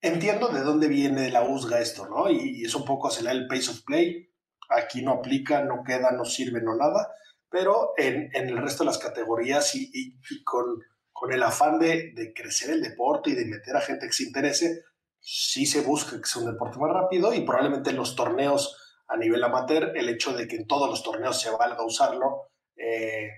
entiendo 0.00 0.48
de 0.48 0.60
dónde 0.60 0.88
viene 0.88 1.30
la 1.30 1.42
USGA 1.42 1.80
esto, 1.80 2.06
¿no? 2.08 2.30
Y, 2.30 2.64
es 2.64 2.74
un 2.74 2.84
poco 2.84 3.08
acelerar 3.08 3.36
el 3.36 3.46
pace 3.48 3.70
of 3.70 3.82
play, 3.84 4.28
aquí 4.68 5.02
no 5.02 5.12
aplica, 5.12 5.64
no 5.64 5.82
queda, 5.84 6.10
no 6.12 6.24
sirve, 6.24 6.60
no 6.60 6.76
nada, 6.76 7.08
pero 7.48 7.92
en, 7.96 8.30
el 8.34 8.58
resto 8.58 8.82
de 8.82 8.90
las 8.90 8.98
categorías 8.98 9.74
y, 9.74 10.18
con, 10.44 10.64
con, 11.12 11.32
el 11.32 11.42
afán 11.42 11.78
de, 11.78 12.12
de, 12.14 12.32
crecer 12.34 12.70
el 12.70 12.82
deporte 12.82 13.30
y 13.30 13.34
de 13.34 13.46
meter 13.46 13.76
a 13.76 13.80
gente 13.80 14.06
que 14.06 14.12
se 14.12 14.24
interese, 14.24 14.82
sí 15.26 15.64
se 15.64 15.80
busca 15.80 16.18
que 16.20 16.26
sea 16.26 16.42
un 16.42 16.52
deporte 16.52 16.78
más 16.78 16.90
rápido 16.92 17.32
y 17.32 17.40
probablemente 17.40 17.90
en 17.90 17.96
los 17.96 18.14
torneos 18.14 18.76
a 19.08 19.16
nivel 19.16 19.42
amateur, 19.42 19.96
el 19.96 20.10
hecho 20.10 20.34
de 20.34 20.46
que 20.46 20.56
en 20.56 20.66
todos 20.66 20.88
los 20.88 21.02
torneos 21.02 21.40
se 21.40 21.50
valga 21.50 21.84
usarlo, 21.84 22.50
eh, 22.76 23.30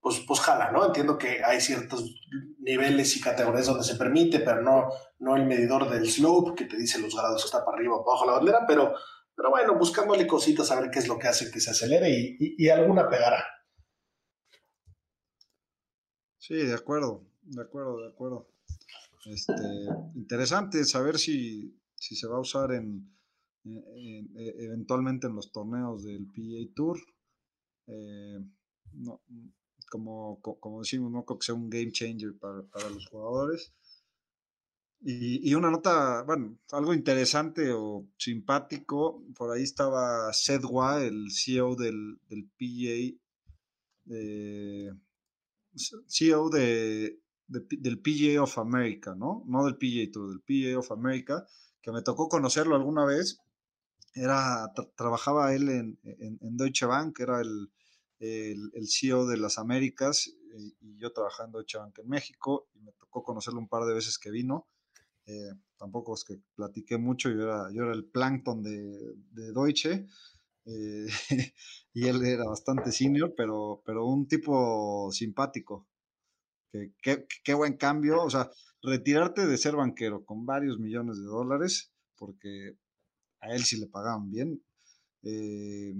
pues, 0.00 0.20
pues 0.26 0.40
jala, 0.40 0.70
¿no? 0.70 0.84
Entiendo 0.84 1.16
que 1.16 1.42
hay 1.42 1.60
ciertos 1.60 2.04
niveles 2.58 3.16
y 3.16 3.20
categorías 3.20 3.66
donde 3.66 3.84
se 3.84 3.96
permite, 3.96 4.40
pero 4.40 4.60
no, 4.60 4.90
no 5.18 5.36
el 5.36 5.46
medidor 5.46 5.88
del 5.88 6.10
slope 6.10 6.54
que 6.56 6.68
te 6.68 6.76
dice 6.76 7.00
los 7.00 7.16
grados 7.16 7.44
está 7.44 7.64
para 7.64 7.78
arriba 7.78 7.96
o 7.96 8.04
bajo 8.04 8.26
la 8.26 8.32
bandera, 8.32 8.66
pero, 8.66 8.94
pero 9.34 9.48
bueno, 9.48 9.78
buscándole 9.78 10.26
cositas 10.26 10.70
a 10.70 10.80
ver 10.80 10.90
qué 10.90 10.98
es 10.98 11.08
lo 11.08 11.18
que 11.18 11.28
hace 11.28 11.50
que 11.50 11.60
se 11.60 11.70
acelere 11.70 12.10
y, 12.38 12.68
alguna 12.68 13.08
pegará. 13.08 13.42
Sí, 16.36 16.56
de 16.56 16.74
acuerdo, 16.74 17.24
de 17.42 17.62
acuerdo, 17.62 18.02
de 18.02 18.08
acuerdo. 18.08 18.51
Este, 19.24 19.86
interesante 20.14 20.84
saber 20.84 21.18
si, 21.18 21.78
si 21.94 22.16
se 22.16 22.26
va 22.26 22.36
a 22.36 22.40
usar 22.40 22.72
en, 22.72 23.08
eventualmente 23.64 25.28
en 25.28 25.36
los 25.36 25.52
torneos 25.52 26.02
del 26.04 26.26
PA 26.26 26.72
Tour. 26.74 26.98
Eh, 27.86 28.38
como, 29.90 30.40
como 30.40 30.80
decimos, 30.80 31.12
no 31.12 31.24
creo 31.24 31.38
que 31.38 31.46
sea 31.46 31.54
un 31.54 31.68
game 31.68 31.92
changer 31.92 32.36
para, 32.38 32.62
para 32.62 32.88
los 32.88 33.06
jugadores. 33.08 33.74
Y, 35.04 35.50
y, 35.50 35.54
una 35.54 35.70
nota, 35.70 36.22
bueno, 36.22 36.58
algo 36.70 36.94
interesante 36.94 37.72
o 37.72 38.08
simpático, 38.16 39.24
por 39.36 39.50
ahí 39.50 39.64
estaba 39.64 40.32
Seth 40.32 40.64
Wa, 40.64 41.02
el 41.02 41.30
CEO 41.30 41.74
del, 41.74 42.20
del 42.28 42.48
PGA, 42.56 43.18
eh, 44.10 44.92
CEO 46.06 46.50
de, 46.50 47.20
del 47.52 48.00
PGA 48.00 48.42
of 48.42 48.58
America, 48.58 49.14
¿no? 49.14 49.44
No 49.46 49.64
del 49.64 49.76
PGA 49.76 50.10
Tour, 50.12 50.30
del 50.30 50.40
PGA 50.40 50.78
of 50.78 50.92
America, 50.92 51.46
que 51.80 51.92
me 51.92 52.02
tocó 52.02 52.28
conocerlo 52.28 52.76
alguna 52.76 53.04
vez. 53.04 53.40
Era, 54.14 54.72
trabajaba 54.96 55.54
él 55.54 55.68
en, 55.70 55.98
en, 56.02 56.56
Deutsche 56.56 56.86
Bank, 56.86 57.18
era 57.20 57.40
el, 57.40 57.70
el, 58.18 58.88
CEO 58.88 59.26
de 59.26 59.38
las 59.38 59.58
Américas 59.58 60.30
y 60.80 60.98
yo 60.98 61.12
trabajando 61.12 61.60
en 61.60 61.92
en 61.96 62.08
México 62.08 62.68
y 62.74 62.80
me 62.80 62.92
tocó 62.92 63.22
conocerlo 63.22 63.58
un 63.58 63.68
par 63.68 63.84
de 63.84 63.94
veces 63.94 64.18
que 64.18 64.30
vino. 64.30 64.68
Eh, 65.24 65.52
tampoco 65.78 66.14
es 66.14 66.24
que 66.24 66.40
platiqué 66.54 66.98
mucho, 66.98 67.30
yo 67.30 67.42
era, 67.42 67.68
yo 67.72 67.84
era 67.84 67.92
el 67.92 68.04
plankton 68.04 68.62
de, 68.62 69.14
de 69.30 69.52
Deutsche 69.52 70.06
eh, 70.64 71.06
y 71.94 72.06
él 72.06 72.24
era 72.24 72.44
bastante 72.44 72.92
senior, 72.92 73.34
pero, 73.36 73.82
pero 73.84 74.06
un 74.06 74.26
tipo 74.26 75.10
simpático. 75.12 75.88
Qué 77.02 77.54
buen 77.54 77.76
cambio, 77.76 78.22
o 78.22 78.30
sea, 78.30 78.50
retirarte 78.82 79.46
de 79.46 79.58
ser 79.58 79.76
banquero 79.76 80.24
con 80.24 80.44
varios 80.44 80.78
millones 80.78 81.18
de 81.18 81.24
dólares, 81.24 81.92
porque 82.16 82.76
a 83.40 83.54
él 83.54 83.64
sí 83.64 83.78
le 83.78 83.86
pagaban 83.86 84.30
bien, 84.30 84.62
eh, 85.22 85.94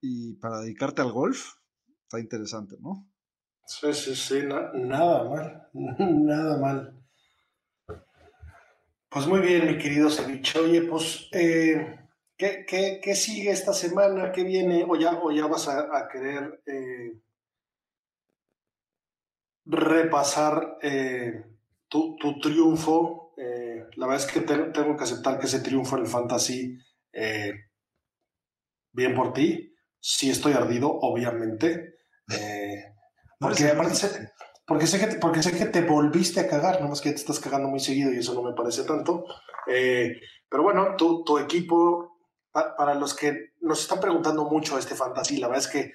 y 0.00 0.34
para 0.34 0.60
dedicarte 0.60 1.02
al 1.02 1.12
golf, 1.12 1.54
está 2.02 2.20
interesante, 2.20 2.76
¿no? 2.80 3.08
Sí, 3.66 3.92
sí, 3.92 4.14
sí, 4.14 4.42
nada 4.74 5.24
mal, 5.24 5.68
nada 5.98 6.58
mal. 6.58 6.98
Pues 9.08 9.26
muy 9.26 9.40
bien, 9.40 9.66
mi 9.66 9.78
querido 9.78 10.10
Ceviche. 10.10 10.58
Oye, 10.58 10.82
pues, 10.82 11.28
eh, 11.32 11.98
¿qué, 12.36 13.14
sigue 13.14 13.50
esta 13.50 13.72
semana? 13.74 14.32
¿Qué 14.32 14.42
viene? 14.42 14.84
¿O 14.88 14.96
ya, 14.96 15.20
o 15.22 15.30
ya 15.30 15.46
vas 15.46 15.68
a, 15.68 16.08
querer 16.10 16.62
eh, 16.66 17.20
repasar 19.72 20.78
eh, 20.82 21.44
tu, 21.88 22.16
triunfo? 22.40 23.34
la 23.96 24.06
verdad 24.06 24.24
es 24.24 24.32
que 24.32 24.40
tengo 24.40 24.96
que 24.96 25.04
aceptar 25.04 25.38
que 25.38 25.46
ese 25.46 25.60
triunfo 25.60 25.96
en 25.96 26.02
el 26.02 26.08
Fantasy, 26.08 26.78
bien 28.92 29.14
por 29.14 29.32
ti. 29.32 29.74
Sí 29.98 30.30
estoy 30.30 30.52
ardido, 30.52 30.90
obviamente. 30.90 31.96
porque 33.40 33.68
aparte 33.68 34.30
porque 34.72 34.86
sé, 34.86 35.00
que, 35.00 35.16
porque 35.16 35.42
sé 35.42 35.56
que 35.56 35.66
te 35.66 35.82
volviste 35.82 36.40
a 36.40 36.48
cagar, 36.48 36.80
nomás 36.80 37.00
que 37.00 37.10
te 37.10 37.16
estás 37.16 37.40
cagando 37.40 37.68
muy 37.68 37.80
seguido 37.80 38.12
y 38.12 38.18
eso 38.18 38.32
no 38.34 38.42
me 38.42 38.54
parece 38.54 38.84
tanto. 38.84 39.24
Eh, 39.66 40.20
pero 40.48 40.62
bueno, 40.62 40.94
tu, 40.96 41.24
tu 41.24 41.38
equipo, 41.38 42.18
para 42.52 42.94
los 42.94 43.14
que 43.14 43.54
nos 43.60 43.82
están 43.82 44.00
preguntando 44.00 44.44
mucho 44.44 44.78
este 44.78 44.94
fantasy, 44.94 45.38
la 45.38 45.48
verdad 45.48 45.64
es 45.66 45.70
que 45.70 45.92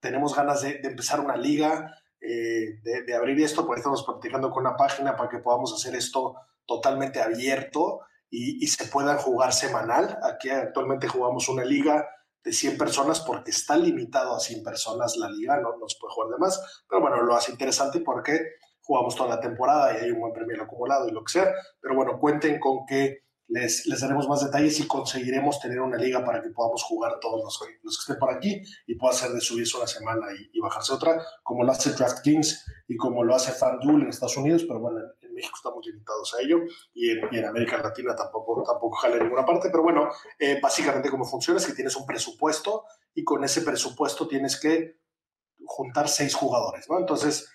tenemos 0.00 0.34
ganas 0.36 0.62
de, 0.62 0.80
empezar 0.82 1.20
una 1.20 1.36
liga, 1.36 1.94
eh, 2.20 2.80
de, 2.82 3.14
abrir 3.14 3.42
esto, 3.42 3.66
porque 3.66 3.80
estamos 3.80 4.04
practicando 4.04 4.50
con 4.50 4.66
una 4.66 4.76
página 4.76 5.16
para 5.16 5.28
que 5.28 5.38
podamos 5.38 5.72
hacer 5.72 5.94
esto 5.94 6.34
totalmente 6.66 7.20
abierto 7.20 8.00
y, 8.28 8.66
se 8.66 8.86
puedan 8.86 9.18
jugar 9.18 9.52
semanal. 9.52 10.18
Aquí 10.22 10.50
actualmente 10.50 11.08
jugamos 11.08 11.48
una 11.48 11.64
liga 11.64 12.08
de 12.44 12.52
100 12.52 12.78
personas 12.78 13.20
porque 13.20 13.50
está 13.50 13.76
limitado 13.76 14.34
a 14.34 14.40
100 14.40 14.62
personas 14.62 15.16
la 15.16 15.30
liga, 15.30 15.60
no 15.60 15.76
nos 15.78 15.98
puede 15.98 16.14
jugar 16.14 16.30
de 16.30 16.38
más, 16.38 16.84
pero 16.88 17.00
bueno, 17.00 17.22
lo 17.22 17.34
hace 17.34 17.52
interesante 17.52 18.00
porque 18.00 18.38
jugamos 18.82 19.14
toda 19.14 19.36
la 19.36 19.40
temporada 19.40 19.92
y 19.94 20.04
hay 20.04 20.10
un 20.10 20.20
buen 20.20 20.32
premio 20.32 20.62
acumulado 20.62 21.08
y 21.08 21.12
lo 21.12 21.22
que 21.24 21.32
sea, 21.32 21.52
pero 21.80 21.94
bueno, 21.94 22.18
cuenten 22.18 22.58
con 22.58 22.86
que 22.86 23.24
les, 23.50 23.86
les 23.86 24.00
daremos 24.00 24.28
más 24.28 24.44
detalles 24.44 24.78
y 24.78 24.86
conseguiremos 24.86 25.58
tener 25.60 25.80
una 25.80 25.96
liga 25.96 26.24
para 26.24 26.40
que 26.40 26.50
podamos 26.50 26.82
jugar 26.84 27.18
todos 27.20 27.42
los 27.42 27.58
que, 27.58 27.80
los 27.82 27.96
que 27.96 28.02
estén 28.02 28.18
por 28.18 28.32
aquí 28.32 28.62
y 28.86 28.94
pueda 28.94 29.12
ser 29.12 29.32
de 29.32 29.40
subirse 29.40 29.76
una 29.76 29.88
semana 29.88 30.26
y, 30.52 30.60
bajarse 30.60 30.92
otra, 30.92 31.20
como 31.42 31.64
lo 31.64 31.72
hace 31.72 31.90
DraftKings 31.90 32.64
y 32.86 32.96
como 32.96 33.24
lo 33.24 33.34
hace 33.34 33.52
FanDuel 33.52 34.02
en 34.02 34.08
Estados 34.08 34.36
Unidos, 34.36 34.64
pero 34.68 34.78
bueno, 34.80 34.98
en, 35.00 35.34
México 35.34 35.54
estamos 35.56 35.86
limitados 35.86 36.34
a 36.34 36.42
ello 36.42 36.58
y 36.92 37.10
en, 37.10 37.44
América 37.46 37.78
Latina 37.78 38.14
tampoco, 38.14 38.62
tampoco 38.62 38.96
jale 38.96 39.16
en 39.16 39.22
ninguna 39.22 39.46
parte, 39.46 39.70
pero 39.70 39.82
bueno, 39.82 40.10
eh, 40.38 40.60
básicamente 40.62 41.08
cómo 41.08 41.24
funciona 41.24 41.58
es 41.58 41.66
que 41.66 41.72
tienes 41.72 41.96
un 41.96 42.04
presupuesto 42.04 42.84
y 43.14 43.24
con 43.24 43.42
ese 43.42 43.62
presupuesto 43.62 44.28
tienes 44.28 44.60
que 44.60 45.00
juntar 45.64 46.08
seis 46.08 46.34
jugadores, 46.34 46.90
¿no? 46.90 46.98
Entonces, 46.98 47.50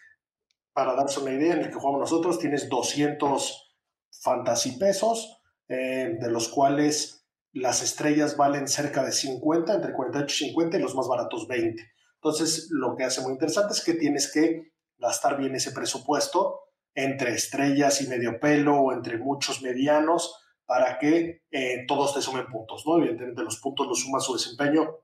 para 0.74 0.96
darse 0.96 1.20
una 1.20 1.34
idea, 1.34 1.54
en 1.54 1.62
el 1.62 1.70
que 1.70 1.76
jugamos 1.76 2.00
nosotros 2.00 2.40
tienes 2.40 2.68
200 2.68 3.76
fantasy 4.22 4.78
pesos, 4.78 5.45
eh, 5.68 6.18
de 6.20 6.30
los 6.30 6.50
cuales 6.50 7.26
las 7.52 7.82
estrellas 7.82 8.36
valen 8.38 8.68
cerca 8.68 9.04
de 9.04 9.12
50, 9.12 9.76
entre 9.76 9.94
48 9.94 10.36
y 10.36 10.48
50, 10.50 10.78
y 10.78 10.82
los 10.82 10.96
más 10.96 11.08
baratos 11.08 11.48
20. 11.48 11.82
Entonces, 12.16 12.68
lo 12.72 12.96
que 12.96 13.04
hace 13.04 13.22
muy 13.22 13.32
interesante 13.32 13.74
es 13.74 13.84
que 13.84 13.94
tienes 13.94 14.32
que 14.32 14.74
gastar 14.98 15.38
bien 15.38 15.56
ese 15.56 15.72
presupuesto 15.72 16.62
entre 16.94 17.34
estrellas 17.34 18.02
y 18.02 18.08
medio 18.08 18.40
pelo 18.40 18.80
o 18.80 18.94
entre 18.94 19.18
muchos 19.18 19.62
medianos 19.62 20.42
para 20.66 20.98
que 20.98 21.44
eh, 21.52 21.86
todos 21.88 22.14
te 22.14 22.22
sumen 22.22 22.48
puntos, 22.48 22.84
¿no? 22.86 22.98
Evidentemente 22.98 23.44
los 23.44 23.60
puntos 23.60 23.88
los 23.88 24.00
suma 24.02 24.20
su 24.20 24.34
desempeño 24.34 25.00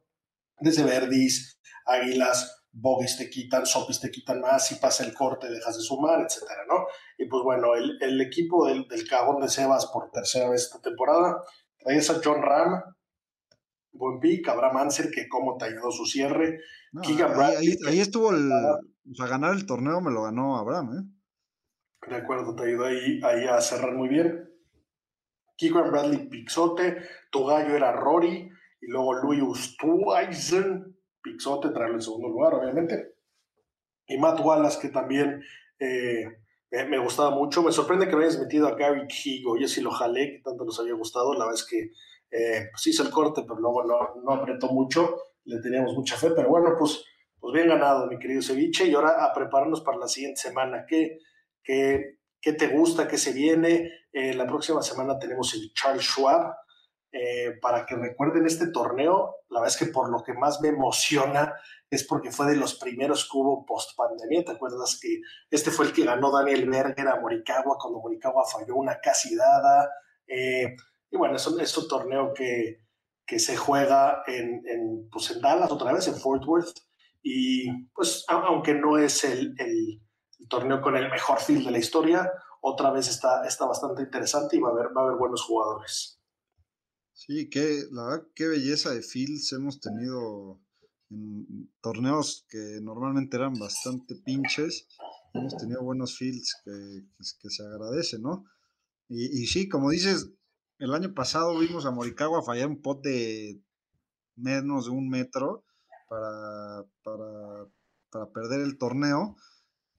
desde 0.59 0.83
verdis, 0.83 1.59
águilas, 1.85 2.60
bogies 2.73 3.17
te 3.17 3.29
quitan, 3.29 3.65
sopis 3.65 3.99
te 3.99 4.09
quitan 4.09 4.39
más, 4.39 4.67
si 4.67 4.75
pasa 4.75 5.03
el 5.03 5.13
corte 5.13 5.49
dejas 5.49 5.77
de 5.77 5.83
sumar, 5.83 6.21
etcétera, 6.21 6.61
¿no? 6.67 6.85
Y 7.17 7.25
pues 7.25 7.43
bueno, 7.43 7.75
el, 7.75 7.97
el 8.01 8.21
equipo 8.21 8.67
del, 8.67 8.87
del, 8.87 9.07
cagón 9.07 9.41
de 9.41 9.49
Sebas 9.49 9.87
por 9.87 10.09
tercera 10.11 10.49
vez 10.49 10.63
esta 10.63 10.81
temporada, 10.81 11.43
traes 11.77 12.09
a 12.09 12.21
John 12.23 12.41
Ram, 12.41 12.81
buen 13.91 14.19
pick, 14.19 14.47
Abraham 14.47 14.77
Anser, 14.77 15.11
que 15.11 15.27
cómo 15.27 15.57
te 15.57 15.65
ayudó 15.65 15.91
su 15.91 16.05
cierre, 16.05 16.59
ahí, 16.93 17.77
ahí, 17.87 17.99
estuvo 17.99 18.31
el, 18.31 18.51
o 18.51 19.15
sea, 19.15 19.27
ganar 19.27 19.53
el 19.53 19.65
torneo 19.65 20.01
me 20.01 20.11
lo 20.11 20.23
ganó 20.23 20.57
Abraham, 20.57 20.97
¿eh? 20.97 22.09
De 22.09 22.15
acuerdo, 22.15 22.55
te 22.55 22.63
ayudó 22.63 22.85
ahí, 22.85 23.19
ahí 23.23 23.47
a 23.47 23.61
cerrar 23.61 23.93
muy 23.93 24.09
bien. 24.09 24.49
Keegan 25.55 25.91
Bradley 25.91 26.27
Pixote, 26.27 26.97
tu 27.29 27.45
gallo 27.45 27.75
era 27.75 27.91
Rory, 27.91 28.49
y 28.81 28.87
luego 28.87 29.13
Louis 29.13 29.43
Ustuaisen, 29.43 30.97
Pixote, 31.21 31.69
traerlo 31.69 31.95
en 31.95 32.01
segundo 32.01 32.29
lugar, 32.29 32.53
obviamente. 32.53 33.15
Y 34.07 34.17
Matt 34.17 34.39
Wallace, 34.39 34.79
que 34.81 34.89
también 34.89 35.41
eh, 35.79 36.25
me, 36.71 36.99
gustaba 36.99 37.31
mucho. 37.31 37.63
Me 37.63 37.71
sorprende 37.71 38.07
que 38.07 38.15
me 38.15 38.23
hayas 38.23 38.39
metido 38.39 38.67
a 38.67 38.75
Gary 38.75 39.07
Higo. 39.07 39.57
Yo 39.57 39.67
sí 39.67 39.81
lo 39.81 39.91
jalé, 39.91 40.31
que 40.31 40.41
tanto 40.43 40.65
nos 40.65 40.79
había 40.79 40.93
gustado. 40.93 41.33
La 41.33 41.47
vez 41.47 41.65
que 41.65 41.91
eh, 42.31 42.69
pues 42.71 42.87
hizo 42.87 43.03
el 43.03 43.09
corte, 43.09 43.43
pero 43.43 43.59
luego 43.59 43.83
no, 43.83 44.21
no, 44.23 44.33
apretó 44.33 44.67
mucho. 44.67 45.17
Le 45.45 45.59
teníamos 45.59 45.93
mucha 45.93 46.15
fe, 46.15 46.31
pero 46.35 46.49
bueno, 46.49 46.75
pues, 46.77 47.03
pues 47.39 47.53
bien 47.53 47.67
ganado, 47.67 48.07
mi 48.07 48.19
querido 48.19 48.41
Ceviche. 48.41 48.85
Y 48.85 48.93
ahora 48.93 49.23
a 49.23 49.33
prepararnos 49.33 49.81
para 49.81 49.97
la 49.97 50.07
siguiente 50.07 50.41
semana. 50.41 50.85
¿Qué, 50.87 51.19
qué, 51.63 52.19
qué 52.39 52.53
te 52.53 52.67
gusta? 52.67 53.07
¿Qué 53.07 53.17
se 53.17 53.33
viene? 53.33 53.91
Eh, 54.13 54.33
la 54.33 54.45
próxima 54.45 54.81
semana 54.81 55.17
tenemos 55.19 55.53
el 55.53 55.71
Charles 55.73 56.03
Schwab. 56.03 56.53
Eh, 57.13 57.57
para 57.61 57.85
que 57.85 57.95
recuerden 57.95 58.45
este 58.45 58.67
torneo. 58.67 59.35
La 59.49 59.59
verdad 59.59 59.75
es 59.75 59.85
que 59.85 59.91
por 59.91 60.09
lo 60.09 60.23
que 60.23 60.33
más 60.33 60.61
me 60.61 60.69
emociona 60.69 61.53
es 61.89 62.05
porque 62.05 62.31
fue 62.31 62.47
de 62.47 62.55
los 62.55 62.75
primeros 62.75 63.25
que 63.29 63.37
hubo 63.37 63.65
post 63.65 63.97
pandemia. 63.97 64.45
¿Te 64.45 64.53
acuerdas 64.53 64.97
que 65.01 65.19
este 65.49 65.71
fue 65.71 65.87
el 65.87 65.93
que 65.93 66.05
ganó 66.05 66.31
Daniel 66.31 66.69
Berger 66.69 67.09
a 67.09 67.19
Morikawa 67.19 67.77
cuando 67.77 67.99
Morikawa 67.99 68.45
falló 68.45 68.75
una 68.75 69.01
casi 69.01 69.35
dada? 69.35 69.89
Eh, 70.25 70.73
y 71.09 71.17
bueno, 71.17 71.35
es 71.35 71.77
un, 71.77 71.87
torneo 71.89 72.33
que, 72.33 72.85
que, 73.25 73.39
se 73.39 73.57
juega 73.57 74.23
en, 74.25 74.63
en, 74.65 75.09
pues 75.11 75.31
en 75.31 75.41
Dallas 75.41 75.69
otra 75.69 75.91
vez, 75.91 76.07
en 76.07 76.15
Fort 76.15 76.45
Worth. 76.45 76.77
Y 77.21 77.87
pues 77.87 78.23
aunque 78.29 78.73
no 78.73 78.97
es 78.97 79.25
el, 79.25 79.53
el, 79.57 80.01
el 80.39 80.47
torneo 80.47 80.81
con 80.81 80.95
el 80.95 81.11
mejor 81.11 81.39
field 81.39 81.65
de 81.65 81.71
la 81.71 81.79
historia, 81.79 82.31
otra 82.61 82.89
vez 82.91 83.09
está, 83.09 83.45
está 83.45 83.65
bastante 83.65 84.03
interesante 84.03 84.55
y 84.55 84.61
va 84.61 84.69
a 84.69 84.71
haber, 84.71 84.95
va 84.95 85.01
a 85.01 85.05
haber 85.07 85.17
buenos 85.17 85.43
jugadores. 85.43 86.20
Sí, 87.27 87.51
qué, 87.51 87.83
la 87.91 88.03
verdad, 88.03 88.27
qué 88.33 88.47
belleza 88.47 88.89
de 88.89 89.03
fields 89.03 89.53
hemos 89.53 89.79
tenido 89.79 90.59
en 91.11 91.71
torneos 91.79 92.47
que 92.49 92.79
normalmente 92.81 93.37
eran 93.37 93.53
bastante 93.59 94.15
pinches. 94.15 94.87
Hemos 95.35 95.55
tenido 95.55 95.83
buenos 95.83 96.17
fields 96.17 96.55
que, 96.65 97.05
que, 97.39 97.49
se 97.51 97.61
agradece, 97.61 98.17
¿no? 98.17 98.45
Y, 99.07 99.39
y, 99.39 99.45
sí, 99.45 99.69
como 99.69 99.91
dices, 99.91 100.31
el 100.79 100.95
año 100.95 101.13
pasado 101.13 101.59
vimos 101.59 101.85
a 101.85 101.91
Morikawa 101.91 102.41
fallar 102.41 102.67
un 102.67 102.81
pot 102.81 103.03
de 103.03 103.61
menos 104.35 104.85
de 104.85 104.91
un 104.91 105.07
metro 105.07 105.63
para, 106.09 106.87
para, 107.03 107.67
para 108.09 108.31
perder 108.31 108.61
el 108.61 108.79
torneo. 108.79 109.35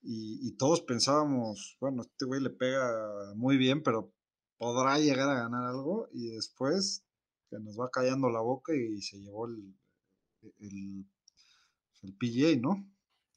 Y, 0.02 0.44
y, 0.44 0.56
todos 0.56 0.80
pensábamos, 0.80 1.76
bueno, 1.78 2.02
este 2.02 2.24
güey 2.24 2.40
le 2.40 2.50
pega 2.50 3.32
muy 3.36 3.56
bien, 3.58 3.84
pero 3.84 4.12
podrá 4.58 4.98
llegar 4.98 5.28
a 5.28 5.40
ganar 5.44 5.68
algo. 5.68 6.08
Y 6.12 6.30
después 6.30 7.04
que 7.52 7.62
nos 7.62 7.78
va 7.78 7.90
callando 7.90 8.30
la 8.30 8.40
boca 8.40 8.72
y 8.74 9.02
se 9.02 9.18
llevó 9.18 9.46
el, 9.46 9.74
el, 10.58 11.06
PGA, 12.18 12.60
¿no? 12.60 12.88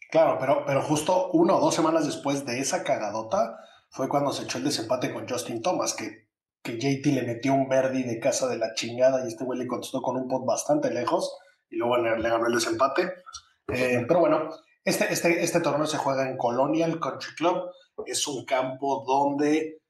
Claro, 0.09 0.37
pero, 0.39 0.63
pero 0.65 0.81
justo 0.81 1.31
una 1.31 1.55
o 1.55 1.59
dos 1.59 1.75
semanas 1.75 2.05
después 2.05 2.45
de 2.45 2.59
esa 2.59 2.83
cagadota 2.83 3.57
fue 3.89 4.07
cuando 4.07 4.31
se 4.31 4.43
echó 4.43 4.57
el 4.57 4.63
desempate 4.63 5.13
con 5.13 5.27
Justin 5.27 5.61
Thomas, 5.61 5.93
que, 5.93 6.29
que 6.63 6.77
JT 6.77 7.05
le 7.07 7.23
metió 7.23 7.53
un 7.53 7.67
Verdi 7.67 8.03
de 8.03 8.19
casa 8.19 8.47
de 8.47 8.57
la 8.57 8.73
chingada 8.73 9.25
y 9.25 9.27
este 9.27 9.43
güey 9.43 9.59
le 9.59 9.67
contestó 9.67 10.01
con 10.01 10.15
un 10.15 10.27
pot 10.27 10.45
bastante 10.45 10.91
lejos 10.91 11.37
y 11.69 11.75
luego 11.75 11.97
le, 11.97 12.21
ganó 12.21 12.47
el 12.47 12.53
desempate. 12.53 13.11
Eh, 13.67 14.05
pero 14.07 14.21
bueno, 14.21 14.49
este, 14.83 15.11
este, 15.11 15.43
este 15.43 15.59
torneo 15.59 15.87
se 15.87 15.97
juega 15.97 16.29
en 16.29 16.37
Colonial 16.37 16.99
Country 16.99 17.35
Club. 17.35 17.69
Es 18.05 18.27
un 18.27 18.45
campo 18.45 19.03
donde 19.05 19.81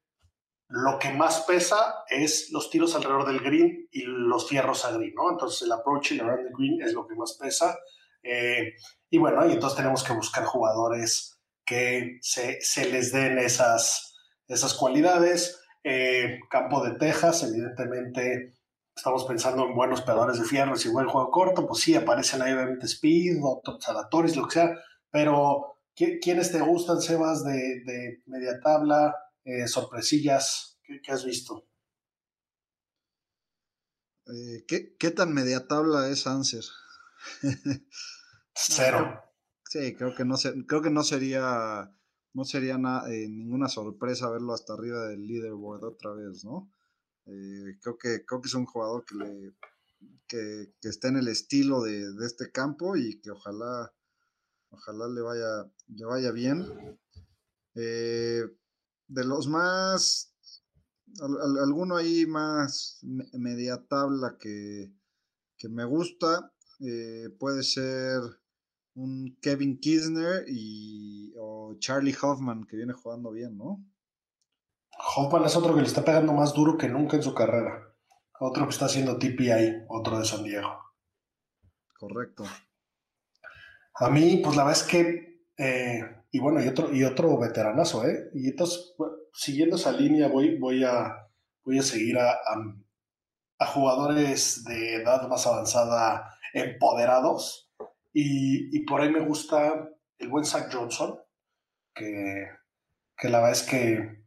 lo 0.67 0.97
que 0.97 1.11
más 1.11 1.41
pesa 1.41 2.03
es 2.09 2.51
los 2.51 2.69
tiros 2.69 2.95
alrededor 2.95 3.27
del 3.27 3.39
green 3.39 3.87
y 3.91 4.03
los 4.03 4.49
fierros 4.49 4.83
a 4.85 4.91
green, 4.91 5.13
¿no? 5.13 5.31
Entonces 5.31 5.61
el 5.61 5.71
approach 5.71 6.11
y 6.11 6.19
around 6.19 6.47
the 6.47 6.53
green 6.57 6.81
es 6.81 6.93
lo 6.93 7.07
que 7.07 7.15
más 7.15 7.37
pesa. 7.39 7.77
Eh, 8.23 8.73
y 9.09 9.17
bueno, 9.17 9.47
y 9.47 9.53
entonces 9.53 9.77
tenemos 9.77 10.03
que 10.03 10.13
buscar 10.13 10.43
jugadores 10.45 11.39
que 11.63 12.19
se, 12.21 12.59
les 12.91 13.11
den 13.11 13.37
esas, 13.37 14.15
esas 14.47 14.73
cualidades. 14.73 15.61
Eh, 15.83 16.39
campo 16.49 16.83
de 16.83 16.97
Texas, 16.97 17.43
evidentemente 17.43 18.55
estamos 18.95 19.25
pensando 19.25 19.65
en 19.65 19.75
buenos 19.75 20.01
pegadores 20.01 20.39
de 20.39 20.45
fierros 20.45 20.83
y 20.85 20.89
buen 20.89 21.07
juego 21.07 21.29
corto, 21.29 21.67
pues 21.67 21.81
sí, 21.81 21.95
aparecen 21.95 22.41
ahí 22.41 22.53
obviamente 22.53 22.87
Speed 22.87 23.37
o 23.43 23.61
Salatoris, 23.79 24.35
lo 24.35 24.47
que 24.47 24.53
sea, 24.53 24.79
pero 25.11 25.77
¿quiénes 25.93 26.51
te 26.51 26.59
gustan, 26.61 27.01
Sebas, 27.01 27.43
de, 27.43 27.83
de 27.83 28.23
media 28.25 28.59
tabla, 28.61 29.15
eh, 29.45 29.67
sorpresillas? 29.67 30.79
¿Qué, 30.83 31.11
has 31.11 31.23
visto? 31.23 31.67
Eh, 34.27 34.65
¿qué, 34.67 34.95
¿qué, 34.97 35.11
tan 35.11 35.33
media 35.33 35.67
tabla 35.67 36.09
es 36.09 36.27
Anser? 36.27 36.65
Cero. 38.55 39.23
Sí, 39.63 39.95
creo 39.95 40.15
que 40.15 40.25
no, 40.25 40.35
creo 40.67 40.81
que 40.81 40.89
no 40.89 41.03
sería, 41.03 41.91
no 42.33 42.43
sería 42.43 42.75
eh, 42.75 43.27
ninguna 43.27 43.67
sorpresa 43.67 44.29
verlo 44.29 44.53
hasta 44.53 44.73
arriba 44.73 45.07
del 45.07 45.25
leaderboard 45.27 45.83
otra 45.83 46.13
vez, 46.13 46.43
¿no? 46.43 46.71
Creo, 47.23 47.97
que, 47.97 48.23
creo 48.23 48.41
que 48.41 48.47
es 48.47 48.53
un 48.53 48.67
jugador 48.67 49.03
que, 49.03 49.15
le, 49.15 49.55
que, 50.27 50.73
que 50.79 50.89
está 50.89 51.07
en 51.07 51.17
el 51.17 51.27
estilo 51.27 51.81
de, 51.81 52.13
de, 52.13 52.25
este 52.25 52.51
campo 52.51 52.95
y 52.95 53.19
que 53.19 53.31
ojalá, 53.31 53.91
ojalá 54.69 55.07
le 55.07 55.21
vaya, 55.21 55.71
le 55.87 56.05
vaya 56.05 56.31
bien. 56.31 56.67
Eh, 57.73 58.43
de 59.07 59.25
los 59.25 59.47
más, 59.47 60.33
alguno 61.59 61.97
ahí 61.97 62.25
más 62.25 62.99
media 63.33 63.85
tabla 63.87 64.37
que, 64.39 64.91
que 65.57 65.69
me 65.69 65.85
gusta, 65.85 66.51
puede 67.39 67.63
ser 67.63 68.21
un 68.95 69.37
Kevin 69.41 69.79
Kisner 69.79 70.45
y 70.47 71.33
o 71.37 71.75
Charlie 71.79 72.15
Hoffman 72.21 72.65
que 72.65 72.77
viene 72.77 72.93
jugando 72.93 73.31
bien, 73.31 73.57
¿no? 73.57 73.83
Hoffman 75.15 75.45
es 75.45 75.55
otro 75.55 75.75
que 75.75 75.81
le 75.81 75.87
está 75.87 76.03
pegando 76.03 76.33
más 76.33 76.53
duro 76.53 76.77
que 76.77 76.87
nunca 76.87 77.17
en 77.17 77.23
su 77.23 77.33
carrera. 77.33 77.93
Otro 78.39 78.63
que 78.65 78.71
está 78.71 78.85
haciendo 78.85 79.17
TPI, 79.17 79.85
otro 79.87 80.19
de 80.19 80.25
San 80.25 80.43
Diego. 80.43 80.69
Correcto. 81.97 82.43
A 83.95 84.09
mí, 84.09 84.41
pues 84.43 84.55
la 84.55 84.65
verdad 84.65 84.81
es 84.81 84.87
que, 84.87 85.45
eh, 85.57 86.24
y 86.35 86.39
bueno, 86.39 86.61
y 86.61 86.67
otro, 86.67 86.93
y 86.93 87.01
otro 87.05 87.39
veteranazo, 87.39 88.05
¿eh? 88.05 88.29
Y 88.33 88.49
entonces, 88.49 88.93
siguiendo 89.31 89.77
esa 89.77 89.93
línea, 89.93 90.27
voy, 90.27 90.57
voy, 90.59 90.83
a, 90.83 91.29
voy 91.63 91.79
a 91.79 91.81
seguir 91.81 92.17
a, 92.17 92.37
a 93.57 93.65
jugadores 93.67 94.65
de 94.65 94.95
edad 94.95 95.29
más 95.29 95.47
avanzada 95.47 96.29
empoderados 96.53 97.71
y, 98.11 98.83
por 98.85 98.99
ahí 98.99 99.11
me 99.11 99.25
gusta 99.25 99.89
el 100.17 100.27
buen 100.27 100.43
Zach 100.43 100.69
Johnson, 100.73 101.17
que, 101.93 102.49
la 103.23 103.39
verdad 103.39 103.51
es 103.53 103.63
que 103.63 104.25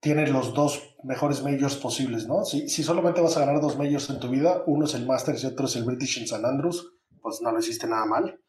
tiene 0.00 0.26
los 0.26 0.52
dos 0.52 0.94
mejores 1.04 1.42
majors 1.42 1.76
posibles, 1.76 2.26
¿no? 2.26 2.44
Si, 2.44 2.68
si 2.68 2.82
solamente 2.82 3.22
vas 3.22 3.38
a 3.38 3.46
ganar 3.46 3.62
dos 3.62 3.78
majors 3.78 4.10
en 4.10 4.20
tu 4.20 4.28
vida, 4.28 4.62
uno 4.66 4.84
es 4.84 4.92
el 4.92 5.06
Masters 5.06 5.42
y 5.42 5.46
otro 5.46 5.64
es 5.64 5.76
el 5.76 5.84
British 5.84 6.18
en 6.18 6.26
San 6.26 6.44
Andrews, 6.44 6.98
pues 7.22 7.40
no 7.40 7.50
lo 7.50 7.60
hiciste 7.60 7.86
nada 7.86 8.04
mal. 8.04 8.43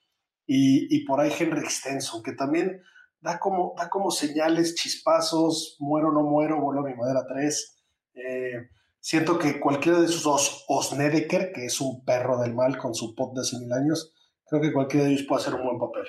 Y, 0.48 1.04
por 1.06 1.20
ahí 1.20 1.32
Henry 1.38 1.68
Stenson, 1.68 2.22
que 2.22 2.34
también 2.34 2.82
da 3.20 3.40
como, 3.40 3.74
da 3.78 3.90
como 3.90 4.12
señales, 4.12 4.76
chispazos, 4.76 5.78
muero 5.80 6.12
no 6.12 6.22
muero, 6.22 6.62
vuelo 6.62 6.82
a 6.82 6.90
mi 6.90 6.96
madera 6.96 7.26
3. 7.28 7.84
Eh, 8.14 8.70
siento 9.00 9.40
que 9.40 9.60
cualquiera 9.60 10.00
de 10.00 10.06
esos 10.06 10.24
dos, 10.24 10.66
Osnedeker, 10.68 11.52
que 11.52 11.66
es 11.66 11.82
un 11.82 12.06
perro 12.06 12.40
del 12.40 12.54
mal 12.54 12.78
con 12.78 12.94
su 12.94 13.16
pot 13.16 13.34
de 13.34 13.42
hace 13.42 13.58
mil 13.58 13.74
años, 13.74 14.14
creo 14.46 14.62
que 14.62 14.74
cualquiera 14.74 15.06
de 15.06 15.14
ellos 15.14 15.26
puede 15.28 15.42
hacer 15.42 15.56
un 15.56 15.64
buen 15.64 15.80
papel. 15.80 16.06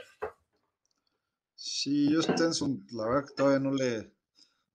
Sí, 1.54 2.10
yo 2.10 2.20
la 2.20 3.08
verdad 3.08 3.26
que 3.26 3.34
todavía 3.34 3.58
no 3.58 3.72
le, 3.72 4.12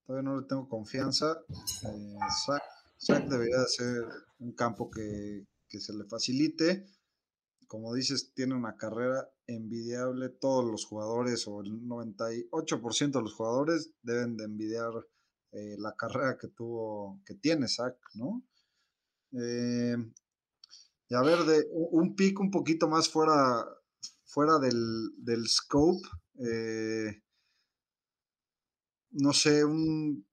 todavía 0.06 0.30
no 0.30 0.42
le 0.42 0.48
tengo 0.48 0.68
confianza. 0.68 1.38
Eh, 1.50 2.18
Zach, 3.00 3.24
debería 3.28 3.64
ser 3.68 4.04
un 4.40 4.54
campo 4.54 4.90
que, 4.90 5.46
se 5.80 5.94
le 5.94 6.06
facilite. 6.06 6.86
Como 7.72 7.94
dices, 7.94 8.34
tiene 8.34 8.54
una 8.54 8.76
carrera 8.76 9.32
envidiable. 9.48 10.28
Todos 10.28 10.70
los 10.70 10.84
jugadores, 10.84 11.48
o 11.48 11.62
el 11.62 11.72
98% 11.72 13.12
de 13.14 13.22
los 13.22 13.34
jugadores, 13.34 13.94
deben 14.02 14.36
de 14.36 14.44
envidiar 14.44 14.92
eh, 15.54 15.78
la 15.80 15.96
carrera 15.96 16.38
que 16.38 16.50
tuvo, 16.50 17.22
que 17.26 17.36
tiene 17.36 17.70
Zach, 17.70 17.96
¿no? 18.16 18.44
Eh, 19.32 19.96
y 21.08 21.16
a 21.16 21.22
ver, 21.22 21.46
de 21.46 21.66
un 21.72 22.14
pick 22.14 22.42
un 22.42 22.52
poquito 22.52 22.90
más 22.90 23.08
fuera, 23.08 23.66
fuera 24.26 24.60
del, 24.60 25.48
scope. 25.48 26.06
Eh, 26.46 27.22
no 29.12 29.32
sé, 29.32 29.64
un 29.64 30.28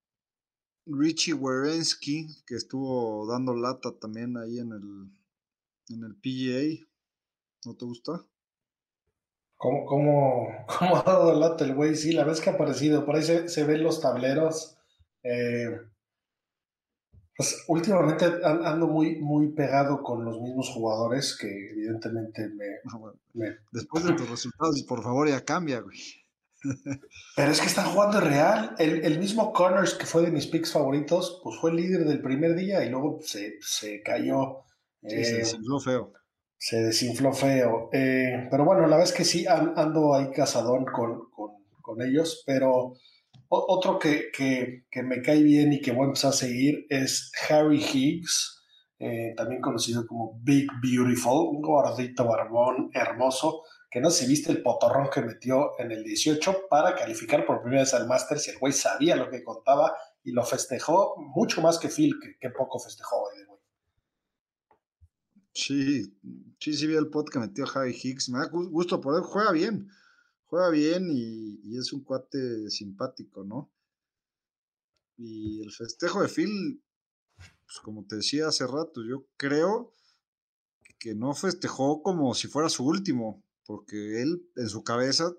Richie 0.86 1.34
Werensky 1.34 2.26
que 2.44 2.56
estuvo 2.56 3.28
dando 3.30 3.54
lata 3.54 3.96
también 3.96 4.36
ahí 4.36 4.58
en 4.58 4.72
el, 4.72 5.94
en 5.94 6.02
el 6.02 6.16
PGA. 6.16 6.87
¿No 7.64 7.76
te 7.76 7.84
gusta? 7.84 8.24
¿Cómo, 9.56 9.84
cómo, 9.86 10.48
cómo 10.78 10.96
ha 10.96 11.02
dado 11.02 11.38
lata 11.38 11.64
el 11.64 11.74
güey? 11.74 11.96
Sí, 11.96 12.12
la 12.12 12.24
vez 12.24 12.40
que 12.40 12.50
ha 12.50 12.54
aparecido. 12.54 13.04
Por 13.04 13.16
ahí 13.16 13.22
se, 13.22 13.48
se 13.48 13.64
ven 13.64 13.82
los 13.82 14.00
tableros. 14.00 14.78
Eh, 15.22 15.80
pues 17.38 17.64
últimamente 17.68 18.26
ando 18.42 18.88
muy, 18.88 19.20
muy 19.20 19.52
pegado 19.52 20.02
con 20.02 20.24
los 20.24 20.40
mismos 20.40 20.70
jugadores 20.70 21.36
que 21.40 21.70
evidentemente 21.70 22.48
me... 22.48 22.66
Después 23.70 24.04
de 24.04 24.14
tus 24.14 24.28
resultados, 24.28 24.82
por 24.82 25.04
favor, 25.04 25.28
ya 25.28 25.44
cambia, 25.44 25.78
güey. 25.78 25.98
Pero 27.36 27.52
es 27.52 27.60
que 27.60 27.68
están 27.68 27.86
jugando 27.86 28.20
real. 28.20 28.74
El, 28.80 29.20
mismo 29.20 29.52
Connors, 29.52 29.94
que 29.94 30.04
fue 30.04 30.22
de 30.22 30.32
mis 30.32 30.48
picks 30.48 30.72
favoritos, 30.72 31.40
pues 31.44 31.60
fue 31.60 31.70
el 31.70 31.76
líder 31.76 32.06
del 32.06 32.20
primer 32.20 32.56
día 32.56 32.84
y 32.84 32.90
luego 32.90 33.20
se, 33.22 34.02
cayó. 34.02 34.64
se 35.02 35.20
eh, 35.20 35.34
desinfló 35.34 35.78
feo. 35.78 36.12
Se 36.58 36.82
desinfló 36.82 37.32
feo. 37.32 37.88
Eh, 37.92 38.48
pero 38.50 38.64
bueno, 38.64 38.86
la 38.86 39.02
es 39.02 39.12
que 39.12 39.24
sí 39.24 39.46
ando 39.46 40.14
ahí 40.14 40.30
casadón 40.30 40.84
con, 40.84 41.30
con 41.80 42.02
ellos, 42.02 42.42
pero 42.44 42.94
otro 43.50 43.98
que, 43.98 44.84
me 45.02 45.22
cae 45.22 45.42
bien 45.42 45.72
y 45.72 45.80
que 45.80 45.92
voy 45.92 46.02
a 46.02 46.06
empezar 46.08 46.30
a 46.30 46.34
seguir 46.34 46.86
es 46.90 47.32
Harry 47.48 47.82
Higgs, 47.82 48.62
eh, 48.98 49.32
también 49.36 49.62
conocido 49.62 50.06
como 50.06 50.38
Big 50.42 50.68
Beautiful, 50.82 51.56
un 51.56 51.62
gordito 51.62 52.26
barbón 52.26 52.90
hermoso, 52.92 53.62
que 53.90 54.00
no 54.00 54.10
sé 54.10 54.24
si 54.24 54.30
viste 54.30 54.52
el 54.52 54.62
potorrón 54.62 55.08
que 55.10 55.22
metió 55.22 55.70
en 55.78 55.92
el 55.92 56.04
18 56.04 56.66
para 56.68 56.94
calificar 56.94 57.46
por 57.46 57.62
primera 57.62 57.82
vez 57.82 57.94
al 57.94 58.06
Masters 58.06 58.48
y 58.48 58.50
el 58.50 58.58
güey 58.58 58.72
sabía 58.74 59.16
lo 59.16 59.30
que 59.30 59.42
contaba 59.42 59.96
y 60.22 60.32
lo 60.32 60.44
festejó 60.44 61.14
mucho 61.16 61.62
más 61.62 61.78
que 61.78 61.88
Phil, 61.88 62.14
que, 62.38 62.50
poco 62.50 62.78
festejó 62.78 63.16
hoy, 63.16 63.44
güey. 63.46 63.47
Sí, 65.58 66.04
sí, 66.60 66.72
sí 66.74 66.86
vi 66.86 66.94
el 66.94 67.08
pot 67.08 67.28
que 67.28 67.40
metió 67.40 67.64
Harry 67.74 67.96
Higgs, 68.00 68.28
me 68.28 68.38
da 68.38 68.48
gusto 68.48 69.00
por 69.00 69.16
él, 69.16 69.22
juega 69.22 69.52
bien 69.52 69.88
juega 70.48 70.70
bien 70.70 71.08
y, 71.10 71.76
es 71.78 71.92
un 71.92 72.02
cuate 72.02 72.70
simpático, 72.70 73.44
¿no? 73.44 73.70
Y 75.16 75.60
el 75.62 75.70
festejo 75.72 76.22
de 76.22 76.28
Phil, 76.28 76.82
pues 77.36 77.78
como 77.82 78.06
te 78.06 78.16
decía 78.16 78.48
hace 78.48 78.66
rato, 78.66 79.04
yo 79.04 79.26
creo 79.36 79.94
que 80.98 81.14
no 81.14 81.34
festejó 81.34 82.02
como 82.02 82.34
si 82.34 82.48
fuera 82.48 82.68
su 82.68 82.84
último, 82.84 83.44
porque 83.64 84.22
él 84.22 84.48
en 84.56 84.68
su 84.68 84.82
cabeza 84.82 85.32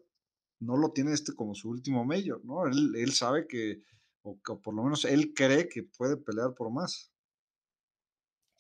no 0.60 0.78
lo 0.78 0.92
tiene 0.92 1.14
este 1.14 1.34
como 1.34 1.56
su 1.56 1.70
último 1.70 2.06
mayor, 2.06 2.44
¿no? 2.46 2.68
Él, 2.68 3.12
sabe 3.14 3.48
que, 3.48 3.84
o, 4.22 4.38
por 4.38 4.74
lo 4.74 4.84
menos 4.84 5.06
él 5.06 5.34
cree 5.34 5.68
que 5.68 5.84
puede 5.84 6.18
pelear 6.18 6.54
por 6.54 6.72
más. 6.72 7.09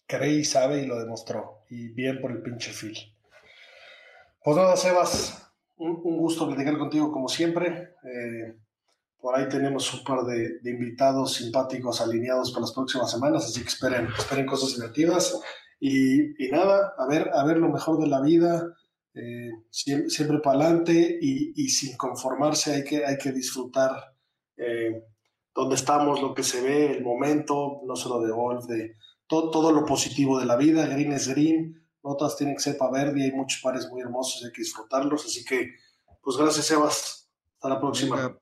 Cree 0.09 0.39
y 0.39 0.43
sabe 0.43 0.81
y 0.81 0.87
lo 0.87 0.99
demostró. 0.99 1.65
Y 1.69 1.89
bien 1.89 2.19
por 2.19 2.31
el 2.31 2.41
pinche 2.41 2.71
Phil. 2.73 2.97
Pues 4.43 4.57
nada, 4.57 4.75
Sebas, 4.75 5.51
un, 5.77 6.01
gusto 6.01 6.47
platicar 6.47 6.79
contigo 6.79 7.11
como 7.11 7.29
siempre. 7.29 7.93
Eh, 8.03 8.55
por 9.21 9.37
ahí 9.37 9.47
tenemos 9.47 9.93
un 9.93 10.03
par 10.03 10.23
de, 10.23 10.59
invitados 10.63 11.35
simpáticos 11.35 12.01
alineados 12.01 12.49
para 12.51 12.61
las 12.61 12.73
próximas 12.73 13.11
semanas, 13.11 13.45
así 13.45 13.61
que 13.61 13.67
esperen, 13.67 14.07
esperen 14.17 14.47
cosas 14.47 14.75
divertidas. 14.75 15.39
Y, 15.79 16.49
nada, 16.51 16.95
a 16.97 17.05
ver, 17.05 17.29
a 17.31 17.45
ver 17.45 17.57
lo 17.57 17.69
mejor 17.69 17.99
de 17.99 18.07
la 18.07 18.21
vida, 18.21 18.65
eh, 19.13 19.51
siempre, 19.69 20.39
para 20.39 20.59
adelante 20.59 21.19
y, 21.21 21.69
sin 21.69 21.95
conformarse, 21.97 22.73
hay 22.73 22.83
que, 22.83 23.05
hay 23.05 23.19
que 23.19 23.31
disfrutar 23.31 23.91
eh, 24.57 25.03
donde 25.53 25.75
estamos, 25.75 26.19
lo 26.19 26.33
que 26.33 26.41
se 26.41 26.63
ve, 26.63 26.97
el 26.97 27.03
momento, 27.03 27.81
no 27.85 27.95
solo 27.95 28.25
de 28.25 28.31
golf, 28.31 28.65
de 28.65 28.95
todo, 29.29 29.51
todo 29.51 29.71
lo 29.71 29.85
positivo 29.85 30.39
de 30.39 30.45
la 30.45 30.57
vida. 30.57 30.85
Green 30.87 31.13
es 31.13 31.27
green, 31.29 31.81
otras 32.01 32.35
tienen 32.35 32.57
que 32.57 32.73
para 32.73 32.91
verde, 32.91 33.23
hay 33.23 33.31
muchos 33.31 33.61
pares 33.61 33.87
muy 33.89 34.01
hermosos, 34.01 34.43
hay 34.43 34.51
que 34.51 34.63
disfrutarlos. 34.63 35.25
Así 35.25 35.45
que, 35.45 35.69
pues 36.21 36.35
gracias, 36.35 36.65
Sebas. 36.65 37.29
Hasta 37.53 37.69
la 37.69 37.79
próxima. 37.79 38.37